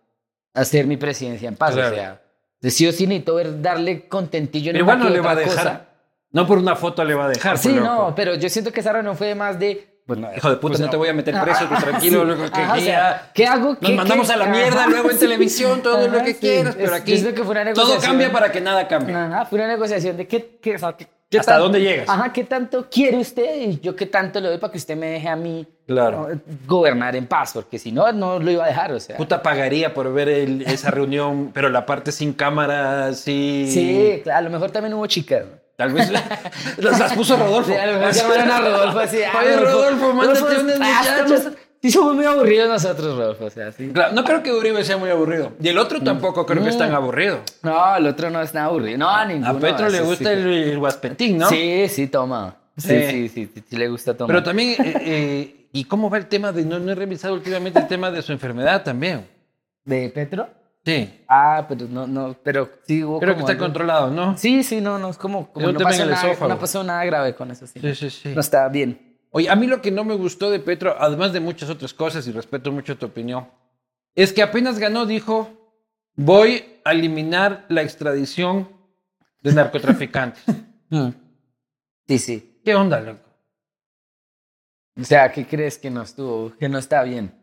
hacer 0.52 0.86
mi 0.86 0.98
presidencia 0.98 1.48
en 1.48 1.56
paz. 1.56 1.72
Claro. 1.72 1.90
O 1.90 1.94
sea, 1.94 2.22
de 2.60 2.70
sí 2.70 2.86
o 2.86 2.92
sí 2.92 3.06
necesito 3.06 3.34
ver, 3.36 3.62
darle 3.62 4.08
contentillo 4.08 4.72
en 4.72 4.74
Pero 4.74 4.84
igual 4.84 4.98
no 4.98 5.08
le 5.08 5.20
va 5.20 5.30
a 5.30 5.36
dejar. 5.36 5.56
cosa. 5.56 5.88
No 6.32 6.46
por 6.46 6.58
una 6.58 6.76
foto 6.76 7.02
le 7.02 7.14
va 7.14 7.24
a 7.24 7.28
dejar. 7.28 7.56
Sí, 7.56 7.72
no, 7.72 8.14
pero 8.14 8.34
yo 8.34 8.50
siento 8.50 8.72
que 8.72 8.80
esa 8.80 8.92
reunión 8.92 9.16
fue 9.16 9.34
más 9.34 9.58
de. 9.58 9.87
Pues 10.08 10.18
no, 10.18 10.34
Hijo 10.34 10.48
de 10.48 10.56
puta, 10.56 10.68
pues 10.72 10.80
no 10.80 10.88
te 10.88 10.96
voy 10.96 11.08
a 11.10 11.12
meter 11.12 11.38
preso, 11.42 11.66
tú 11.66 11.74
Ajá, 11.74 11.84
tranquilo, 11.84 12.20
sí. 12.20 12.26
luego 12.28 12.50
que 12.50 12.60
Ajá, 12.62 12.72
o 12.72 12.80
sea, 12.80 13.30
¿Qué 13.34 13.46
hago? 13.46 13.68
Nos 13.74 13.78
¿Qué- 13.78 13.92
mandamos 13.94 14.26
qué? 14.26 14.32
a 14.32 14.36
la 14.38 14.46
mierda, 14.46 14.80
Ajá, 14.80 14.88
luego 14.88 15.10
en 15.10 15.16
sí. 15.16 15.20
televisión, 15.20 15.82
todo 15.82 16.08
lo 16.08 16.16
Ajá, 16.16 16.24
que 16.24 16.32
sí. 16.32 16.40
quieras, 16.40 16.74
pero 16.76 16.94
Es- 16.94 17.02
aquí 17.02 17.10
yo 17.12 17.18
siento 17.18 17.34
que 17.34 17.42
fue 17.44 17.50
una 17.52 17.60
todo 17.74 17.84
negociación. 17.84 18.10
cambia 18.12 18.32
para 18.32 18.50
que 18.50 18.60
nada 18.62 18.88
cambie. 18.88 19.14
Ajá, 19.14 19.44
fue 19.44 19.58
una 19.58 19.68
negociación 19.68 20.16
de 20.16 20.26
qué, 20.26 20.58
qué, 20.62 20.76
o 20.76 20.78
sea, 20.78 20.94
qué- 20.94 21.06
qué 21.28 21.38
¿Hasta 21.38 21.58
dónde 21.58 21.82
llegas? 21.82 22.08
Ajá, 22.08 22.32
¿qué 22.32 22.44
tanto 22.44 22.88
quiere 22.90 23.18
usted 23.18 23.54
y 23.60 23.80
yo 23.80 23.94
qué 23.94 24.06
tanto 24.06 24.40
le 24.40 24.48
doy 24.48 24.56
para 24.56 24.72
que 24.72 24.78
usted 24.78 24.96
me 24.96 25.08
deje 25.08 25.28
a 25.28 25.36
mí 25.36 25.66
Claro. 25.86 26.26
¿no? 26.30 26.40
gobernar 26.66 27.14
en 27.14 27.26
paz? 27.26 27.50
Porque 27.52 27.78
si 27.78 27.92
no, 27.92 28.10
no 28.12 28.38
lo 28.38 28.50
iba 28.50 28.64
a 28.64 28.68
dejar, 28.68 28.92
o 28.92 29.00
sea. 29.00 29.18
Puta 29.18 29.42
pagaría 29.42 29.92
por 29.92 30.10
ver 30.10 30.30
el- 30.30 30.62
esa 30.62 30.90
reunión, 30.90 31.50
pero 31.52 31.68
la 31.68 31.84
parte 31.84 32.12
sin 32.12 32.32
cámara, 32.32 33.12
sí. 33.12 33.68
Sí, 33.70 34.20
claro, 34.24 34.38
a 34.38 34.40
lo 34.40 34.48
mejor 34.48 34.70
también 34.70 34.94
hubo 34.94 35.06
chicas. 35.06 35.44
¿no? 35.44 35.67
Tal 35.78 35.92
vez 35.92 36.10
la- 36.10 36.24
las, 36.78 36.98
las 36.98 37.12
puso 37.14 37.36
Rodolfo. 37.36 37.70
Sí, 37.70 37.76
a 37.76 37.86
lo 37.86 38.00
mejor 38.00 38.12
llamaron 38.12 38.50
a 38.50 38.60
Rodolfo 38.60 38.98
así. 38.98 39.18
ah, 39.22 39.38
Oye, 39.40 39.56
Rodolfo, 39.56 40.12
mándate 40.12 40.42
unas 40.42 40.64
muchachas. 40.64 41.30
estamos- 41.30 41.58
Sí, 41.80 41.92
somos 41.92 42.16
muy 42.16 42.24
aburridos 42.24 42.68
nosotros, 42.68 43.16
Rodolfo, 43.16 43.44
o 43.44 43.50
sea, 43.50 43.70
sí. 43.70 43.90
Claro, 43.94 44.12
no 44.12 44.24
creo 44.24 44.42
que 44.42 44.52
Uribe 44.52 44.82
sea 44.82 44.96
muy 44.96 45.10
aburrido. 45.10 45.52
Y 45.62 45.68
el 45.68 45.78
otro 45.78 46.00
tampoco 46.02 46.44
creo 46.44 46.60
que 46.64 46.70
es 46.70 46.76
tan 46.78 46.92
aburrido. 46.92 47.38
No, 47.62 47.94
el 47.96 48.04
otro 48.08 48.30
no 48.30 48.42
es 48.42 48.52
nada 48.52 48.66
aburrido. 48.66 48.98
No, 48.98 49.24
ninguno. 49.24 49.48
A 49.48 49.60
Petro 49.60 49.88
le 49.88 50.00
gusta 50.00 50.24
sí. 50.24 50.30
el, 50.40 50.46
el 50.70 50.78
guaspetín, 50.80 51.38
¿no? 51.38 51.48
Sí, 51.48 51.86
sí, 51.88 52.08
toma. 52.08 52.56
Sí, 52.76 52.88
Sí. 52.88 53.10
sí, 53.10 53.28
sí, 53.28 53.50
sí, 53.54 53.64
sí, 53.70 53.76
le 53.76 53.88
gusta 53.88 54.16
tomar. 54.16 54.34
Pero 54.34 54.42
también, 54.42 54.70
eh, 54.84 54.92
eh, 55.04 55.66
¿y 55.72 55.84
cómo 55.84 56.10
va 56.10 56.18
el 56.18 56.26
tema 56.26 56.50
de, 56.50 56.64
no, 56.64 56.80
no 56.80 56.90
he 56.90 56.94
revisado 56.96 57.34
últimamente 57.34 57.78
el 57.78 57.86
tema 57.86 58.10
de 58.10 58.22
su 58.22 58.32
enfermedad 58.32 58.82
también? 58.82 59.28
¿De 59.84 60.08
Petro? 60.10 60.48
Sí, 60.88 61.20
Ah, 61.28 61.66
pero 61.68 61.86
no, 61.86 62.06
no, 62.06 62.34
pero 62.42 62.70
sí 62.86 63.04
hubo 63.04 63.20
creo 63.20 63.34
que 63.34 63.40
está 63.40 63.52
algo- 63.52 63.64
controlado, 63.66 64.10
¿no? 64.10 64.38
Sí, 64.38 64.62
sí, 64.62 64.80
no, 64.80 64.98
no, 64.98 65.10
es 65.10 65.18
como, 65.18 65.50
no, 65.54 65.72
pasó 65.78 66.06
nada, 66.06 66.34
no 66.48 66.58
pasó 66.58 66.82
nada 66.82 67.04
grave 67.04 67.34
con 67.34 67.50
eso, 67.50 67.66
sí. 67.66 67.78
Sí, 67.80 67.94
sí, 67.94 68.08
sí. 68.10 68.28
No 68.34 68.40
está 68.40 68.66
bien. 68.70 69.18
Oye, 69.30 69.50
a 69.50 69.54
mí 69.56 69.66
lo 69.66 69.82
que 69.82 69.90
no 69.90 70.04
me 70.04 70.14
gustó 70.14 70.50
de 70.50 70.60
Petro, 70.60 70.96
además 70.98 71.34
de 71.34 71.40
muchas 71.40 71.68
otras 71.68 71.92
cosas, 71.92 72.26
y 72.26 72.32
respeto 72.32 72.72
mucho 72.72 72.96
tu 72.96 73.04
opinión, 73.04 73.48
es 74.14 74.32
que 74.32 74.40
apenas 74.42 74.78
ganó, 74.78 75.04
dijo, 75.04 75.50
voy 76.16 76.64
a 76.84 76.92
eliminar 76.92 77.66
la 77.68 77.82
extradición 77.82 78.68
de 79.42 79.52
narcotraficantes. 79.52 80.42
Sí, 82.06 82.18
sí. 82.18 82.60
¿Qué 82.64 82.74
onda, 82.74 82.98
loco? 83.02 83.28
O 84.98 85.04
sea, 85.04 85.30
¿qué 85.30 85.46
crees 85.46 85.76
que 85.76 85.90
no 85.90 86.00
estuvo, 86.00 86.56
que 86.56 86.66
no 86.70 86.78
está 86.78 87.02
bien? 87.02 87.34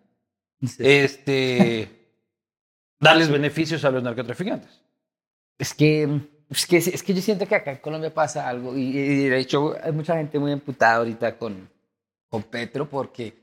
Este, 0.79 2.04
darles 3.05 3.29
beneficios 3.29 3.85
a 3.85 3.91
los 3.91 4.03
narcotraficantes. 4.03 4.81
Es 5.57 5.73
que, 5.73 6.19
es 6.49 6.65
que, 6.65 6.77
es 6.77 7.03
que 7.03 7.13
yo 7.13 7.21
siento 7.21 7.47
que 7.47 7.55
acá 7.55 7.71
en 7.71 7.77
Colombia 7.77 8.13
pasa 8.13 8.47
algo 8.47 8.75
y, 8.75 8.97
y 8.97 9.29
de 9.29 9.39
hecho 9.39 9.75
hay 9.81 9.91
mucha 9.91 10.15
gente 10.17 10.37
muy 10.37 10.51
emputada 10.51 10.95
ahorita 10.97 11.37
con, 11.37 11.69
con 12.29 12.43
Petro 12.43 12.89
porque 12.89 13.33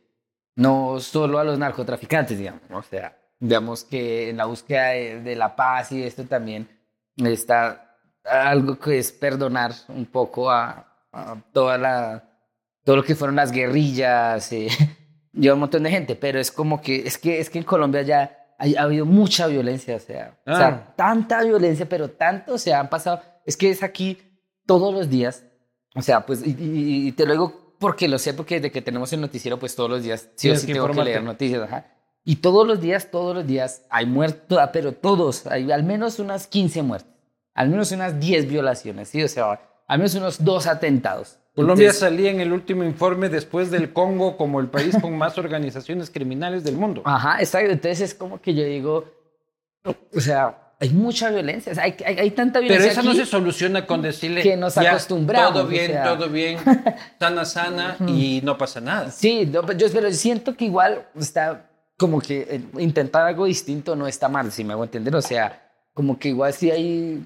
no 0.57 1.01
solo 1.01 1.39
a 1.39 1.45
los 1.45 1.59
narcotraficantes, 1.59 2.39
digamos, 2.39 2.63
o 2.71 2.83
sea, 2.83 3.17
digamos 3.39 3.85
que 3.85 4.29
en 4.31 4.37
la 4.37 4.45
búsqueda 4.45 4.89
de, 4.89 5.21
de 5.23 5.37
la 5.37 5.57
paz 5.57 5.93
y 5.93 6.03
esto 6.03 6.25
también 6.25 6.69
está 7.17 7.99
algo 8.25 8.79
que 8.79 8.99
es 8.99 9.13
perdonar 9.13 9.73
un 9.89 10.07
poco 10.07 10.51
a, 10.51 10.87
a 11.13 11.37
toda 11.53 11.79
la, 11.79 12.25
todo 12.85 12.97
lo 12.97 13.05
que 13.05 13.15
fueron 13.15 13.37
las 13.37 13.53
guerrillas 13.53 14.53
eh, 14.53 14.69
y 15.33 15.49
a 15.49 15.55
un 15.55 15.61
montón 15.61 15.83
de 15.85 15.91
gente, 15.91 16.15
pero 16.15 16.39
es 16.39 16.51
como 16.51 16.81
que, 16.81 16.97
es 16.97 17.19
que, 17.19 17.41
es 17.41 17.51
que 17.51 17.59
en 17.59 17.65
Colombia 17.65 18.03
ya 18.03 18.42
ha 18.59 18.83
habido 18.83 19.05
mucha 19.07 19.47
violencia, 19.47 19.97
o 19.97 20.01
sea, 20.01 20.39
o 20.47 20.51
Ah. 20.51 20.57
sea, 20.57 20.95
tanta 20.97 21.43
violencia, 21.43 21.89
pero 21.89 22.11
tanto, 22.11 22.55
o 22.55 22.59
sea, 22.59 22.81
han 22.81 22.89
pasado, 22.91 23.21
es 23.47 23.57
que 23.57 23.71
es 23.71 23.83
aquí 23.83 24.19
todos 24.67 24.93
los 24.95 25.09
días, 25.11 25.45
o 25.95 26.03
sea, 26.03 26.25
pues, 26.25 26.47
y, 26.47 26.51
y- 26.51 27.09
y 27.09 27.13
te 27.13 27.27
lo 27.27 27.33
digo 27.33 27.77
porque 27.79 28.07
lo 28.09 28.19
sé, 28.19 28.33
porque 28.35 28.57
desde 28.57 28.71
que 28.71 28.81
tenemos 28.83 29.13
el 29.13 29.21
noticiero, 29.21 29.59
pues 29.59 29.75
todos 29.75 29.91
los 29.91 30.03
días, 30.05 30.29
sí 30.37 30.49
o 30.51 30.55
sí 30.57 30.67
que 30.67 30.75
tengo 30.75 30.87
que 30.87 30.91
informarte. 30.93 31.11
leer 31.11 31.23
noticias, 31.25 31.63
ajá. 31.63 31.87
Y 32.25 32.37
todos 32.37 32.65
los 32.67 32.81
días, 32.81 33.11
todos 33.11 33.35
los 33.35 33.45
días 33.47 33.83
hay 33.91 34.07
muertos, 34.07 34.57
ah, 34.61 34.71
pero 34.73 34.93
todos, 34.93 35.47
hay 35.49 35.73
al 35.73 35.83
menos 35.83 36.21
unas 36.21 36.47
15 36.47 36.83
muertes, 36.83 37.11
al 37.55 37.69
menos 37.69 37.91
unas 37.91 38.21
10 38.21 38.49
violaciones, 38.49 39.09
¿sí? 39.09 39.23
O 39.25 39.29
sea, 39.29 39.61
al 39.89 39.99
menos 39.99 40.15
unos 40.15 40.45
dos 40.45 40.69
atentados. 40.69 41.39
Colombia 41.55 41.85
Entonces- 41.87 42.01
salía 42.01 42.31
en 42.31 42.41
el 42.41 42.53
último 42.53 42.83
informe 42.85 43.29
después 43.29 43.71
del 43.71 43.93
Congo 43.93 44.37
como 44.37 44.59
el 44.61 44.69
país 44.69 44.97
con 45.01 45.17
más 45.19 45.37
organizaciones 45.37 46.11
criminales 46.11 46.65
del 46.65 46.77
mundo. 46.77 47.03
Ajá, 47.05 47.41
exacto. 47.41 47.71
Entonces 47.73 48.01
es 48.01 48.15
como 48.15 48.41
que 48.41 48.55
yo 48.55 48.65
digo, 48.65 49.05
o 49.85 50.21
sea, 50.21 50.59
hay 50.81 50.91
mucha 50.91 51.31
violencia, 51.31 51.71
o 51.73 51.75
sea, 51.75 51.85
hay, 51.85 51.95
hay, 52.05 52.19
hay 52.19 52.31
tanta 52.31 52.55
Pero 52.59 52.69
violencia. 52.71 52.93
esa 52.93 53.03
no 53.03 53.11
aquí. 53.11 53.19
se 53.21 53.27
soluciona 53.27 53.87
con 53.87 54.03
decirle 54.03 54.43
que 54.43 54.57
nos 54.57 54.75
"Ya, 54.75 54.91
acostumbramos, 54.91 55.53
Todo 55.53 55.65
o 55.65 55.67
bien, 55.67 55.87
sea". 55.93 56.05
todo 56.05 56.29
bien, 56.29 56.59
sana, 57.21 57.45
sana 57.45 57.97
y 58.09 58.41
no 58.43 58.57
pasa 58.59 58.81
nada. 58.81 59.11
Sí, 59.11 59.47
no, 59.47 59.63
pero 59.65 59.79
yo 59.79 59.87
pero 59.93 60.11
siento 60.11 60.57
que 60.57 60.65
igual 60.65 61.07
está 61.17 61.69
como 61.99 62.21
que 62.21 62.41
eh, 62.51 62.61
intentar 62.81 63.27
algo 63.27 63.45
distinto 63.45 63.95
no 63.95 64.07
está 64.09 64.29
mal, 64.29 64.51
si 64.51 64.65
me 64.65 64.73
hago 64.73 64.83
entender. 64.85 65.15
O 65.15 65.23
sea, 65.23 65.71
como 65.95 66.19
que 66.19 66.31
igual 66.31 66.53
sí 66.53 66.71
hay. 66.71 67.23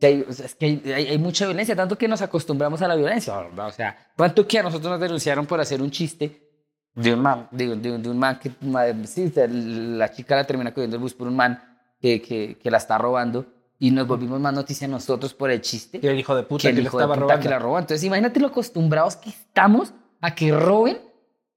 Es 0.00 0.54
que 0.54 0.66
hay, 0.66 0.82
hay- 0.92 1.06
hay 1.08 1.18
mucha 1.18 1.46
violencia, 1.46 1.74
tanto 1.74 1.96
que 1.96 2.06
nos 2.08 2.20
acostumbramos 2.22 2.82
a 2.82 2.88
la 2.88 2.96
violencia, 2.96 3.36
¿verdad? 3.38 3.68
O 3.68 3.72
sea, 3.72 3.96
tanto 4.16 4.46
que 4.46 4.58
a 4.58 4.62
nosotros 4.62 4.90
nos 4.90 5.00
denunciaron 5.00 5.46
por 5.46 5.60
hacer 5.60 5.80
un 5.80 5.90
chiste 5.90 6.42
de 6.94 7.12
un 7.14 7.20
man, 7.20 7.48
de, 7.50 7.72
un- 7.72 7.82
de 7.82 7.92
un- 7.92 8.02
de 8.02 8.08
un 8.10 8.18
man 8.18 8.38
que, 8.38 8.50
sí, 9.06 9.32
la 9.48 10.10
chica 10.12 10.36
la 10.36 10.44
termina 10.44 10.72
cogiendo 10.72 10.96
el 10.96 11.02
bus 11.02 11.14
por 11.14 11.28
un 11.28 11.36
man 11.36 11.62
que, 12.00 12.20
que, 12.20 12.58
que 12.62 12.70
la 12.70 12.78
está 12.78 12.98
robando 12.98 13.46
y 13.78 13.90
nos 13.90 14.06
volvimos 14.06 14.40
más 14.40 14.54
noticia 14.54 14.88
nosotros 14.88 15.34
por 15.34 15.50
el 15.50 15.60
chiste 15.60 16.00
Que 16.00 16.10
el 16.10 16.18
hijo 16.18 16.34
de 16.34 16.42
puta 16.42 16.62
que 16.62 16.68
que, 16.68 16.70
el 16.70 16.76
le 16.76 16.82
hijo 16.84 16.96
de 16.98 17.02
estaba 17.04 17.14
puta 17.14 17.22
robando. 17.26 17.42
que 17.42 17.48
la 17.50 17.58
roba. 17.58 17.80
Entonces, 17.80 18.04
imagínate 18.04 18.40
lo 18.40 18.46
acostumbrados 18.48 19.16
que 19.16 19.28
estamos 19.30 19.92
a 20.22 20.34
que 20.34 20.52
roben, 20.52 20.98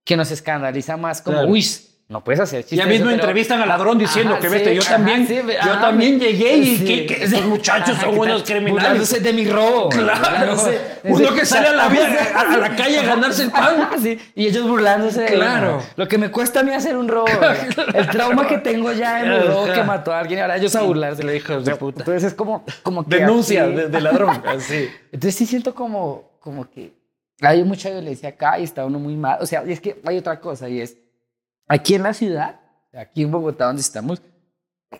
que 0.03 0.17
nos 0.17 0.31
escandaliza 0.31 0.97
más 0.97 1.21
como, 1.21 1.37
Claro. 1.37 1.51
uy, 1.51 1.65
no 2.09 2.23
puedes 2.23 2.39
hacer 2.39 2.61
chiste 2.63 2.75
Ya 2.75 2.85
de 2.85 2.89
mismo 2.89 3.05
pero- 3.05 3.19
entrevistan 3.21 3.61
al 3.61 3.69
ladrón 3.69 3.99
diciendo 3.99 4.33
Ajá, 4.33 4.41
que 4.41 4.49
sí, 4.49 4.53
vete, 4.55 4.73
yo 4.75 4.81
ajá, 4.81 4.91
también, 4.95 5.27
sí, 5.27 5.35
yo 5.45 5.59
ajá, 5.71 5.79
también 5.81 6.19
llegué 6.19 6.55
y 6.57 6.77
que, 6.83 7.05
que 7.05 7.23
estos 7.23 7.45
muchachos 7.45 7.97
son 7.99 8.13
¿qué 8.15 8.19
unos 8.19 8.43
tal? 8.43 8.51
criminales. 8.57 8.73
Burlándose 8.73 9.19
de 9.19 9.33
mi 9.33 9.45
robo. 9.47 9.89
Claro, 9.89 10.57
uno 11.03 11.33
que 11.35 11.45
sale 11.45 11.67
a 11.67 11.73
la, 11.73 11.87
vida, 11.87 12.07
a, 12.35 12.57
la 12.57 12.75
calle 12.75 12.97
a 12.97 13.03
ganarse 13.03 13.43
el 13.43 13.51
pan. 13.51 13.89
Sí, 14.01 14.17
Y 14.33 14.47
ellos 14.47 14.67
burlándose 14.67 15.21
de 15.21 15.27
Claro. 15.35 15.75
uno. 15.75 15.83
Lo 15.97 16.07
que 16.07 16.17
me 16.17 16.31
cuesta 16.31 16.61
a 16.61 16.63
mí 16.63 16.71
hacer 16.71 16.97
un 16.97 17.07
robo. 17.07 17.27
El 17.93 18.07
trauma 18.09 18.47
que 18.47 18.57
tengo 18.57 18.91
ya 18.91 19.21
en 19.23 19.29
mi 19.29 19.37
robo 19.39 19.71
que 19.71 19.83
mató 19.83 20.11
a 20.11 20.19
alguien 20.19 20.39
ahora 20.39 20.57
ellos 20.57 20.75
a 20.75 20.81
burlarse. 20.81 21.21
Le 21.23 21.35
hijos 21.37 21.63
de 21.63 21.75
puta. 21.75 21.99
Entonces 22.01 22.23
es 22.23 22.33
como, 22.33 22.63
como 22.81 23.05
que 23.07 23.17
Denuncia 23.17 23.67
de, 23.67 23.87
de 23.87 24.01
ladrón. 24.01 24.41
Así. 24.47 24.89
Entonces 25.11 25.35
sí 25.35 25.45
siento 25.45 25.75
como, 25.75 26.31
como 26.39 26.67
que 26.69 26.91
hay 27.41 27.63
mucha 27.63 27.89
violencia 27.91 28.29
acá 28.29 28.57
y 28.59 28.63
está 28.63 28.83
uno 28.85 28.97
muy 28.97 29.15
mal. 29.15 29.37
O 29.41 29.45
sea, 29.45 29.63
y 29.67 29.71
es 29.73 29.79
que 29.79 29.99
hay 30.05 30.17
otra 30.17 30.39
cosa 30.39 30.67
y 30.69 30.81
es, 30.81 30.97
aquí 31.69 31.95
en 31.95 32.03
la 32.03 32.13
ciudad, 32.13 32.59
aquí 32.93 33.23
en 33.23 33.31
Bogotá 33.31 33.67
donde 33.67 33.81
estamos, 33.81 34.21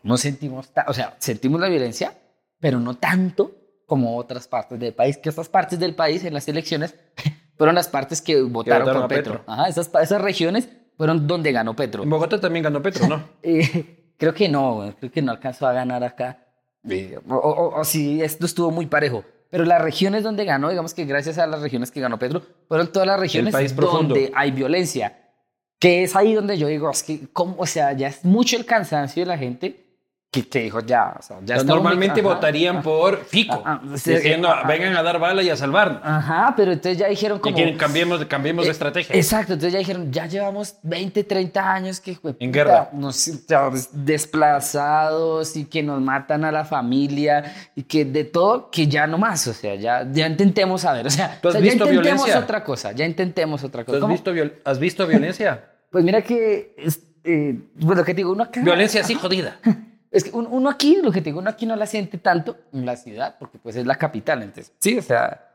no 0.03 0.17
sentimos, 0.17 0.71
o 0.87 0.93
sea, 0.93 1.17
sentimos 1.19 1.59
la 1.59 1.67
violencia, 1.67 2.13
pero 2.59 2.79
no 2.79 2.93
tanto 2.95 3.51
como 3.85 4.15
otras 4.15 4.47
partes 4.47 4.79
del 4.79 4.93
país, 4.93 5.17
que 5.17 5.27
estas 5.27 5.49
partes 5.49 5.79
del 5.79 5.95
país 5.95 6.23
en 6.23 6.33
las 6.33 6.47
elecciones 6.47 6.95
fueron 7.57 7.75
las 7.75 7.89
partes 7.89 8.21
que 8.21 8.41
votaron, 8.41 8.87
por 8.87 9.07
Petro. 9.09 9.33
Petro. 9.33 9.43
Ajá, 9.51 9.67
esas, 9.67 9.89
esas 10.01 10.21
regiones 10.21 10.69
fueron 10.95 11.27
donde 11.27 11.51
ganó 11.51 11.75
Petro. 11.75 12.03
En 12.03 12.09
Bogotá 12.09 12.39
también 12.39 12.63
ganó 12.63 12.81
Petro, 12.81 13.07
¿no? 13.07 13.23
Eh, 13.43 14.13
creo 14.17 14.33
que 14.33 14.47
no, 14.47 14.95
creo 14.99 15.11
que 15.11 15.21
no 15.21 15.31
alcanzó 15.31 15.67
a 15.67 15.73
ganar 15.73 16.03
acá. 16.03 16.45
Eh, 16.87 17.19
o, 17.27 17.35
o, 17.35 17.79
o 17.79 17.83
sí, 17.83 18.21
esto 18.21 18.45
estuvo 18.45 18.71
muy 18.71 18.85
parejo. 18.85 19.25
Pero 19.49 19.65
las 19.65 19.81
regiones 19.81 20.23
donde 20.23 20.45
ganó, 20.45 20.69
digamos 20.69 20.93
que 20.93 21.05
gracias 21.05 21.39
a 21.39 21.47
las 21.47 21.61
regiones 21.61 21.89
que 21.89 21.99
ganó 21.99 22.19
Petro, 22.19 22.43
fueron 22.67 22.91
todas 22.91 23.07
las 23.07 23.19
regiones 23.19 23.51
país 23.51 23.73
profundo. 23.73 24.13
donde 24.13 24.31
hay 24.35 24.51
violencia. 24.51 25.18
Que 25.79 26.03
es 26.03 26.15
ahí 26.15 26.33
donde 26.33 26.57
yo 26.57 26.67
digo, 26.67 26.89
es 26.91 27.03
que, 27.03 27.21
¿cómo? 27.31 27.55
o 27.57 27.65
sea, 27.65 27.93
ya 27.93 28.07
es 28.09 28.23
mucho 28.25 28.57
el 28.57 28.65
cansancio 28.65 29.21
de 29.23 29.27
la 29.27 29.37
gente 29.37 29.88
que, 30.31 30.47
que 30.47 30.59
dijo 30.59 30.79
ya. 30.81 31.15
O 31.17 31.21
sea, 31.23 31.37
ya 31.43 31.55
muy- 31.57 31.65
Normalmente 31.65 32.21
votarían 32.21 32.75
ajá. 32.77 32.83
por 32.83 33.25
Fico, 33.25 33.63
Ah, 33.65 33.81
ah, 33.83 33.97
sí, 33.97 34.11
diciendo, 34.13 34.47
vengan 34.67 34.95
a 34.95 35.01
dar 35.01 35.17
bala 35.19 35.41
y 35.41 35.49
a 35.49 35.55
salvarnos. 35.55 36.01
Ajá, 36.03 36.53
pero 36.55 36.71
entonces 36.71 36.97
ya 36.99 37.07
dijeron 37.07 37.39
Y 37.39 37.41
como. 37.41 37.55
quieren, 37.55 37.77
cambiemos, 37.77 38.23
cambiemos 38.25 38.65
de 38.65 38.69
Eh, 38.69 38.71
estrategia. 38.73 39.15
Exacto, 39.15 39.53
entonces 39.53 39.73
ya 39.73 39.79
dijeron, 39.79 40.11
ya 40.11 40.27
llevamos 40.27 40.75
20, 40.83 41.23
30 41.23 41.73
años 41.73 41.99
que 41.99 42.17
En 42.39 42.51
guerra. 42.51 42.89
nos 42.93 43.25
ya, 43.47 43.69
desplazados 43.93 45.55
y 45.55 45.65
que 45.65 45.81
nos 45.83 46.01
matan 46.01 46.45
a 46.45 46.51
la 46.51 46.65
familia 46.65 47.53
y 47.75 47.83
que 47.83 48.05
de 48.05 48.23
todo, 48.25 48.69
que 48.69 48.87
ya 48.87 49.07
no 49.07 49.17
más, 49.17 49.47
o 49.47 49.53
sea, 49.53 49.75
ya, 49.75 50.05
ya 50.11 50.27
intentemos 50.27 50.81
saber, 50.81 51.07
o 51.07 51.09
sea, 51.09 51.39
¿Tú 51.41 51.47
has 51.49 51.55
o 51.55 51.57
sea, 51.57 51.61
ya 51.65 51.73
intentemos 51.73 52.03
violencia? 52.03 52.39
otra 52.39 52.63
cosa, 52.63 52.91
ya 52.91 53.05
intentemos 53.05 53.63
otra 53.63 53.81
¿Tú 53.83 53.87
cosa. 53.87 53.97
has, 53.97 54.01
¿Cómo? 54.01 54.13
visto 54.13 54.31
viol- 54.33 54.53
¿Has 54.63 54.79
visto 54.79 55.07
violencia? 55.07 55.65
Pues 55.91 56.03
mira 56.03 56.21
que, 56.21 56.75
es, 56.77 57.01
eh, 57.23 57.57
pues 57.83 57.97
lo 57.97 58.05
que 58.05 58.13
te 58.13 58.17
digo, 58.17 58.31
uno 58.31 58.43
acá... 58.43 58.61
violencia 58.61 59.01
así 59.01 59.15
jodida. 59.15 59.57
Es 60.11 60.23
que 60.23 60.31
un- 60.31 60.47
uno 60.49 60.69
aquí, 60.69 60.97
lo 61.03 61.11
que 61.11 61.21
te 61.21 61.25
digo, 61.25 61.39
uno 61.39 61.49
aquí 61.49 61.65
no 61.65 61.75
la 61.75 61.85
siente 61.85 62.17
tanto 62.17 62.57
en 62.73 62.85
la 62.85 62.95
ciudad, 62.95 63.35
porque 63.39 63.59
pues 63.59 63.75
es 63.75 63.85
la 63.85 63.95
capital, 63.95 64.41
entonces, 64.41 64.73
sí, 64.79 64.97
o 64.97 65.01
sea, 65.01 65.45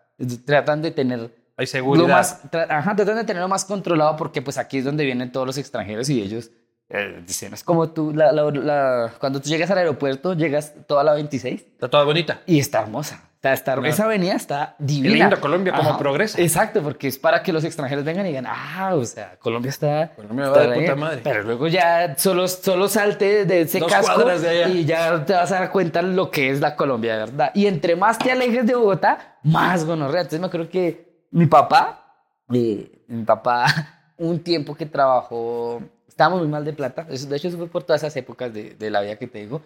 tratan 0.44 0.80
de 0.82 0.90
tener 0.92 1.20
Hay 1.56 1.64
lo 1.64 1.66
seguridad. 1.66 2.08
más, 2.08 2.42
tra- 2.50 2.66
ajá, 2.70 2.94
tratan 2.94 3.16
de 3.16 3.24
tenerlo 3.24 3.48
más 3.48 3.64
controlado 3.64 4.16
porque 4.16 4.42
pues 4.42 4.56
aquí 4.58 4.78
es 4.78 4.84
donde 4.84 5.04
vienen 5.04 5.32
todos 5.32 5.46
los 5.46 5.58
extranjeros 5.58 6.08
y 6.08 6.22
ellos 6.22 6.50
eh, 6.90 7.22
dicen, 7.26 7.54
es 7.54 7.64
como 7.64 7.88
tú, 7.90 8.12
la- 8.14 8.30
la- 8.30 8.50
la- 8.50 9.12
cuando 9.18 9.40
tú 9.40 9.48
llegas 9.48 9.70
al 9.70 9.78
aeropuerto, 9.78 10.34
llegas 10.34 10.74
toda 10.86 11.02
la 11.02 11.14
26 11.14 11.62
Está 11.62 11.88
toda 11.88 12.04
bonita. 12.04 12.42
y 12.46 12.58
está 12.60 12.82
hermosa. 12.82 13.22
Está, 13.44 13.52
está- 13.52 13.72
Claro. 13.74 13.86
Esa 13.86 14.04
avenida 14.04 14.34
está 14.34 14.74
divina. 14.78 15.14
Lindo 15.26 15.40
Colombia, 15.40 15.74
cómo 15.76 15.98
progresa. 15.98 16.40
Exacto, 16.40 16.82
porque 16.82 17.08
es 17.08 17.18
para 17.18 17.42
que 17.42 17.52
los 17.52 17.62
extranjeros 17.64 18.02
vengan 18.02 18.24
y 18.24 18.28
digan, 18.30 18.46
ah, 18.48 18.92
o 18.94 19.04
sea, 19.04 19.36
Colombia 19.38 19.68
está... 19.68 20.12
Colombia 20.16 20.48
va 20.48 20.52
está 20.52 20.60
de 20.70 20.78
bien". 20.78 20.84
puta 20.92 20.96
madre. 21.00 21.20
Pero 21.22 21.42
luego 21.42 21.68
ya 21.68 22.14
solo, 22.16 22.48
solo 22.48 22.88
salte 22.88 23.44
de 23.44 23.60
ese 23.62 23.80
Dos 23.80 23.92
casco 23.92 24.24
de 24.24 24.48
allá. 24.48 24.68
y 24.68 24.86
ya 24.86 25.24
te 25.26 25.34
vas 25.34 25.52
a 25.52 25.56
dar 25.60 25.70
cuenta 25.70 26.00
lo 26.00 26.30
que 26.30 26.48
es 26.50 26.60
la 26.60 26.74
Colombia, 26.74 27.12
de 27.12 27.18
verdad. 27.26 27.50
Y 27.54 27.66
entre 27.66 27.96
más 27.96 28.18
te 28.18 28.32
alejes 28.32 28.66
de 28.66 28.74
Bogotá, 28.74 29.36
más 29.42 29.84
gonorrea. 29.84 30.22
Entonces 30.22 30.40
me 30.40 30.46
acuerdo 30.46 30.70
que 30.70 31.26
mi 31.30 31.44
papá, 31.46 32.14
eh, 32.50 33.04
mi 33.08 33.24
papá, 33.24 33.66
un 34.16 34.40
tiempo 34.42 34.74
que 34.74 34.86
trabajó, 34.86 35.82
estábamos 36.08 36.40
muy 36.40 36.48
mal 36.48 36.64
de 36.64 36.72
plata. 36.72 37.06
Eso, 37.10 37.28
de 37.28 37.36
hecho, 37.36 37.48
eso 37.48 37.58
fue 37.58 37.66
por 37.66 37.82
todas 37.82 38.02
esas 38.02 38.16
épocas 38.16 38.54
de, 38.54 38.70
de 38.74 38.90
la 38.90 39.02
vida 39.02 39.16
que 39.16 39.26
te 39.26 39.40
digo. 39.40 39.60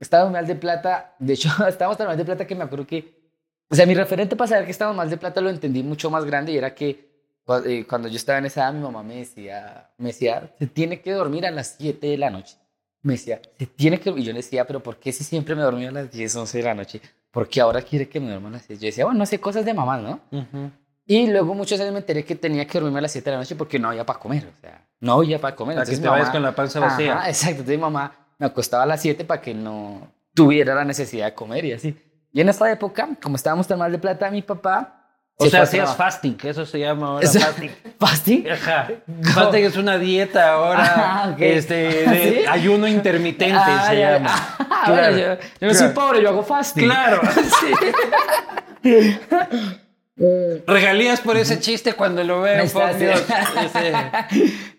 Estábamos 0.00 0.32
mal 0.32 0.46
de 0.46 0.54
plata. 0.54 1.14
De 1.18 1.32
hecho, 1.34 1.50
estábamos 1.68 1.98
tan 1.98 2.06
mal 2.06 2.16
de 2.16 2.24
plata 2.24 2.46
que 2.46 2.54
me 2.54 2.62
acuerdo 2.64 2.86
que, 2.86 3.17
o 3.70 3.74
sea, 3.74 3.86
mi 3.86 3.94
referente 3.94 4.36
para 4.36 4.48
saber 4.48 4.64
que 4.64 4.70
estábamos 4.70 4.96
mal 4.96 5.10
de 5.10 5.16
plata 5.16 5.40
lo 5.40 5.50
entendí 5.50 5.82
mucho 5.82 6.10
más 6.10 6.24
grande 6.24 6.52
y 6.52 6.56
era 6.58 6.74
que 6.74 7.08
eh, 7.66 7.84
cuando 7.88 8.08
yo 8.08 8.16
estaba 8.16 8.38
en 8.38 8.46
esa 8.46 8.62
edad, 8.62 8.72
mi 8.74 8.80
mamá 8.82 9.02
me 9.02 9.16
decía, 9.16 9.90
me 9.98 10.08
decía, 10.08 10.50
se 10.58 10.66
tiene 10.66 11.00
que 11.00 11.12
dormir 11.12 11.46
a 11.46 11.50
las 11.50 11.76
7 11.78 12.06
de 12.06 12.18
la 12.18 12.30
noche. 12.30 12.56
Me 13.02 13.12
decía, 13.14 13.40
se 13.58 13.66
tiene 13.66 13.98
que... 14.00 14.10
Y 14.10 14.22
yo 14.24 14.32
le 14.32 14.38
decía, 14.40 14.66
pero 14.66 14.80
¿por 14.82 14.96
qué 14.98 15.12
si 15.12 15.24
siempre 15.24 15.54
me 15.54 15.62
dormía 15.62 15.88
a 15.88 15.92
las 15.92 16.10
10, 16.10 16.34
11 16.36 16.58
de 16.58 16.64
la 16.64 16.74
noche? 16.74 17.00
¿Por 17.30 17.48
qué 17.48 17.60
ahora 17.60 17.80
quiere 17.82 18.08
que 18.08 18.20
me 18.20 18.28
duerma 18.28 18.48
a 18.48 18.52
las 18.52 18.62
6? 18.62 18.80
Yo 18.80 18.86
decía, 18.86 19.04
bueno, 19.04 19.18
no 19.20 19.26
sé, 19.26 19.38
cosas 19.40 19.64
de 19.64 19.72
mamá, 19.72 19.96
¿no? 19.98 20.20
Y 21.06 21.26
luego 21.28 21.54
muchos 21.54 21.80
años 21.80 21.92
me 21.92 22.00
enteré 22.00 22.22
que 22.24 22.34
tenía 22.34 22.66
que 22.66 22.74
dormirme 22.74 22.98
a 22.98 23.02
las 23.02 23.12
7 23.12 23.30
de 23.30 23.36
la 23.36 23.40
noche 23.42 23.54
porque 23.56 23.78
no 23.78 23.88
había 23.88 24.04
para 24.04 24.18
comer. 24.18 24.44
O 24.46 24.60
sea, 24.60 24.84
no 25.00 25.12
había 25.14 25.40
para 25.40 25.56
comer. 25.56 25.76
Para 25.76 25.86
que 25.86 25.92
Entonces 25.94 26.00
te 26.02 26.06
mi 26.06 26.10
vayas 26.10 26.26
mamá- 26.28 26.32
con 26.32 26.42
la 26.42 26.54
panza 26.54 26.80
vacía. 26.80 27.18
Ajá, 27.18 27.28
exacto. 27.30 27.50
Entonces 27.60 27.76
mi 27.76 27.80
mamá 27.82 28.12
me 28.38 28.46
acostaba 28.46 28.82
a 28.82 28.86
las 28.86 29.00
7 29.00 29.24
para 29.24 29.40
que 29.40 29.54
no 29.54 30.12
tuviera 30.34 30.74
la 30.74 30.84
necesidad 30.84 31.26
de 31.26 31.34
comer 31.34 31.64
y 31.64 31.72
así. 31.72 31.96
Y 32.38 32.40
en 32.40 32.48
esta 32.48 32.70
época, 32.70 33.08
como 33.20 33.34
estábamos 33.34 33.66
tan 33.66 33.80
mal 33.80 33.90
de 33.90 33.98
plata, 33.98 34.30
mi 34.30 34.42
papá... 34.42 34.94
O 35.38 35.44
se 35.44 35.50
sea, 35.50 35.62
hacías 35.62 35.96
fasting, 35.96 36.36
que 36.36 36.50
eso 36.50 36.64
se 36.64 36.78
llama 36.78 37.08
ahora 37.08 37.28
fasting. 37.28 37.70
¿Fasting? 37.98 38.48
Ajá. 38.48 38.88
Fasting 39.34 39.64
es 39.64 39.76
una 39.76 39.98
dieta 39.98 40.52
ahora, 40.52 40.84
Ah, 40.86 41.36
este, 41.36 41.74
de 41.74 42.30
¿Sí? 42.42 42.46
ayuno 42.46 42.86
intermitente 42.86 43.58
Ah, 43.60 43.86
se 43.88 43.98
ya, 43.98 44.18
llama. 44.18 44.30
ah, 44.30 44.82
Claro, 44.84 44.92
bueno, 45.14 45.18
yo, 45.18 45.40
yo 45.60 45.66
no 45.66 45.74
soy 45.74 45.88
pobre, 45.88 46.22
yo 46.22 46.28
hago 46.28 46.44
fasting. 46.44 46.84
Claro. 46.84 47.20
Regalías 50.66 51.20
por 51.20 51.36
ese 51.36 51.58
chiste 51.58 51.94
cuando 51.94 52.22
lo 52.22 52.42
veo, 52.42 52.66
sí. 52.68 52.74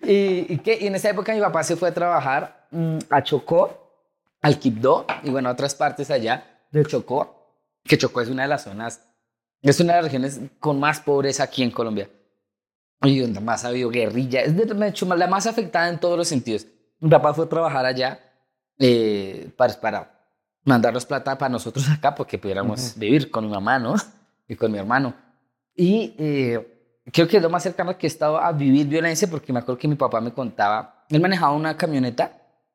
Y, 0.04 0.54
y, 0.54 0.58
qué? 0.60 0.78
y 0.80 0.88
en 0.88 0.96
esa 0.96 1.10
época 1.10 1.34
mi 1.34 1.42
papá 1.42 1.64
se 1.64 1.76
fue 1.76 1.90
a 1.90 1.94
trabajar 1.94 2.68
mm, 2.72 3.00
a 3.10 3.22
Chocó, 3.22 3.92
al 4.42 4.58
Quibdó 4.60 5.06
y 5.24 5.30
bueno, 5.30 5.50
a 5.50 5.52
otras 5.52 5.76
partes 5.76 6.10
allá 6.10 6.46
de 6.72 6.86
Chocó, 6.86 7.39
que 7.90 7.98
Chocó 7.98 8.22
es 8.22 8.30
una 8.30 8.44
de 8.44 8.50
las 8.50 8.64
zonas, 8.64 9.02
es 9.62 9.80
una 9.80 9.96
de 9.96 10.02
las 10.02 10.06
regiones 10.06 10.40
con 10.60 10.80
más 10.80 11.02
pobreza 11.02 11.44
aquí 11.44 11.64
en 11.64 11.72
Colombia. 11.72 12.10
Y 13.02 13.20
donde 13.20 13.40
más 13.40 13.66
ha 13.66 13.70
habido 13.70 13.90
guerrilla, 13.90 14.42
es 14.42 14.56
de, 14.56 14.88
hecho 14.88 15.06
la 15.16 15.28
más 15.28 15.48
afectada 15.48 15.90
en 15.90 16.00
todos 16.00 16.18
los 16.18 16.28
sentidos. 16.28 16.68
Mi 17.00 17.10
papá 17.10 17.34
fue 17.34 17.46
a 17.46 17.50
trabajar 17.50 17.86
allá 17.86 18.20
eh, 18.78 19.52
para, 19.58 19.80
para 19.80 20.20
mandarnos 20.64 21.06
plata 21.06 21.38
para 21.38 21.50
nosotros 21.50 21.90
acá, 21.92 22.14
porque 22.14 22.38
pudiéramos 22.38 22.98
vivir 22.98 23.32
con 23.32 23.46
mi 23.46 23.52
mamá, 23.52 23.80
¿no? 23.80 23.96
Y 24.48 24.56
con 24.56 24.72
mi 24.72 24.78
hermano. 24.78 25.14
Y 25.76 26.14
eh, 26.18 27.02
creo 27.12 27.28
que 27.28 27.38
es 27.38 27.44
lo 27.44 27.50
más 27.50 27.64
cercano 27.64 27.98
que 27.98 28.06
he 28.06 28.10
estado 28.10 28.40
a 28.40 28.52
vivir 28.52 28.88
violencia, 28.88 29.28
porque 29.28 29.52
me 29.52 29.60
acuerdo 29.60 29.80
que 29.80 29.88
mi 29.88 29.96
papá 29.96 30.22
me 30.22 30.32
contaba, 30.32 31.06
él 31.10 31.20
manejaba 31.22 31.54
una 31.54 31.76
camioneta, 31.76 32.34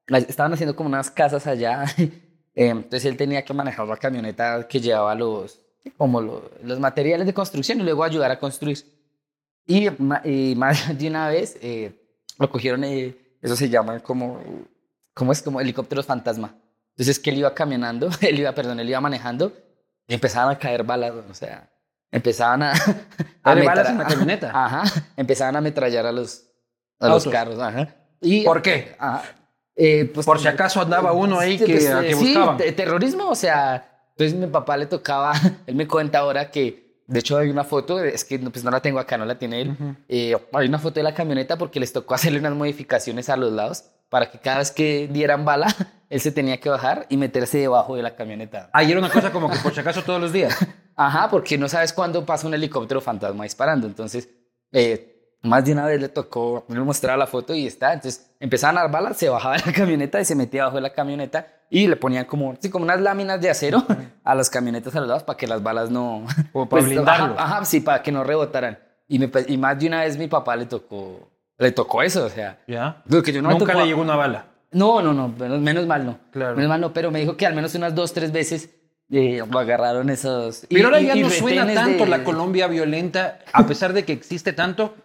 estaban 0.09 0.53
haciendo 0.55 0.75
como 0.75 0.89
unas 0.89 1.11
casas 1.11 1.47
allá, 1.47 1.85
entonces 2.55 3.05
él 3.07 3.17
tenía 3.17 3.45
que 3.45 3.53
manejar 3.55 3.87
la 3.89 3.97
camioneta 3.97 4.67
que 4.69 4.81
llevaba 4.81 5.15
los, 5.15 5.61
como 5.97 6.21
lo- 6.21 6.51
los 6.63 6.79
materiales 6.81 7.27
de 7.27 7.35
construcción 7.35 7.81
y 7.81 7.85
luego 7.85 8.05
ayudar 8.05 8.31
a 8.31 8.39
construir. 8.39 8.79
Y, 9.67 9.89
y 10.29 10.55
más 10.57 10.97
de 10.99 11.09
una 11.09 11.29
vez 11.29 11.57
eh, 11.63 11.93
lo 12.39 12.51
cogieron, 12.51 12.85
eh, 12.85 13.17
eso 13.43 13.57
se 13.57 13.69
llama 13.69 14.01
como, 14.01 14.41
¿cómo 15.15 15.33
es? 15.33 15.43
Como 15.43 15.61
helicópteros 15.61 16.07
fantasma. 16.07 16.55
Entonces 16.91 17.19
que 17.19 17.31
él 17.31 17.39
iba 17.39 17.53
caminando, 17.55 18.09
él 18.21 18.39
iba, 18.39 18.53
perdón, 18.53 18.81
él 18.81 18.89
iba 18.89 19.01
manejando 19.01 19.53
y 20.07 20.15
empezaban 20.15 20.55
a 20.55 20.59
caer 20.59 20.85
balas, 20.85 21.13
o 21.29 21.35
sea, 21.35 21.69
empezaban 22.13 22.63
a... 22.63 22.73
¿Caer 23.43 23.59
metra- 23.59 23.65
balas 23.75 23.89
en 23.91 23.99
la 23.99 24.05
camioneta? 24.07 24.51
Ajá, 24.55 25.03
empezaban 25.17 25.57
a 25.57 25.59
ametrallar 25.59 26.07
a 26.07 26.13
los, 26.13 26.45
a 27.01 27.09
los 27.09 27.27
carros, 27.27 27.59
ajá. 27.59 27.95
Y, 28.21 28.45
¿Por 28.45 28.63
qué? 28.63 28.95
Ajá, 28.99 29.23
eh, 29.77 30.11
pues, 30.13 30.25
Por 30.27 30.39
si 30.41 30.49
acaso 30.49 30.81
andaba 30.81 31.13
uno 31.13 31.39
ahí 31.39 31.59
que, 31.59 31.67
pues, 31.67 31.91
a 31.91 32.01
que 32.01 32.11
eh, 32.11 32.15
sí, 32.15 32.25
buscaban. 32.35 32.57
te- 32.57 32.73
terrorismo, 32.73 33.29
o 33.29 33.35
sea, 33.35 34.07
entonces 34.11 34.39
mi 34.39 34.47
papá 34.47 34.77
le 34.77 34.87
tocaba, 34.87 35.33
él 35.67 35.75
me 35.75 35.87
cuenta 35.89 36.19
ahora 36.21 36.51
que, 36.51 37.03
de 37.07 37.19
hecho 37.19 37.37
hay 37.37 37.51
una 37.51 37.65
foto, 37.65 38.03
es 38.03 38.25
que 38.25 38.39
pues 38.39 38.65
no 38.65 38.71
la 38.71 38.81
tengo 38.81 38.99
acá, 38.99 39.19
no 39.19 39.25
la 39.25 39.39
tiene 39.39 39.61
él, 39.63 39.77
eh, 40.09 40.37
hay 40.53 40.69
una 40.69 40.79
foto 40.79 41.01
de 41.01 41.03
la 41.05 41.15
camioneta 41.15 41.59
porque 41.59 41.81
les 41.81 41.93
tocó 41.93 42.15
hacerle 42.15 42.39
unas 42.39 42.55
modificaciones 42.55 43.29
a 43.29 43.37
los 43.37 43.53
lados 43.53 43.85
para 44.09 44.31
que 44.31 44.39
cada 44.39 44.59
vez 44.59 44.71
que 44.71 45.09
dieran 45.11 45.45
bala, 45.45 45.67
él 46.09 46.21
se 46.21 46.31
tenía 46.31 46.61
que 46.61 46.69
bajar 46.69 47.07
y 47.09 47.17
meterse 47.17 47.59
debajo 47.59 47.97
de 47.97 48.03
la 48.03 48.15
camioneta. 48.15 48.71
Ahí 48.73 48.91
era 48.91 49.01
una 49.01 49.11
cosa 49.11 49.33
como 49.33 49.51
que 49.51 49.59
por 49.59 49.75
si 49.75 49.81
acaso 49.81 50.03
todos 50.03 50.21
los 50.21 50.33
días. 50.33 50.57
Ajá, 50.95 51.29
porque 51.29 51.59
no 51.59 51.69
sabes 51.69 51.93
cuándo 51.93 52.25
pasa 52.25 52.47
un 52.47 52.55
helicóptero 52.55 53.01
fantasma 53.01 53.43
disparando, 53.43 53.87
entonces... 53.89 54.29
Eh, 54.71 55.14
más 55.45 55.65
de 55.65 55.73
una 55.73 55.87
vez 55.87 56.01
le 56.01 56.09
tocó, 56.09 56.65
me 56.69 56.81
mostraba 56.81 57.17
la 57.17 57.27
foto 57.27 57.55
y 57.55 57.67
está. 57.67 57.93
Entonces 57.93 58.31
empezaban 58.41 58.77
a 58.79 58.83
dar 58.83 58.91
balas, 58.91 59.17
se 59.17 59.29
bajaba 59.29 59.57
de 59.57 59.63
la 59.67 59.73
camioneta 59.73 60.21
y 60.21 60.25
se 60.25 60.35
metía 60.35 60.63
abajo 60.63 60.77
de 60.77 60.83
la 60.83 60.93
camioneta 60.93 61.47
y 61.71 61.87
le 61.87 61.97
ponían 61.97 62.25
como, 62.25 62.55
sí, 62.61 62.69
como 62.71 62.85
unas 62.85 63.01
láminas 63.01 63.41
de 63.41 63.51
acero 63.51 63.83
a 64.25 64.35
las 64.35 64.51
camionetas 64.51 64.95
a 64.97 65.01
los 65.01 65.09
lados 65.09 65.23
para 65.23 65.37
que 65.37 65.47
las 65.47 65.63
balas 65.63 65.91
no. 65.91 66.27
O 66.53 66.67
para 66.69 66.83
blindarlo. 66.83 67.35
Ajá, 67.39 67.57
ajá, 67.57 67.65
sí, 67.65 67.81
para 67.81 68.03
que 68.03 68.11
no 68.13 68.25
rebotaran. 68.25 68.79
Y, 69.09 69.19
me, 69.19 69.31
y 69.49 69.57
más 69.59 69.79
de 69.79 69.87
una 69.87 70.01
vez 70.01 70.17
mi 70.19 70.29
papá 70.29 70.57
le 70.57 70.67
tocó, 70.67 71.31
le 71.59 71.71
tocó 71.73 72.03
eso, 72.03 72.25
o 72.25 72.29
sea. 72.31 72.59
¿Ya? 72.67 73.03
Lo 73.07 73.23
que 73.23 73.33
yo 73.33 73.43
no 73.43 73.49
me 73.49 73.55
Nunca 73.59 73.73
tocó- 73.73 73.81
le 73.83 73.87
llegó 73.89 74.03
una 74.03 74.17
bala. 74.17 74.47
No, 74.73 75.01
no, 75.03 75.13
no, 75.13 75.29
menos, 75.29 75.87
mal 75.87 76.05
no. 76.05 76.19
Claro. 76.33 76.57
Menos 76.57 76.69
mal 76.69 76.81
no, 76.81 76.93
pero 76.93 77.11
me 77.13 77.21
dijo 77.21 77.37
que 77.37 77.47
al 77.47 77.55
menos 77.55 77.75
unas 77.77 77.95
dos, 77.95 78.13
tres 78.13 78.33
veces 78.33 78.71
eh, 79.11 79.41
agarraron 79.55 80.09
esos. 80.11 80.65
y- 80.65 80.75
Pero 80.75 80.89
ahora 80.89 81.01
y- 81.01 81.07
ya 81.07 81.17
y 81.17 81.23
no 81.23 81.31
suena 81.31 81.73
tanto 81.75 82.05
de- 82.05 82.11
la 82.11 82.25
Colombia 82.25 82.67
violenta, 82.67 83.39
a 83.53 83.67
pesar 83.67 83.93
de 83.93 84.05
que 84.05 84.13
existe 84.13 84.53
tanto. 84.53 84.97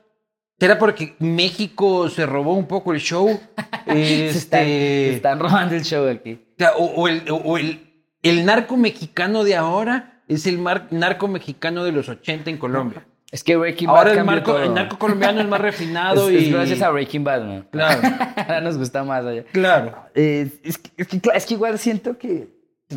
¿Será 0.59 0.77
porque 0.77 1.15
México 1.19 2.09
se 2.09 2.25
robó 2.25 2.53
un 2.55 2.67
poco 2.67 2.93
el 2.93 2.99
show? 2.99 3.39
Se 3.87 4.27
están, 4.29 4.59
se 4.65 5.05
Este, 5.07 5.15
están 5.15 5.39
robando 5.39 5.73
el 5.75 5.83
show 5.83 6.07
aquí. 6.07 6.39
o 6.77 6.85
o, 6.85 7.07
el, 7.07 7.23
o 7.31 7.57
el- 7.57 7.85
el 8.21 8.45
narco 8.45 8.75
mexicano 8.77 9.43
de 9.43 9.55
ahora 9.55 10.21
es 10.27 10.45
el 10.45 10.57
mar- 10.59 10.87
narco 10.91 11.27
mexicano 11.27 11.83
de 11.85 11.91
los 11.93 12.07
80 12.09 12.49
en 12.51 12.57
Colombia. 12.57 13.05
Es 13.31 13.43
que 13.43 13.55
Breaking 13.55 13.87
Bad 13.87 13.97
Ahora 13.97 14.11
el, 14.13 14.23
marco- 14.25 14.51
todo. 14.53 14.63
el 14.63 14.73
narco 14.73 14.99
colombiano 14.99 15.39
es 15.41 15.47
más 15.47 15.61
refinado 15.69 16.29
es, 16.29 16.41
y... 16.41 16.45
es 16.47 16.53
gracias 16.53 16.81
a 16.81 16.89
Breaking 16.89 17.23
Bad. 17.23 17.63
Claro. 17.71 18.01
Ahora 18.35 18.61
nos 18.61 18.77
gusta 18.77 19.03
más 19.03 19.25
allá. 19.25 19.43
Claro. 19.51 19.95
Eh, 20.13 20.51
es, 20.63 20.77
que, 20.77 20.89
es, 20.97 21.07
que, 21.07 21.21
es 21.33 21.45
que 21.45 21.53
igual 21.53 21.79
siento 21.79 22.17
que, 22.17 22.47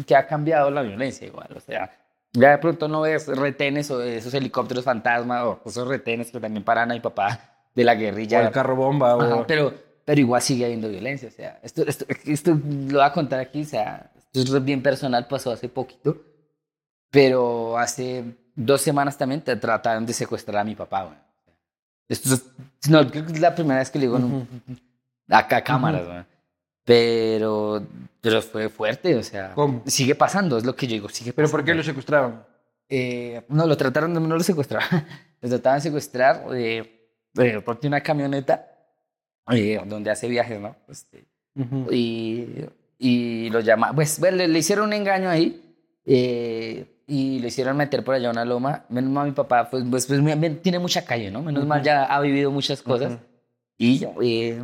que 0.07 0.17
ha 0.17 0.27
cambiado 0.27 0.71
la 0.71 0.83
violencia 0.83 1.27
igual. 1.27 1.49
O 1.57 1.61
sea, 1.61 1.91
ya 2.33 2.51
de 2.51 2.59
pronto 2.59 2.89
no 2.89 3.03
ves 3.03 3.29
retenes 3.29 3.91
o 3.91 4.03
esos 4.03 4.35
helicópteros 4.35 4.85
fantasma 4.85 5.45
o 5.47 5.61
esos 5.65 5.87
retenes 5.87 6.31
que 6.33 6.41
también 6.41 6.65
paran 6.65 6.91
a 6.91 6.95
mi 6.95 7.01
papá 7.01 7.52
de 7.75 7.85
la 7.85 7.93
O 7.93 7.97
guerrilla. 7.99 8.43
el 8.47 8.53
carro 8.53 8.77
bomba. 8.77 9.17
o- 9.17 9.21
Ajá, 9.23 9.47
pero, 9.47 9.73
pero 10.05 10.21
igual 10.21 10.43
sigue 10.43 10.65
habiendo 10.65 10.89
violencia. 10.89 11.29
O 11.29 11.33
sea, 11.33 11.59
esto, 11.63 11.83
esto, 11.87 12.05
esto 12.27 12.51
lo 12.53 12.99
voy 12.99 13.03
a 13.07 13.13
contar 13.13 13.41
aquí. 13.41 13.63
O 13.63 13.67
sea, 13.67 14.11
esto 14.33 14.57
es 14.57 14.65
bien 14.65 14.83
personal, 14.83 15.27
pasó 15.27 15.51
hace 15.53 15.69
poquito. 15.69 16.17
Pero 17.11 17.77
hace 17.79 18.25
dos 18.55 18.81
semanas 18.81 19.17
también 19.19 19.43
te 19.43 19.55
trataron 19.57 20.07
de 20.07 20.13
secuestrar 20.13 20.59
a 20.59 20.65
mi 20.65 20.75
papá. 20.75 21.05
güey. 21.05 21.17
Esto 22.09 22.35
es, 22.35 22.45
no, 22.89 23.07
creo 23.11 23.25
que 23.27 23.33
es 23.33 23.41
la 23.41 23.55
primera 23.55 23.79
vez 23.81 23.91
que 23.91 23.99
le 23.99 24.07
digo 24.07 24.17
en 24.17 24.25
un- 24.25 24.63
acá 25.29 25.59
a 25.59 25.65
cámaras. 25.65 26.07
güey. 26.07 26.25
Pero, 26.85 27.87
pero 28.21 28.43
fue 28.43 28.69
fuerte, 28.69 29.15
o 29.15 29.23
sea, 29.23 29.53
¿Cómo? 29.55 29.83
sigue 29.87 30.15
pasando, 30.17 30.59
es 30.59 30.65
lo 30.65 30.75
que 30.75 30.87
yo 30.89 30.95
digo, 30.95 31.09
sigue 31.09 31.33
¿Pero 31.33 31.47
pasando. 31.47 31.59
por 31.59 31.65
qué 31.65 31.75
lo 31.75 31.83
secuestraban? 31.85 32.45
Eh, 32.89 33.43
no, 33.49 33.67
lo 33.67 33.77
trataron, 33.77 34.13
no 34.13 34.21
lo 34.37 34.43
secuestraron. 34.43 34.89
lo 35.41 35.49
trataban 35.49 35.79
de 35.79 35.83
secuestrar 35.83 36.45
eh, 36.55 37.02
eh, 37.39 37.61
porque 37.65 37.87
una 37.87 38.01
camioneta 38.01 38.69
eh, 39.51 39.81
donde 39.87 40.11
hace 40.11 40.29
viajes, 40.29 40.61
¿no? 40.61 40.77
Este, 40.89 41.25
y, 41.91 42.65
y 42.99 43.51
lo 43.51 43.61
llama, 43.61 43.93
pues 43.95 44.19
bueno, 44.21 44.39
le, 44.39 44.49
le 44.49 44.59
hicieron 44.59 44.87
un 44.87 44.93
engaño 44.93 45.29
ahí 45.29 45.75
eh, 46.05 47.03
y 47.07 47.41
lo 47.41 47.47
hicieron 47.49 47.77
meter 47.77 48.05
por 48.05 48.15
allá 48.15 48.29
a 48.29 48.33
una 48.33 48.45
loma. 48.45 48.85
Menos 48.89 49.11
mal 49.11 49.27
mi 49.27 49.33
papá, 49.33 49.69
pues, 49.69 49.85
pues, 49.91 50.07
pues, 50.07 50.63
tiene 50.63 50.79
mucha 50.79 51.05
calle, 51.05 51.31
¿no? 51.31 51.43
Menos 51.43 51.67
mal 51.67 51.83
ya 51.83 52.05
ha 52.05 52.21
vivido 52.21 52.51
muchas 52.51 52.81
cosas. 52.83 53.13
Ujú. 53.13 53.21
Y 53.79 54.07
eh, 54.23 54.63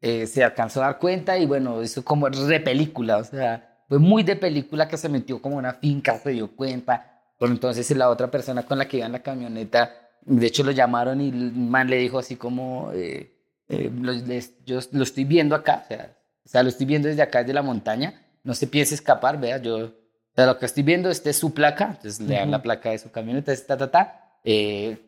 eh, 0.00 0.26
se 0.26 0.44
alcanzó 0.44 0.80
a 0.82 0.86
dar 0.86 0.98
cuenta 0.98 1.36
y 1.36 1.46
bueno, 1.46 1.82
eso 1.82 2.04
como 2.04 2.30
de 2.30 2.60
película, 2.60 3.18
o 3.18 3.24
sea, 3.24 3.84
fue 3.88 3.98
muy 3.98 4.22
de 4.22 4.36
película 4.36 4.86
que 4.86 4.96
se 4.96 5.08
metió 5.08 5.42
como 5.42 5.56
una 5.56 5.74
finca, 5.74 6.18
se 6.18 6.30
dio 6.30 6.54
cuenta. 6.54 7.20
Pero 7.38 7.52
entonces 7.52 7.90
la 7.96 8.08
otra 8.08 8.30
persona 8.30 8.62
con 8.62 8.78
la 8.78 8.86
que 8.86 8.98
iba 8.98 9.06
en 9.06 9.12
la 9.12 9.22
camioneta, 9.22 9.92
de 10.24 10.46
hecho 10.46 10.62
lo 10.62 10.70
llamaron 10.72 11.20
y 11.20 11.28
el 11.28 11.52
man 11.52 11.88
le 11.88 11.96
dijo 11.96 12.18
así 12.18 12.36
como, 12.36 12.90
eh, 12.92 13.32
eh, 13.68 13.90
lo- 14.00 14.12
les- 14.12 14.54
yo 14.64 14.78
lo 14.92 15.02
estoy 15.02 15.24
viendo 15.24 15.54
acá, 15.54 15.82
o 15.84 15.88
sea, 15.88 16.16
o 16.44 16.48
sea, 16.48 16.62
lo 16.62 16.68
estoy 16.68 16.86
viendo 16.86 17.08
desde 17.08 17.22
acá, 17.22 17.40
desde 17.40 17.52
la 17.52 17.62
montaña, 17.62 18.20
no 18.42 18.54
se 18.54 18.66
piense 18.66 18.94
escapar, 18.94 19.38
vea, 19.40 19.58
yo, 19.58 19.76
o 19.86 19.92
sea, 20.34 20.46
lo 20.46 20.58
que 20.58 20.66
estoy 20.66 20.82
viendo, 20.82 21.10
esta 21.10 21.30
es 21.30 21.36
su 21.36 21.52
placa, 21.54 21.86
entonces 21.96 22.20
le 22.20 22.34
dan 22.34 22.50
la 22.50 22.62
placa 22.62 22.90
de 22.90 22.98
su 22.98 23.10
camioneta, 23.10 23.54
ta, 23.66 23.76
ta, 23.76 23.90
ta, 23.90 24.38
eh, 24.44 24.98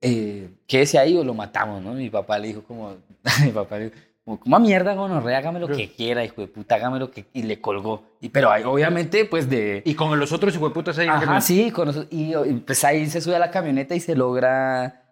eh, 0.00 0.50
quédese 0.66 0.98
ahí 0.98 1.16
o 1.16 1.24
lo 1.24 1.34
matamos, 1.34 1.82
¿no? 1.82 1.94
Mi 1.94 2.10
papá 2.10 2.38
le 2.38 2.48
dijo 2.48 2.62
como, 2.64 2.96
mi 3.44 3.50
papá 3.50 3.78
le 3.78 3.84
dijo, 3.86 3.96
como, 4.24 4.40
como 4.40 4.58
mierda, 4.60 4.94
gonorrea, 4.94 5.38
hágame 5.38 5.60
lo 5.60 5.68
que 5.68 5.92
quiera, 5.92 6.24
hijo 6.24 6.40
de 6.40 6.48
puta, 6.48 6.76
hágame 6.76 6.98
lo 6.98 7.10
que... 7.10 7.26
Y 7.34 7.42
le 7.42 7.60
colgó. 7.60 8.04
Y, 8.20 8.30
pero 8.30 8.50
ahí, 8.50 8.62
obviamente, 8.64 9.24
pues 9.26 9.50
de... 9.50 9.82
Y 9.84 9.94
con 9.94 10.18
los 10.18 10.32
otros 10.32 10.54
hijueputas 10.54 10.96
ahí. 10.98 11.06
en 11.06 11.12
la 11.12 11.18
Ajá, 11.18 11.40
sí, 11.42 11.70
con 11.70 11.90
eso- 11.90 12.06
y, 12.10 12.34
y, 12.34 12.54
pues 12.66 12.82
ahí 12.84 13.06
se 13.08 13.20
sube 13.20 13.36
a 13.36 13.38
la 13.38 13.50
camioneta 13.50 13.94
y 13.94 14.00
se 14.00 14.14
logra... 14.16 15.02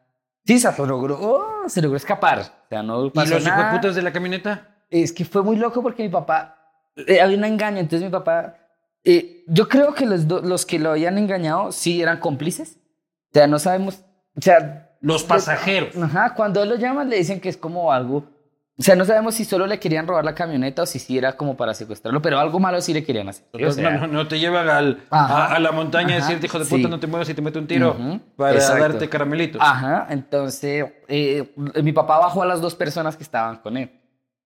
Sí, 0.47 0.59
se 0.59 0.69
logró, 0.87 1.19
oh, 1.21 1.69
se 1.69 1.81
logró 1.83 1.97
escapar. 1.97 2.41
O 2.41 2.69
sea, 2.69 2.83
no 2.83 3.07
¿Y 3.07 3.11
pasó 3.11 3.35
los 3.35 3.45
nada. 3.45 3.61
hijueputas 3.69 3.95
de 3.95 4.03
la 4.03 4.13
camioneta? 4.13 4.77
Es 4.91 5.13
que 5.13 5.25
fue 5.25 5.43
muy 5.43 5.57
loco 5.57 5.83
porque 5.83 6.03
mi 6.03 6.09
papá, 6.09 6.59
eh, 6.97 7.21
había 7.21 7.37
un 7.37 7.45
engaño, 7.45 7.79
entonces 7.79 8.05
mi 8.05 8.11
papá, 8.11 8.57
eh, 9.05 9.45
yo 9.47 9.69
creo 9.69 9.95
que 9.95 10.05
los, 10.07 10.27
do- 10.27 10.41
los 10.41 10.67
que 10.67 10.79
lo 10.79 10.91
habían 10.91 11.17
engañado 11.19 11.71
sí 11.71 12.01
eran 12.03 12.19
cómplices. 12.19 12.79
O 13.29 13.35
sea, 13.35 13.47
no 13.47 13.59
sabemos, 13.59 14.03
o 14.37 14.41
sea... 14.41 14.89
Los 15.01 15.23
pasajeros. 15.23 15.97
Ajá, 15.97 16.35
cuando 16.35 16.63
él 16.63 16.71
lo 16.71 16.77
llaman 16.77 17.09
le 17.11 17.17
dicen 17.19 17.41
que 17.41 17.49
es 17.51 17.57
como 17.59 17.93
algo... 17.93 18.25
O 18.79 18.83
sea, 18.83 18.97
no 18.97 19.05
sabemos 19.05 19.35
si 19.35 19.45
solo 19.45 19.67
le 19.67 19.79
querían 19.79 20.07
robar 20.07 20.25
la 20.25 20.35
camioneta 20.35 20.83
o 20.83 20.87
si 20.87 20.99
sí 20.99 21.19
era 21.19 21.37
como 21.37 21.57
para 21.57 21.75
secuestrarlo, 21.75 22.23
pero 22.23 22.39
algo 22.39 22.59
malo 22.59 22.81
sí 22.81 22.95
le 22.95 23.05
querían 23.05 23.29
hacer. 23.29 23.45
O 23.67 23.71
sea, 23.71 23.91
no, 23.91 24.01
no- 24.01 24.07
no 24.07 24.29
te 24.29 24.39
llevan 24.39 24.69
al, 24.71 25.03
Ajá. 25.11 25.47
a, 25.47 25.55
a 25.57 25.59
la 25.61 25.73
montaña 25.73 26.15
a 26.15 26.19
Ajá, 26.19 26.27
decirte, 26.27 26.47
hijo 26.47 26.59
de 26.59 26.65
puta, 26.65 26.77
sí. 26.85 26.89
no 26.89 26.99
te 26.99 27.07
muevas 27.07 27.29
y 27.29 27.35
te 27.35 27.43
meto 27.43 27.59
un 27.59 27.67
tiro 27.67 27.91
Ujú, 27.91 28.21
para 28.35 28.55
exacto. 28.55 28.83
darte 28.83 29.09
caramelitos. 29.11 29.61
Ajá, 29.63 30.07
entonces 30.09 30.87
eh, 31.09 31.53
mi 31.83 31.93
papá 31.93 32.19
bajó 32.19 32.43
a 32.43 32.47
las 32.47 32.63
dos 32.63 32.75
personas 32.75 33.15
que 33.17 33.23
estaban 33.23 33.57
con 33.59 33.77
él, 33.77 33.91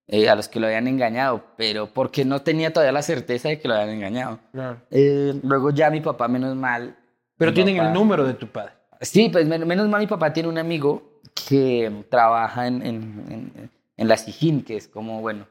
eh, 0.09 0.29
a 0.29 0.35
los 0.35 0.49
que 0.49 0.59
lo 0.59 0.67
habían 0.67 0.89
engañado, 0.89 1.45
pero 1.57 1.87
porque 1.95 2.25
no 2.25 2.43
tenía 2.43 2.73
todavía 2.73 2.93
la 2.93 3.03
certeza 3.03 3.49
de 3.49 3.61
que 3.61 3.69
lo 3.69 3.75
habían 3.75 3.91
engañado. 3.91 4.41
Claro. 4.53 4.83
Eh, 4.91 5.39
luego 5.45 5.71
ya 5.71 5.89
mi 5.89 6.01
papá, 6.01 6.27
menos 6.27 6.55
mal. 6.57 6.97
Pero 7.39 7.55
tienen 7.55 7.77
papá- 7.77 7.89
el 7.89 7.95
número 7.95 8.25
de 8.25 8.35
tu 8.35 8.49
padre. 8.49 8.73
Sí, 9.01 9.29
pues 9.31 9.47
men- 9.47 9.67
menos 9.69 9.89
mal 9.89 10.01
mi 10.01 10.07
papá 10.09 10.33
tiene 10.33 10.49
un 10.49 10.59
amigo 10.59 11.21
que 11.49 12.05
trabaja 12.11 12.67
en, 12.67 12.83
en, 12.85 13.53
en, 13.57 13.71
en 13.97 14.09
la 14.09 14.17
SIJIN, 14.17 14.63
que 14.63 14.77
es 14.77 14.89
como, 14.89 15.21
bueno, 15.21 15.47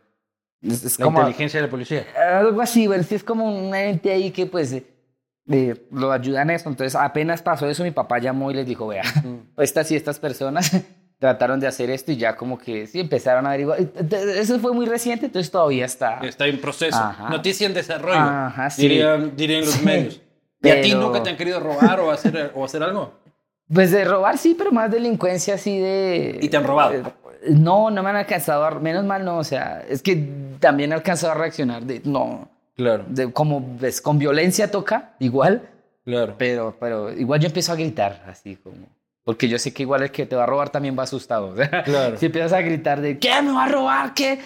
es, 0.62 0.84
es 0.84 1.00
La 1.00 1.06
como 1.06 1.20
inteligencia 1.20 1.60
de 1.60 1.66
la 1.68 1.72
policía. 1.72 2.06
algo 2.40 2.62
así, 2.62 2.88
bueno, 2.88 3.04
sí 3.04 3.16
es 3.16 3.24
como 3.24 3.46
un 3.68 3.74
ente 3.76 4.12
ahí 4.12 4.32
que 4.32 4.46
pues 4.46 4.72
eh, 4.74 4.86
eh, 5.50 5.88
lo 5.92 6.12
ayuda 6.12 6.42
en 6.42 6.50
eso. 6.52 6.70
Entonces 6.70 6.96
apenas 6.96 7.42
pasó 7.42 7.68
eso, 7.70 7.84
mi 7.84 7.92
papá 7.92 8.20
llamó 8.20 8.52
y 8.52 8.56
les 8.56 8.66
dijo, 8.68 8.88
vea, 8.88 9.04
estas 9.58 9.92
y 9.92 9.96
estas 9.96 10.20
personas 10.20 10.72
trataron 11.20 11.60
de 11.60 11.68
hacer 11.68 11.90
esto 11.90 12.12
y 12.12 12.18
ya 12.18 12.36
como 12.36 12.58
que 12.58 12.88
sí 12.88 13.00
empezaron 13.00 13.46
a 13.46 13.50
averiguar. 13.50 13.80
Entonces, 13.80 14.36
Eso 14.38 14.60
fue 14.60 14.74
muy 14.74 14.86
reciente, 14.86 15.26
entonces 15.28 15.52
todavía 15.52 15.86
está. 15.86 16.20
Está 16.20 16.46
en 16.48 16.60
proceso. 16.60 16.98
Ajá. 16.98 17.30
Noticia 17.30 17.68
en 17.68 17.74
desarrollo. 17.74 18.18
Ajá, 18.20 18.70
sí. 18.70 18.84
dirían, 18.84 19.36
dirían 19.36 19.62
los 19.62 19.72
Sí, 19.76 19.86
medios. 19.86 20.22
¿Y 20.62 20.70
a 20.70 20.82
ti 20.82 20.90
pero- 20.90 21.02
nunca 21.02 21.22
te 21.24 21.30
han 21.30 21.38
querido 21.38 21.60
robar 21.60 22.00
o 22.00 22.10
hacer, 22.12 22.52
o 22.56 22.66
hacer 22.66 22.82
algo? 22.84 23.14
Pues 23.72 23.92
de 23.92 24.04
robar 24.06 24.38
sí, 24.38 24.56
pero 24.58 24.72
más 24.72 24.92
delincuencia 24.92 25.56
así 25.56 25.80
de... 25.80 26.38
¿Y 26.42 26.50
te 26.50 26.58
han 26.58 26.64
robado? 26.64 27.14
No, 27.50 27.90
no 27.92 28.02
me 28.04 28.10
han 28.10 28.16
alcanzado, 28.18 28.66
a- 28.66 28.80
menos 28.80 29.04
mal 29.06 29.24
no, 29.26 29.38
o 29.38 29.44
sea, 29.44 29.84
es 29.88 30.02
que 30.02 30.28
también 30.60 30.92
he 30.92 30.96
alcanzado 30.96 31.34
a 31.34 31.36
reaccionar 31.36 31.84
de, 31.84 32.02
no, 32.06 32.48
Claro, 32.76 33.06
de, 33.08 33.32
como 33.32 33.64
ves, 33.80 34.02
con 34.02 34.18
violencia 34.20 34.70
toca, 34.70 35.14
igual, 35.20 35.62
claro. 36.04 36.36
pero, 36.38 36.76
pero 36.80 37.12
igual 37.14 37.40
yo 37.40 37.48
empiezo 37.48 37.72
a 37.72 37.76
gritar, 37.76 38.24
así 38.28 38.56
como, 38.58 38.88
porque 39.24 39.48
yo 39.48 39.58
sé 39.60 39.74
que 39.74 39.84
igual 39.84 40.04
el 40.04 40.12
que 40.12 40.26
te 40.26 40.36
va 40.36 40.44
a 40.44 40.46
robar 40.48 40.70
también 40.70 40.98
va 40.98 41.04
asustado, 41.04 41.48
o 41.50 41.56
sea, 41.56 41.84
Claro. 41.84 42.18
si 42.20 42.26
empiezas 42.26 42.54
a 42.54 42.62
gritar 42.62 43.00
de, 43.02 43.18
¿qué 43.20 43.42
me 43.42 43.52
va 43.54 43.64
a 43.66 43.70
robar? 43.70 44.14
¿Qué? 44.14 44.40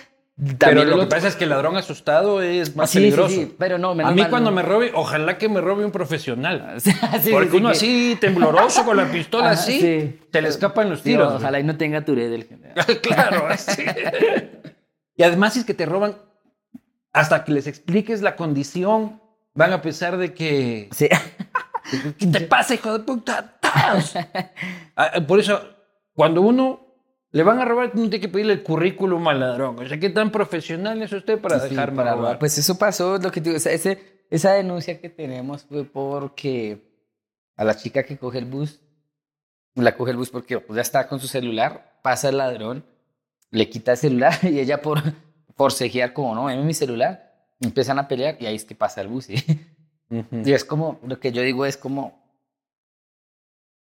Pero 0.58 0.86
lo 0.86 1.00
que 1.02 1.06
pasa 1.08 1.28
es 1.28 1.36
que 1.36 1.44
el 1.44 1.50
ladrón 1.50 1.76
asustado 1.76 2.42
es 2.42 2.74
más 2.76 2.90
Sí, 2.90 2.98
sí, 3.00 3.04
peligroso. 3.04 3.36
sí, 3.36 3.56
pero 3.58 3.78
no, 3.78 3.94
menos 3.94 4.12
a 4.12 4.16
mí 4.16 4.22
mal 4.22 4.30
cuando 4.30 4.52
no. 4.52 4.56
me 4.56 4.62
robe, 4.62 4.92
ojalá 4.96 5.38
que 5.38 5.50
me 5.50 5.60
robe 5.60 5.84
un 5.84 5.92
profesional. 5.92 6.78
Porque 7.32 7.58
uno 7.58 7.70
que- 7.72 7.76
así, 7.78 8.18
tembloroso, 8.22 8.86
con 8.86 8.96
la 8.96 9.12
pistola 9.12 9.46
Ajá, 9.52 9.54
así, 9.62 9.82
sí. 9.82 10.20
te 10.32 10.42
le 10.42 10.48
escapan 10.50 10.90
los 10.90 11.04
tiros. 11.04 11.34
ojalá 11.34 11.60
y 11.60 11.64
no 11.64 11.76
tenga 11.76 12.06
Tourette 12.06 12.32
el 12.34 12.44
general. 12.46 12.86
claro, 13.02 13.48
sí. 13.58 13.84
Y 15.18 15.24
además 15.24 15.54
si 15.54 15.60
es 15.60 15.66
que 15.66 15.74
te 15.74 15.86
roban, 15.86 16.16
hasta 17.12 17.44
que 17.44 17.52
les 17.52 17.68
expliques 17.68 18.22
la 18.22 18.38
condición, 18.38 19.22
van 19.56 19.74
a 19.74 19.82
pensar 19.82 20.16
de 20.18 20.34
que... 20.34 20.88
Sí. 20.96 21.10
¿Qué 22.18 22.28
te 22.28 22.42
pasa, 22.42 22.76
hijo 22.76 22.98
de 22.98 23.04
puta? 23.04 23.58
Ah, 24.96 25.20
Por 25.28 25.40
eso, 25.40 25.60
cuando 26.14 26.42
uno 26.42 26.89
le 27.32 27.44
van 27.44 27.60
a 27.60 27.66
robar, 27.66 27.92
uno 27.94 28.10
tiene 28.10 28.20
que 28.20 28.28
pedirle 28.30 28.54
el 28.54 28.64
currículum 28.64 29.28
al 29.28 29.40
ladrón. 29.40 29.80
O 29.80 29.88
sea, 29.88 30.00
¿qué 30.00 30.10
tan 30.10 30.32
profesional 30.32 31.02
es 31.02 31.12
usted 31.14 31.40
para 31.40 31.60
Sí, 31.60 31.70
dejarme 31.70 31.98
para 31.98 32.16
robar? 32.16 32.40
Pues 32.40 32.58
eso 32.58 32.78
pasó, 32.78 33.18
lo 33.18 33.32
que 33.32 33.40
digo, 33.42 33.56
o 33.56 33.60
sea, 33.60 33.72
ese- 33.72 34.24
esa 34.30 34.54
denuncia 34.54 35.00
que 35.00 35.10
tenemos 35.10 35.64
fue 35.64 35.84
porque 35.86 36.82
a 37.56 37.64
la 37.64 37.76
chica 37.76 38.04
que 38.04 38.18
coge 38.18 38.40
el 38.40 38.46
bus, 38.46 38.80
la 39.76 39.96
coge 39.96 40.12
el 40.12 40.18
bus 40.18 40.30
porque 40.30 40.60
pues, 40.60 40.76
ya 40.76 40.82
está 40.82 41.08
con 41.08 41.20
su 41.20 41.28
celular, 41.28 42.00
pasa 42.02 42.30
el 42.30 42.38
ladrón, 42.38 42.84
le 43.52 43.70
quita 43.70 43.92
el 43.94 43.98
celular 43.98 44.34
y 44.44 44.60
ella 44.60 44.82
por 44.82 45.02
forcejear 45.56 46.14
como, 46.14 46.34
no, 46.36 46.48
dame 46.48 46.64
mi 46.64 46.74
celular, 46.74 47.34
empiezan 47.62 48.00
a 48.00 48.08
pelear 48.08 48.38
y 48.40 48.46
ahí 48.46 48.56
es 48.56 48.66
que 48.66 48.76
pasa 48.76 49.02
el 49.02 49.08
bus. 49.08 49.28
Y 49.30 50.52
es 50.54 50.66
como, 50.66 51.00
lo 51.06 51.20
que 51.20 51.32
yo 51.32 51.42
digo 51.44 51.66
es 51.66 51.78
como, 51.78 52.19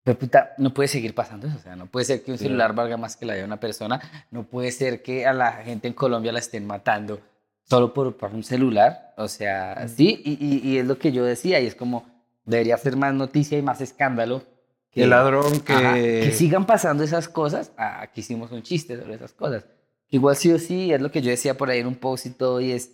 pero 0.04 0.20
puta, 0.20 0.54
no 0.58 0.74
puede 0.74 0.90
seguir 0.90 1.16
pasando 1.16 1.48
eso. 1.48 1.56
O 1.56 1.60
sea, 1.62 1.76
no 1.76 1.86
puede 1.86 2.06
ser 2.06 2.24
que 2.24 2.32
un 2.32 2.38
celular 2.38 2.76
valga 2.76 2.98
más 2.98 3.16
que 3.16 3.26
la 3.26 3.36
de 3.36 3.44
una 3.44 3.60
persona. 3.60 4.02
No 4.32 4.44
puede 4.44 4.72
ser 4.72 5.02
que 5.02 5.26
a 5.26 5.34
la 5.34 5.52
gente 5.54 5.88
en 5.88 5.94
Colombia 5.94 6.34
la 6.34 6.40
estén 6.40 6.68
matando 6.68 7.22
solo 7.64 7.94
por, 7.94 8.18
por 8.18 8.34
un 8.34 8.44
celular. 8.44 9.14
O 9.18 9.30
sea, 9.30 9.88
sí, 9.88 10.22
y, 10.26 10.32
y, 10.46 10.70
y, 10.70 10.78
es 10.78 10.86
lo 10.86 10.98
que 10.98 11.14
yo 11.14 11.24
decía, 11.24 11.62
y 11.62 11.68
es 11.68 11.76
como, 11.76 12.06
debería 12.44 12.78
ser 12.78 12.98
más 12.98 13.14
noticia 13.14 13.58
y 13.58 13.62
más 13.62 13.80
escándalo. 13.80 14.44
Que, 14.92 15.04
el 15.04 15.10
ladrón 15.10 15.62
que... 15.62 15.74
Ajá, 15.74 15.94
que 15.94 16.32
sigan 16.34 16.66
pasando 16.66 17.04
esas 17.04 17.30
cosas. 17.30 17.72
Ah, 17.78 18.02
aquí 18.02 18.20
hicimos 18.20 18.52
un 18.52 18.62
chiste 18.62 19.00
sobre 19.00 19.16
esas 19.16 19.32
cosas. 19.32 19.66
Igual 20.10 20.36
sí 20.36 20.52
o 20.52 20.60
sí, 20.60 20.94
es 20.94 21.02
lo 21.02 21.12
que 21.12 21.22
yo 21.22 21.32
decía 21.32 21.58
por 21.58 21.70
ahí 21.70 21.80
en 21.80 21.88
un 21.88 21.96
post 21.96 22.26
y 22.26 22.30
todo, 22.32 22.60
y 22.62 22.72
es, 22.72 22.92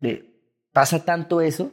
de, 0.00 0.32
pasa 0.72 1.04
tanto 1.04 1.40
eso 1.40 1.72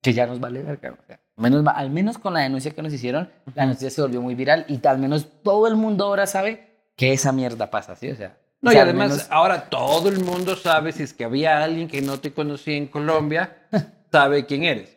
que 0.00 0.12
ya 0.12 0.26
nos 0.26 0.38
vale 0.38 0.62
verga. 0.62 0.96
O 0.98 1.06
sea, 1.06 1.20
menos, 1.38 1.64
al 1.74 1.90
menos 1.90 2.18
con 2.18 2.34
la 2.34 2.40
denuncia 2.40 2.72
que 2.72 2.82
nos 2.82 2.92
hicieron, 2.92 3.30
la 3.54 3.66
noticia 3.66 3.90
se 3.90 4.02
volvió 4.02 4.20
muy 4.20 4.34
viral 4.34 4.64
y 4.68 4.84
al 4.86 4.98
menos 4.98 5.28
todo 5.42 5.66
el 5.66 5.76
mundo 5.76 6.04
ahora 6.04 6.26
sabe 6.26 6.68
que 6.96 7.12
esa 7.12 7.32
mierda 7.32 7.70
pasa, 7.70 7.96
¿sí? 7.96 8.10
O 8.10 8.16
sea, 8.16 8.36
no, 8.60 8.70
o 8.70 8.72
sea, 8.72 8.80
y 8.80 8.82
además 8.82 9.10
menos... 9.10 9.26
ahora 9.30 9.68
todo 9.68 10.08
el 10.08 10.20
mundo 10.20 10.56
sabe 10.56 10.92
si 10.92 11.04
es 11.04 11.14
que 11.14 11.24
había 11.24 11.62
alguien 11.62 11.88
que 11.88 12.02
no 12.02 12.18
te 12.18 12.32
conocía 12.32 12.76
en 12.76 12.88
Colombia, 12.88 13.68
sabe 14.12 14.46
quién 14.46 14.64
eres. 14.64 14.96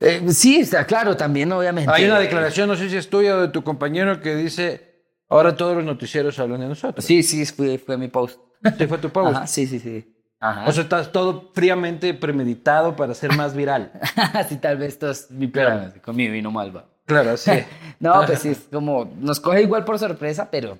Eh, 0.00 0.32
sí, 0.32 0.60
está 0.60 0.86
claro, 0.86 1.16
también 1.16 1.52
obviamente. 1.52 1.92
Hay 1.92 2.06
una 2.06 2.18
declaración, 2.18 2.68
no 2.68 2.74
sé 2.74 2.88
si 2.88 2.96
es 2.96 3.08
tuya 3.08 3.36
o 3.36 3.40
de 3.42 3.48
tu 3.48 3.62
compañero, 3.62 4.20
que 4.20 4.34
dice, 4.34 5.04
ahora 5.28 5.54
todos 5.54 5.76
los 5.76 5.84
noticieros 5.84 6.38
hablan 6.38 6.60
de 6.60 6.68
nosotros. 6.68 7.04
Sí, 7.04 7.22
sí, 7.22 7.44
fue, 7.46 7.78
fue 7.78 7.96
mi 7.96 8.08
post. 8.08 8.40
¿Sí 8.78 8.86
fue 8.86 8.98
tu 8.98 9.10
post? 9.10 9.30
Ajá, 9.36 9.46
sí, 9.46 9.66
sí, 9.66 9.78
sí. 9.78 10.19
Ajá. 10.40 10.64
O 10.66 10.72
sea, 10.72 10.84
estás 10.84 11.12
todo 11.12 11.50
fríamente 11.54 12.14
premeditado 12.14 12.96
para 12.96 13.14
ser 13.14 13.36
más 13.36 13.54
viral. 13.54 13.92
sí, 14.48 14.56
tal 14.56 14.78
vez 14.78 14.94
esto 14.94 15.10
es 15.10 15.30
mi 15.30 15.46
plan 15.46 15.92
con 16.02 16.16
mi 16.16 16.28
vino 16.28 16.50
malva. 16.50 16.86
Claro, 17.04 17.36
sí. 17.36 17.50
no, 18.00 18.24
pues 18.24 18.38
sí, 18.42 18.48
es 18.48 18.60
como, 18.72 19.04
nos 19.04 19.38
coge 19.40 19.62
igual 19.62 19.84
por 19.84 19.98
sorpresa, 19.98 20.50
pero 20.50 20.78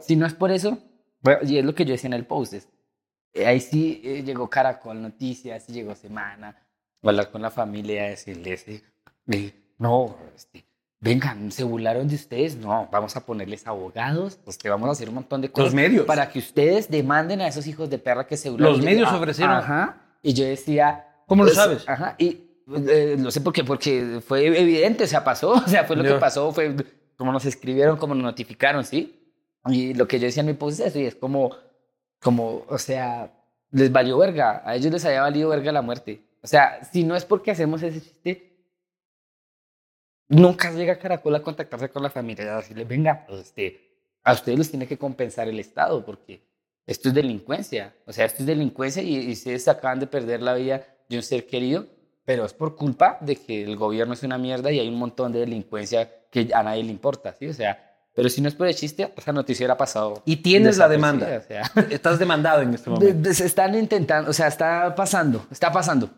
si 0.00 0.16
no 0.16 0.26
es 0.26 0.34
por 0.34 0.50
eso, 0.50 0.78
bueno, 1.20 1.40
y 1.44 1.58
es 1.58 1.64
lo 1.64 1.74
que 1.74 1.84
yo 1.84 1.92
decía 1.92 2.08
en 2.08 2.14
el 2.14 2.26
post, 2.26 2.54
es, 2.54 2.68
eh, 3.32 3.46
ahí 3.46 3.60
sí 3.60 4.00
eh, 4.04 4.22
llegó 4.22 4.50
Caracol 4.50 5.00
Noticias, 5.00 5.68
llegó 5.68 5.94
Semana, 5.94 6.56
hablar 7.02 7.30
con 7.30 7.40
la 7.40 7.50
familia, 7.50 8.04
decirles, 8.04 8.66
eh, 8.66 9.52
no, 9.78 10.16
este, 10.34 10.64
vengan, 11.02 11.50
se 11.50 11.64
burlaron 11.64 12.06
de 12.06 12.14
ustedes, 12.14 12.56
no, 12.56 12.88
vamos 12.90 13.16
a 13.16 13.26
ponerles 13.26 13.66
abogados, 13.66 14.38
pues 14.44 14.56
que 14.56 14.70
vamos 14.70 14.88
a 14.88 14.92
hacer 14.92 15.08
un 15.08 15.16
montón 15.16 15.40
de 15.42 15.50
cosas. 15.50 15.66
Los 15.66 15.74
medios. 15.74 16.06
Para 16.06 16.30
que 16.30 16.38
ustedes 16.38 16.88
demanden 16.88 17.40
a 17.40 17.48
esos 17.48 17.66
hijos 17.66 17.90
de 17.90 17.98
perra 17.98 18.26
que 18.26 18.36
se 18.36 18.48
burlaron. 18.48 18.76
Los 18.76 18.84
medios 18.84 19.08
ah, 19.10 19.16
ofrecieron. 19.16 19.56
Ajá. 19.56 19.96
Y 20.22 20.32
yo 20.32 20.44
decía. 20.44 21.04
¿Cómo 21.26 21.42
lo 21.42 21.48
pues, 21.48 21.56
sabes? 21.56 21.88
Ajá. 21.88 22.14
Y 22.18 22.40
eh, 22.88 23.16
lo 23.18 23.32
sé 23.32 23.40
porque, 23.40 23.64
porque 23.64 24.20
fue 24.24 24.46
evidente, 24.46 25.04
o 25.04 25.06
sea, 25.08 25.24
pasó, 25.24 25.50
o 25.66 25.68
sea, 25.68 25.84
fue 25.84 25.96
lo 25.96 26.04
que 26.04 26.14
pasó, 26.14 26.52
fue 26.52 26.74
como 27.16 27.32
nos 27.32 27.44
escribieron, 27.44 27.96
como 27.96 28.14
nos 28.14 28.22
notificaron, 28.22 28.84
¿sí? 28.84 29.18
Y 29.66 29.94
lo 29.94 30.06
que 30.06 30.20
yo 30.20 30.26
decía 30.26 30.40
en 30.42 30.48
mi 30.48 30.54
post 30.54 30.80
es 30.80 30.86
eso, 30.86 31.00
y 31.00 31.06
es 31.06 31.16
como, 31.16 31.50
como, 32.20 32.64
o 32.68 32.78
sea, 32.78 33.32
les 33.72 33.90
valió 33.90 34.18
verga, 34.18 34.62
a 34.64 34.76
ellos 34.76 34.92
les 34.92 35.04
había 35.04 35.22
valido 35.22 35.48
verga 35.48 35.72
la 35.72 35.82
muerte. 35.82 36.22
O 36.42 36.46
sea, 36.46 36.82
si 36.84 37.04
no 37.04 37.16
es 37.16 37.24
porque 37.24 37.50
hacemos 37.50 37.82
ese 37.82 38.00
chiste, 38.00 38.51
nunca 40.32 40.70
llega 40.72 40.98
Caracol 40.98 41.34
a 41.34 41.42
contactarse 41.42 41.88
con 41.90 42.02
la 42.02 42.10
familia 42.10 42.44
y 42.44 42.48
a 42.48 42.56
decirles, 42.56 42.88
venga, 42.88 43.26
este, 43.30 43.80
a 44.24 44.32
ustedes 44.32 44.58
los 44.58 44.70
tiene 44.70 44.86
que 44.86 44.98
compensar 44.98 45.48
el 45.48 45.58
Estado, 45.60 46.04
porque 46.04 46.42
esto 46.86 47.08
es 47.08 47.14
delincuencia. 47.14 47.94
O 48.06 48.12
sea, 48.12 48.24
esto 48.24 48.42
es 48.42 48.46
delincuencia 48.46 49.02
y, 49.02 49.28
y 49.28 49.32
ustedes 49.32 49.68
acaban 49.68 50.00
de 50.00 50.06
perder 50.06 50.42
la 50.42 50.54
vida 50.54 50.84
de 51.08 51.16
un 51.16 51.22
ser 51.22 51.46
querido, 51.46 51.86
pero 52.24 52.44
es 52.44 52.52
por 52.52 52.76
culpa 52.76 53.18
de 53.20 53.36
que 53.36 53.62
el 53.64 53.76
gobierno 53.76 54.14
es 54.14 54.22
una 54.22 54.38
mierda 54.38 54.70
y 54.72 54.78
hay 54.80 54.88
un 54.88 54.98
montón 54.98 55.32
de 55.32 55.40
delincuencia 55.40 56.10
que 56.30 56.48
a 56.54 56.62
nadie 56.62 56.82
le 56.84 56.90
importa, 56.90 57.34
¿sí? 57.38 57.46
O 57.48 57.52
sea, 57.52 57.90
pero 58.14 58.28
si 58.28 58.40
no 58.40 58.48
es 58.48 58.54
por 58.54 58.66
el 58.66 58.74
chiste, 58.74 59.12
esa 59.16 59.32
noticia 59.32 59.64
hubiera 59.64 59.76
pasado. 59.76 60.22
Y 60.24 60.36
tienes 60.36 60.76
la 60.76 60.88
demanda. 60.88 61.40
O 61.42 61.46
sea, 61.46 61.62
Estás 61.90 62.18
demandado 62.18 62.62
en 62.62 62.74
este 62.74 62.90
momento. 62.90 63.30
están 63.30 63.74
intentando, 63.74 64.30
o 64.30 64.32
sea, 64.32 64.48
está 64.48 64.94
pasando, 64.94 65.46
está 65.50 65.72
pasando. 65.72 66.10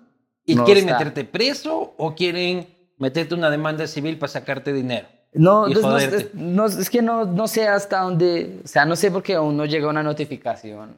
¿Y 0.44 0.54
No 0.56 0.64
quieren 0.64 0.84
está. 0.84 0.98
meterte 0.98 1.24
preso 1.24 1.94
o 1.96 2.14
quieren 2.14 2.73
meterte 2.98 3.34
una 3.34 3.50
demanda 3.50 3.86
civil 3.86 4.18
para 4.18 4.32
sacarte 4.32 4.72
dinero? 4.72 5.08
No, 5.32 5.64
pues, 5.64 5.82
no, 5.82 5.98
es, 5.98 6.34
no, 6.34 6.66
es 6.66 6.88
que 6.88 7.02
no, 7.02 7.24
no 7.24 7.48
sé 7.48 7.66
hasta 7.66 8.00
dónde, 8.00 8.60
o 8.64 8.68
sea, 8.68 8.84
no 8.84 8.94
sé 8.94 9.10
porque 9.10 9.34
aún 9.34 9.56
no 9.56 9.66
llega 9.66 9.88
una 9.88 10.02
notificación. 10.02 10.94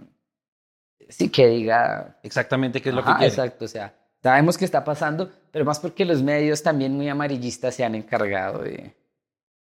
Sí 1.09 1.31
que 1.31 1.47
diga. 1.47 2.19
Exactamente 2.23 2.83
qué 2.83 2.91
es 2.91 2.95
lo 2.95 3.01
Ajá, 3.01 3.13
que 3.13 3.19
quieren. 3.21 3.33
Exacto, 3.33 3.65
o 3.65 3.69
sea, 3.69 3.95
sabemos 4.23 4.59
que 4.59 4.67
está 4.67 4.85
pasando, 4.85 5.31
pero 5.51 5.65
más 5.65 5.79
porque 5.79 6.05
los 6.05 6.23
medios 6.23 6.63
también 6.63 6.95
muy 6.95 7.09
amarillistas 7.09 7.75
se 7.75 7.85
han 7.85 7.95
encargado 7.95 8.63
de. 8.63 8.95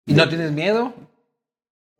¿Y 0.06 0.14
no 0.14 0.28
tienes 0.28 0.52
miedo? 0.52 0.94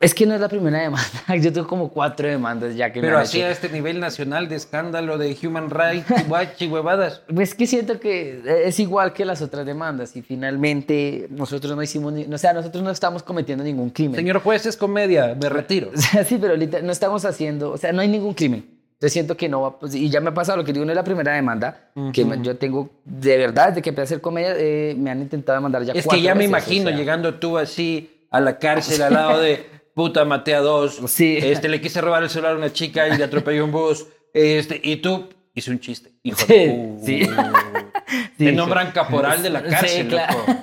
Es 0.00 0.14
que 0.14 0.26
no 0.26 0.34
es 0.34 0.40
la 0.40 0.48
primera 0.48 0.78
demanda, 0.78 1.08
yo 1.40 1.52
tengo 1.52 1.66
como 1.66 1.88
cuatro 1.88 2.28
demandas 2.28 2.76
ya 2.76 2.92
que 2.92 3.00
me 3.00 3.08
Pero 3.08 3.16
han 3.18 3.24
así 3.24 3.38
hecho. 3.38 3.48
a 3.48 3.50
este 3.50 3.68
nivel 3.68 3.98
nacional 3.98 4.48
de 4.48 4.54
escándalo 4.54 5.18
de 5.18 5.36
Human 5.42 5.70
Rights 5.70 6.06
Watch 6.28 6.62
y 6.62 6.68
huevadas. 6.68 7.22
Pues 7.34 7.52
que 7.56 7.66
siento 7.66 7.98
que 7.98 8.40
es 8.64 8.78
igual 8.78 9.12
que 9.12 9.24
las 9.24 9.42
otras 9.42 9.66
demandas 9.66 10.14
y 10.14 10.22
finalmente 10.22 11.26
nosotros 11.30 11.74
no 11.74 11.82
hicimos, 11.82 12.12
ni, 12.12 12.24
o 12.32 12.38
sea, 12.38 12.52
nosotros 12.52 12.84
no 12.84 12.90
estamos 12.90 13.24
cometiendo 13.24 13.64
ningún 13.64 13.90
crimen. 13.90 14.14
Señor 14.14 14.40
juez, 14.40 14.66
es 14.66 14.76
comedia, 14.76 15.34
me 15.40 15.48
retiro. 15.48 15.90
Sí, 15.94 16.38
pero 16.40 16.52
ahorita 16.52 16.80
no 16.82 16.92
estamos 16.92 17.24
haciendo, 17.24 17.72
o 17.72 17.76
sea, 17.76 17.92
no 17.92 18.00
hay 18.00 18.08
ningún 18.08 18.34
crimen. 18.34 18.78
Yo 19.00 19.08
siento 19.08 19.36
que 19.36 19.48
no 19.48 19.62
va, 19.62 19.78
pues, 19.80 19.94
y 19.96 20.08
ya 20.10 20.20
me 20.20 20.30
ha 20.30 20.34
pasado 20.34 20.58
lo 20.58 20.64
que 20.64 20.72
digo, 20.72 20.84
no 20.84 20.92
es 20.92 20.96
la 20.96 21.04
primera 21.04 21.32
demanda, 21.32 21.90
que 22.12 22.24
me- 22.24 22.40
yo 22.42 22.56
tengo, 22.56 22.90
de 23.04 23.36
verdad, 23.36 23.68
desde 23.68 23.82
que 23.82 23.90
empecé 23.90 24.02
a 24.02 24.06
hacer 24.16 24.20
comedia, 24.20 24.54
eh, 24.56 24.94
me 24.98 25.10
han 25.10 25.22
intentado 25.22 25.56
demandar 25.58 25.82
ya 25.84 25.92
Es 25.92 26.04
cuatro 26.04 26.18
que 26.18 26.22
ya 26.24 26.34
me 26.34 26.46
veces, 26.46 26.52
o 26.52 26.56
imagino 26.56 26.88
sea. 26.90 26.98
llegando 26.98 27.34
tú 27.34 27.58
así 27.58 28.26
a 28.30 28.40
la 28.40 28.58
cárcel 28.58 29.02
al 29.02 29.14
lado 29.14 29.40
de 29.40 29.66
puta, 29.98 30.24
maté 30.24 30.54
a 30.54 30.60
dos. 30.60 31.00
Sí. 31.08 31.38
Este, 31.42 31.68
le 31.68 31.80
quise 31.80 32.00
robar 32.00 32.22
el 32.22 32.30
celular 32.30 32.54
a 32.54 32.56
una 32.56 32.72
chica 32.72 33.08
y 33.08 33.16
le 33.18 33.24
atropelló 33.24 33.64
un 33.64 33.72
bus. 33.72 34.06
Este, 34.32 34.80
y 34.82 34.96
tú 34.96 35.28
hice 35.54 35.72
un 35.72 35.80
chiste. 35.80 36.12
Hijo 36.22 36.38
Sí, 36.38 36.54
de 36.54 36.98
sí. 37.04 37.20
Te 38.38 38.50
Sí, 38.50 38.52
nombran 38.52 38.92
caporal 38.92 39.42
de 39.42 39.50
la 39.50 39.60
sí, 39.60 39.68
cárcel, 39.68 40.06
claro. 40.08 40.38
loco. 40.46 40.60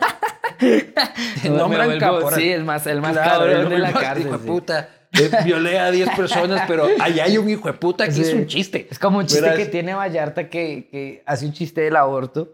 Te 1.42 1.50
nombran 1.50 2.00
caporal. 2.00 2.40
Sí, 2.40 2.50
el 2.50 2.64
más, 2.64 2.88
el 2.88 3.02
más 3.02 3.12
Claro, 3.12 3.30
cabrón 3.46 3.64
el 3.64 3.70
de 3.70 3.78
la 3.80 3.92
cárcel. 3.94 4.28
Hijo 4.28 4.38
de 4.38 4.44
sí. 4.44 4.48
puta. 4.48 4.90
Eh, 5.12 5.30
violé 5.44 5.80
a 5.80 5.92
10 5.92 6.10
personas, 6.16 6.64
pero 6.68 6.88
allá 7.00 7.26
hay 7.26 7.38
un 7.38 7.50
hijo 7.50 7.68
de 7.68 7.74
puta 7.74 8.06
que 8.06 8.12
Sí. 8.14 8.22
es 8.22 8.34
un 8.34 8.48
chiste. 8.48 8.88
Es 8.90 8.98
como 9.00 9.18
un 9.20 9.26
chiste 9.26 9.54
que 9.56 9.66
tiene 9.66 9.94
Vallarta 9.94 10.50
que, 10.50 10.88
que 10.90 11.24
hace 11.26 11.46
un 11.46 11.52
chiste 11.54 11.82
del 11.82 11.96
aborto. 11.98 12.54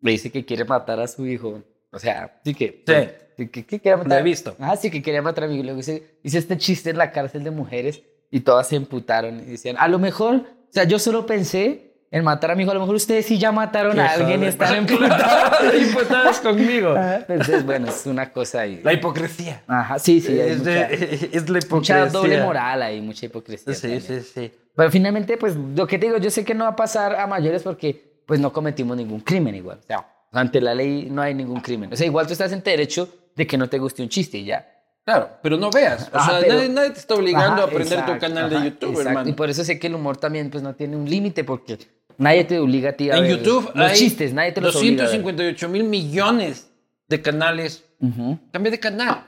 Le 0.00 0.12
dice 0.12 0.30
que 0.30 0.44
quiere 0.44 0.64
matar 0.64 1.00
a 1.00 1.06
su 1.08 1.26
hijo. 1.26 1.62
O 1.92 1.98
sea, 1.98 2.40
sí 2.44 2.54
que. 2.54 2.82
Sí. 2.86 2.94
sí 3.36 3.48
que, 3.48 3.64
que 3.66 3.80
quiere 3.80 3.96
matar. 3.98 4.12
Lo 4.12 4.18
he 4.18 4.22
visto. 4.22 4.56
Ah, 4.58 4.76
sí, 4.76 4.90
que 4.90 5.02
quería 5.02 5.22
matar 5.22 5.44
a 5.44 5.46
mi 5.48 5.54
hijo. 5.54 5.64
Luego 5.64 5.80
hice, 5.80 6.16
hice 6.22 6.38
este 6.38 6.56
chiste 6.58 6.90
en 6.90 6.98
la 6.98 7.12
cárcel 7.12 7.44
de 7.44 7.50
mujeres 7.50 8.02
y 8.30 8.40
todas 8.40 8.68
se 8.68 8.76
emputaron 8.76 9.40
y 9.40 9.52
decían, 9.52 9.76
a 9.78 9.88
lo 9.88 9.98
mejor, 9.98 10.34
o 10.36 10.44
sea, 10.72 10.84
yo 10.84 10.98
solo 10.98 11.26
pensé 11.26 11.90
en 12.10 12.24
matar 12.24 12.50
a 12.50 12.54
mi 12.54 12.62
hijo. 12.62 12.70
A 12.72 12.74
lo 12.74 12.80
mejor 12.80 12.94
ustedes 12.94 13.24
sí 13.26 13.38
ya 13.38 13.52
mataron 13.52 13.98
a 14.00 14.10
alguien 14.12 14.42
y 14.42 14.46
están 14.46 14.74
emputados. 14.76 15.22
Claro, 15.62 15.78
imputadas 15.78 16.40
conmigo. 16.40 16.90
Ajá, 16.92 17.24
Entonces, 17.28 17.64
bueno, 17.64 17.88
es 17.88 18.04
una 18.06 18.32
cosa 18.32 18.62
ahí. 18.62 18.80
La 18.82 18.92
hipocresía. 18.92 19.62
Ajá, 19.66 19.98
sí, 19.98 20.20
sí. 20.20 20.38
es, 20.38 20.58
mucha, 20.58 20.70
de- 20.70 21.30
es 21.32 21.48
la 21.48 21.58
hipocresía. 21.58 22.04
mucha 22.04 22.06
doble 22.08 22.42
moral 22.42 22.82
ahí, 22.82 23.00
mucha 23.00 23.26
hipocresía. 23.26 23.72
Sí, 23.74 23.80
también. 23.82 24.00
sí, 24.02 24.20
sí. 24.20 24.52
Pero 24.74 24.90
finalmente, 24.90 25.36
pues 25.36 25.54
lo 25.56 25.86
que 25.86 25.98
te 25.98 26.06
digo, 26.06 26.18
yo 26.18 26.30
sé 26.30 26.44
que 26.44 26.54
no 26.54 26.64
va 26.64 26.70
a 26.70 26.76
pasar 26.76 27.14
a 27.16 27.26
mayores 27.26 27.62
porque 27.62 28.22
pues 28.26 28.40
no 28.40 28.52
cometimos 28.52 28.96
ningún 28.96 29.20
crimen 29.20 29.54
igual. 29.54 29.78
O 29.82 29.86
sea, 29.86 30.06
ante 30.32 30.60
la 30.60 30.74
ley 30.74 31.08
no 31.10 31.22
hay 31.22 31.34
ningún 31.34 31.60
crimen. 31.60 31.92
O 31.92 31.96
sea, 31.96 32.06
igual 32.06 32.26
tú 32.26 32.32
estás 32.32 32.50
en 32.52 32.62
derecho 32.62 33.08
de 33.36 33.46
que 33.46 33.56
no 33.56 33.68
te 33.68 33.78
guste 33.78 34.02
un 34.02 34.08
chiste 34.08 34.38
y 34.38 34.44
ya. 34.46 34.68
Claro, 35.04 35.30
pero 35.42 35.56
no 35.56 35.70
veas. 35.70 36.08
O 36.12 36.16
Ajá, 36.16 36.30
sea, 36.32 36.40
pero- 36.40 36.54
nadie, 36.54 36.68
nadie 36.68 36.90
te 36.90 37.00
está 37.00 37.14
obligando 37.14 37.54
Ajá, 37.54 37.62
a 37.62 37.64
aprender 37.66 37.92
exacto, 37.98 38.12
tu 38.14 38.18
canal 38.20 38.48
de 38.50 38.56
ajá, 38.56 38.64
YouTube, 38.66 38.90
exacto. 38.90 39.08
hermano. 39.08 39.30
Y 39.30 39.32
por 39.32 39.50
eso 39.50 39.64
sé 39.64 39.78
que 39.78 39.86
el 39.88 39.94
humor 39.94 40.16
también 40.16 40.48
pues 40.50 40.62
no 40.62 40.74
tiene 40.74 40.96
un 40.96 41.08
límite 41.08 41.42
porque 41.44 41.78
nadie 42.18 42.44
te 42.44 42.58
obliga 42.58 42.90
a 42.90 42.92
ti 42.92 43.10
a 43.10 43.16
En 43.16 43.22
ver 43.24 43.38
YouTube 43.38 43.70
los 43.74 43.90
hay 43.90 43.96
chistes, 43.98 44.32
nadie 44.32 44.52
te 44.52 44.60
los 44.60 44.76
obliga 44.76 45.04
a 45.04 45.06
ver. 45.08 45.20
258 45.22 45.68
mil 45.68 45.84
millones 45.84 46.70
de 47.08 47.20
canales. 47.20 47.84
Ujú. 48.00 48.38
Cambia 48.52 48.70
de 48.70 48.78
canal. 48.80 49.24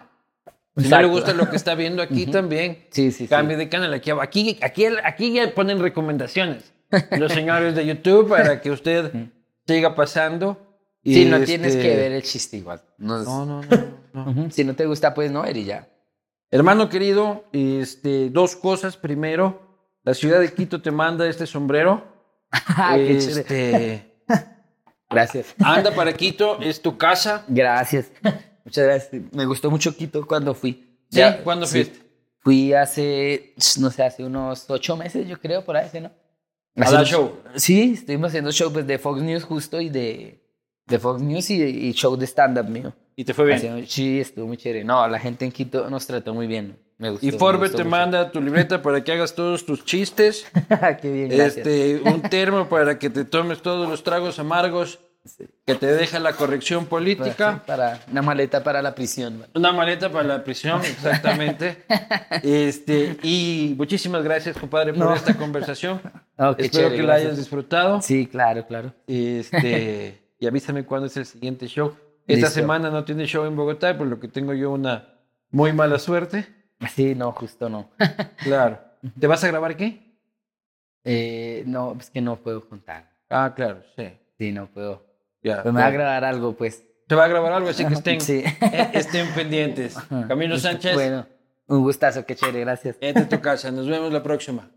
Si 0.76 0.88
no 0.88 1.00
le 1.02 1.06
gusta 1.06 1.32
lo 1.32 1.48
que 1.50 1.56
está 1.56 1.74
viendo 1.76 2.02
aquí 2.02 2.26
también, 2.26 2.84
Sí, 2.90 3.10
sí, 3.12 3.24
sí. 3.24 3.28
cambie 3.28 3.56
de 3.56 3.68
canal. 3.68 3.92
Aquí, 3.94 4.10
aquí, 4.10 4.58
aquí, 4.60 4.86
aquí 5.04 5.32
ya 5.32 5.52
ponen 5.54 5.78
recomendaciones 5.80 6.72
los 7.18 7.32
señores 7.32 7.74
de 7.76 7.86
YouTube 7.86 8.28
para 8.28 8.60
que 8.60 8.70
usted 8.70 9.12
siga 9.66 9.94
pasando. 9.94 10.73
Y 11.06 11.14
Sí, 11.14 11.24
no 11.26 11.36
este- 11.36 11.46
tienes 11.46 11.76
que 11.76 11.96
ver 11.96 12.12
el 12.12 12.22
chiste 12.22 12.56
igual. 12.56 12.82
No, 12.98 13.20
es- 13.20 13.26
No, 13.26 13.44
no, 13.46 13.62
no. 13.62 13.68
no. 14.14 14.30
Ujú. 14.42 14.50
Si 14.50 14.64
no 14.64 14.74
te 14.74 14.86
gusta, 14.86 15.12
pues 15.14 15.30
no 15.30 15.42
ver 15.42 15.56
y 15.56 15.64
ya. 15.64 15.88
Hermano 16.50 16.88
querido, 16.88 17.44
este, 17.52 18.30
dos 18.30 18.56
cosas. 18.56 18.96
Primero, 18.96 19.60
la 20.02 20.14
ciudad 20.14 20.40
de 20.40 20.52
Quito 20.54 20.80
te 20.80 20.90
manda 20.90 21.28
este 21.28 21.46
sombrero. 21.46 22.04
Ah, 22.50 22.96
este, 22.98 24.14
Gracias. 25.10 25.54
anda 25.58 25.94
para 25.94 26.12
Quito, 26.12 26.58
es 26.60 26.80
tu 26.80 26.96
casa. 26.96 27.44
Gracias. 27.48 28.10
Muchas 28.64 28.84
gracias. 28.84 29.22
Me 29.32 29.44
gustó 29.44 29.70
mucho 29.70 29.94
Quito 29.96 30.26
cuando 30.26 30.54
fui. 30.54 30.72
Sí, 31.10 31.18
Ya, 31.18 31.42
¿cuándo 31.42 31.66
sí. 31.66 31.84
fuiste? 31.84 32.04
Fui 32.40 32.72
hace, 32.74 33.54
no 33.80 33.90
sé, 33.90 34.02
hace 34.02 34.22
unos 34.24 34.68
ocho 34.68 34.96
meses, 34.96 35.26
yo 35.26 35.38
creo, 35.40 35.64
por 35.64 35.76
ahí, 35.76 35.88
¿sí, 35.90 36.00
¿no? 36.00 36.10
A 36.76 37.02
show. 37.04 37.38
Sí, 37.56 37.94
estuvimos 37.94 38.28
haciendo 38.28 38.52
show 38.52 38.70
pues, 38.72 38.86
de 38.86 38.98
Fox 38.98 39.22
News 39.22 39.44
justo 39.44 39.80
y 39.80 39.88
de, 39.88 40.43
de 40.86 40.98
Fox 40.98 41.22
News 41.22 41.50
y, 41.50 41.62
y 41.62 41.92
show 41.92 42.16
de 42.16 42.26
stand-up 42.26 42.68
mío. 42.68 42.92
Y 43.16 43.24
te 43.24 43.32
fue 43.34 43.46
bien. 43.46 43.86
Sí, 43.86 44.20
estuvo 44.20 44.46
muy 44.46 44.56
chévere. 44.56 44.84
No, 44.84 45.06
la 45.08 45.18
gente 45.20 45.44
en 45.44 45.52
Quito 45.52 45.88
nos 45.88 46.06
trató 46.06 46.34
muy 46.34 46.46
bien. 46.46 46.76
Me 46.98 47.10
gustó. 47.10 47.26
Y 47.26 47.30
Forbes 47.32 47.72
te 47.72 47.78
mucho. 47.78 47.90
manda 47.90 48.30
tu 48.30 48.40
libreta 48.40 48.80
para 48.82 49.02
que 49.02 49.12
hagas 49.12 49.34
todos 49.34 49.64
tus 49.66 49.84
chistes. 49.84 50.46
Qué 51.02 51.10
bien, 51.12 51.28
gracias. 51.28 51.58
este, 51.66 52.00
un 52.04 52.22
termo 52.22 52.68
para 52.68 52.98
que 52.98 53.10
te 53.10 53.24
tomes 53.24 53.62
todos 53.62 53.88
los 53.88 54.02
tragos 54.04 54.38
amargos 54.38 54.98
que 55.66 55.74
te 55.74 55.86
deja 55.86 56.18
la 56.18 56.32
corrección 56.34 56.86
política. 56.86 57.62
Para 57.66 58.00
una 58.10 58.20
maleta 58.22 58.62
para 58.62 58.82
la 58.82 58.94
prisión. 58.94 59.46
Una 59.54 59.72
maleta 59.72 60.10
para 60.10 60.24
la 60.28 60.44
prisión, 60.44 60.80
exactamente. 60.84 61.84
Este, 62.42 63.16
y 63.22 63.74
muchísimas 63.76 64.22
gracias, 64.22 64.56
compadre, 64.56 64.92
por 64.92 65.06
No. 65.06 65.14
esta 65.14 65.34
conversación. 65.36 66.00
Oh, 66.36 66.50
Espero 66.50 66.68
chévere, 66.88 66.96
que 66.96 67.02
la 67.04 67.14
hayas 67.14 67.36
disfrutado. 67.36 68.02
Sí, 68.02 68.26
claro, 68.26 68.66
claro. 68.66 68.92
Este, 69.06 70.23
y 70.44 70.46
avísame 70.46 70.84
cuándo 70.84 71.06
es 71.06 71.16
el 71.16 71.24
siguiente 71.24 71.66
show. 71.66 71.96
Esta 72.26 72.46
Listo. 72.46 72.50
semana 72.60 72.90
no 72.90 73.04
tiene 73.04 73.26
show 73.26 73.44
en 73.46 73.56
Bogotá, 73.56 73.96
por 73.96 74.06
lo 74.06 74.20
que 74.20 74.28
tengo 74.28 74.52
yo 74.52 74.70
una 74.72 75.14
muy 75.50 75.72
mala 75.72 75.98
suerte. 75.98 76.46
Sí, 76.94 77.14
no, 77.14 77.32
justo 77.32 77.68
no. 77.70 77.90
Claro. 78.42 78.78
¿Te 79.18 79.26
vas 79.26 79.42
a 79.44 79.48
grabar 79.48 79.76
qué? 79.76 80.18
Eh, 81.04 81.64
no, 81.66 81.96
es 81.98 82.10
que 82.10 82.20
no 82.20 82.36
puedo 82.36 82.68
contar. 82.68 83.10
Ah, 83.30 83.52
claro, 83.54 83.82
sí. 83.96 84.08
Sí, 84.38 84.52
no 84.52 84.66
puedo. 84.66 85.04
Ya, 85.42 85.62
Pues 85.62 85.74
me 85.74 85.80
va 85.80 85.86
a 85.86 85.90
grabar 85.90 86.24
algo, 86.24 86.52
pues. 86.54 86.82
Te 87.06 87.14
va 87.14 87.24
a 87.24 87.28
grabar 87.28 87.52
algo, 87.52 87.68
así 87.68 87.84
que 87.86 87.94
estén, 87.94 88.20
Sí. 88.20 88.42
eh, 88.44 88.90
estén 88.94 89.28
pendientes. 89.34 89.96
Camilo 90.28 90.58
Sánchez, 90.58 90.94
Bueno, 90.94 91.26
un 91.66 91.82
gustazo, 91.82 92.24
qué 92.24 92.34
chévere, 92.34 92.60
gracias. 92.60 92.96
esta 93.00 93.20
es 93.20 93.28
tu 93.28 93.40
casa. 93.40 93.70
Nos 93.70 93.86
vemos 93.88 94.12
la 94.12 94.22
próxima. 94.22 94.70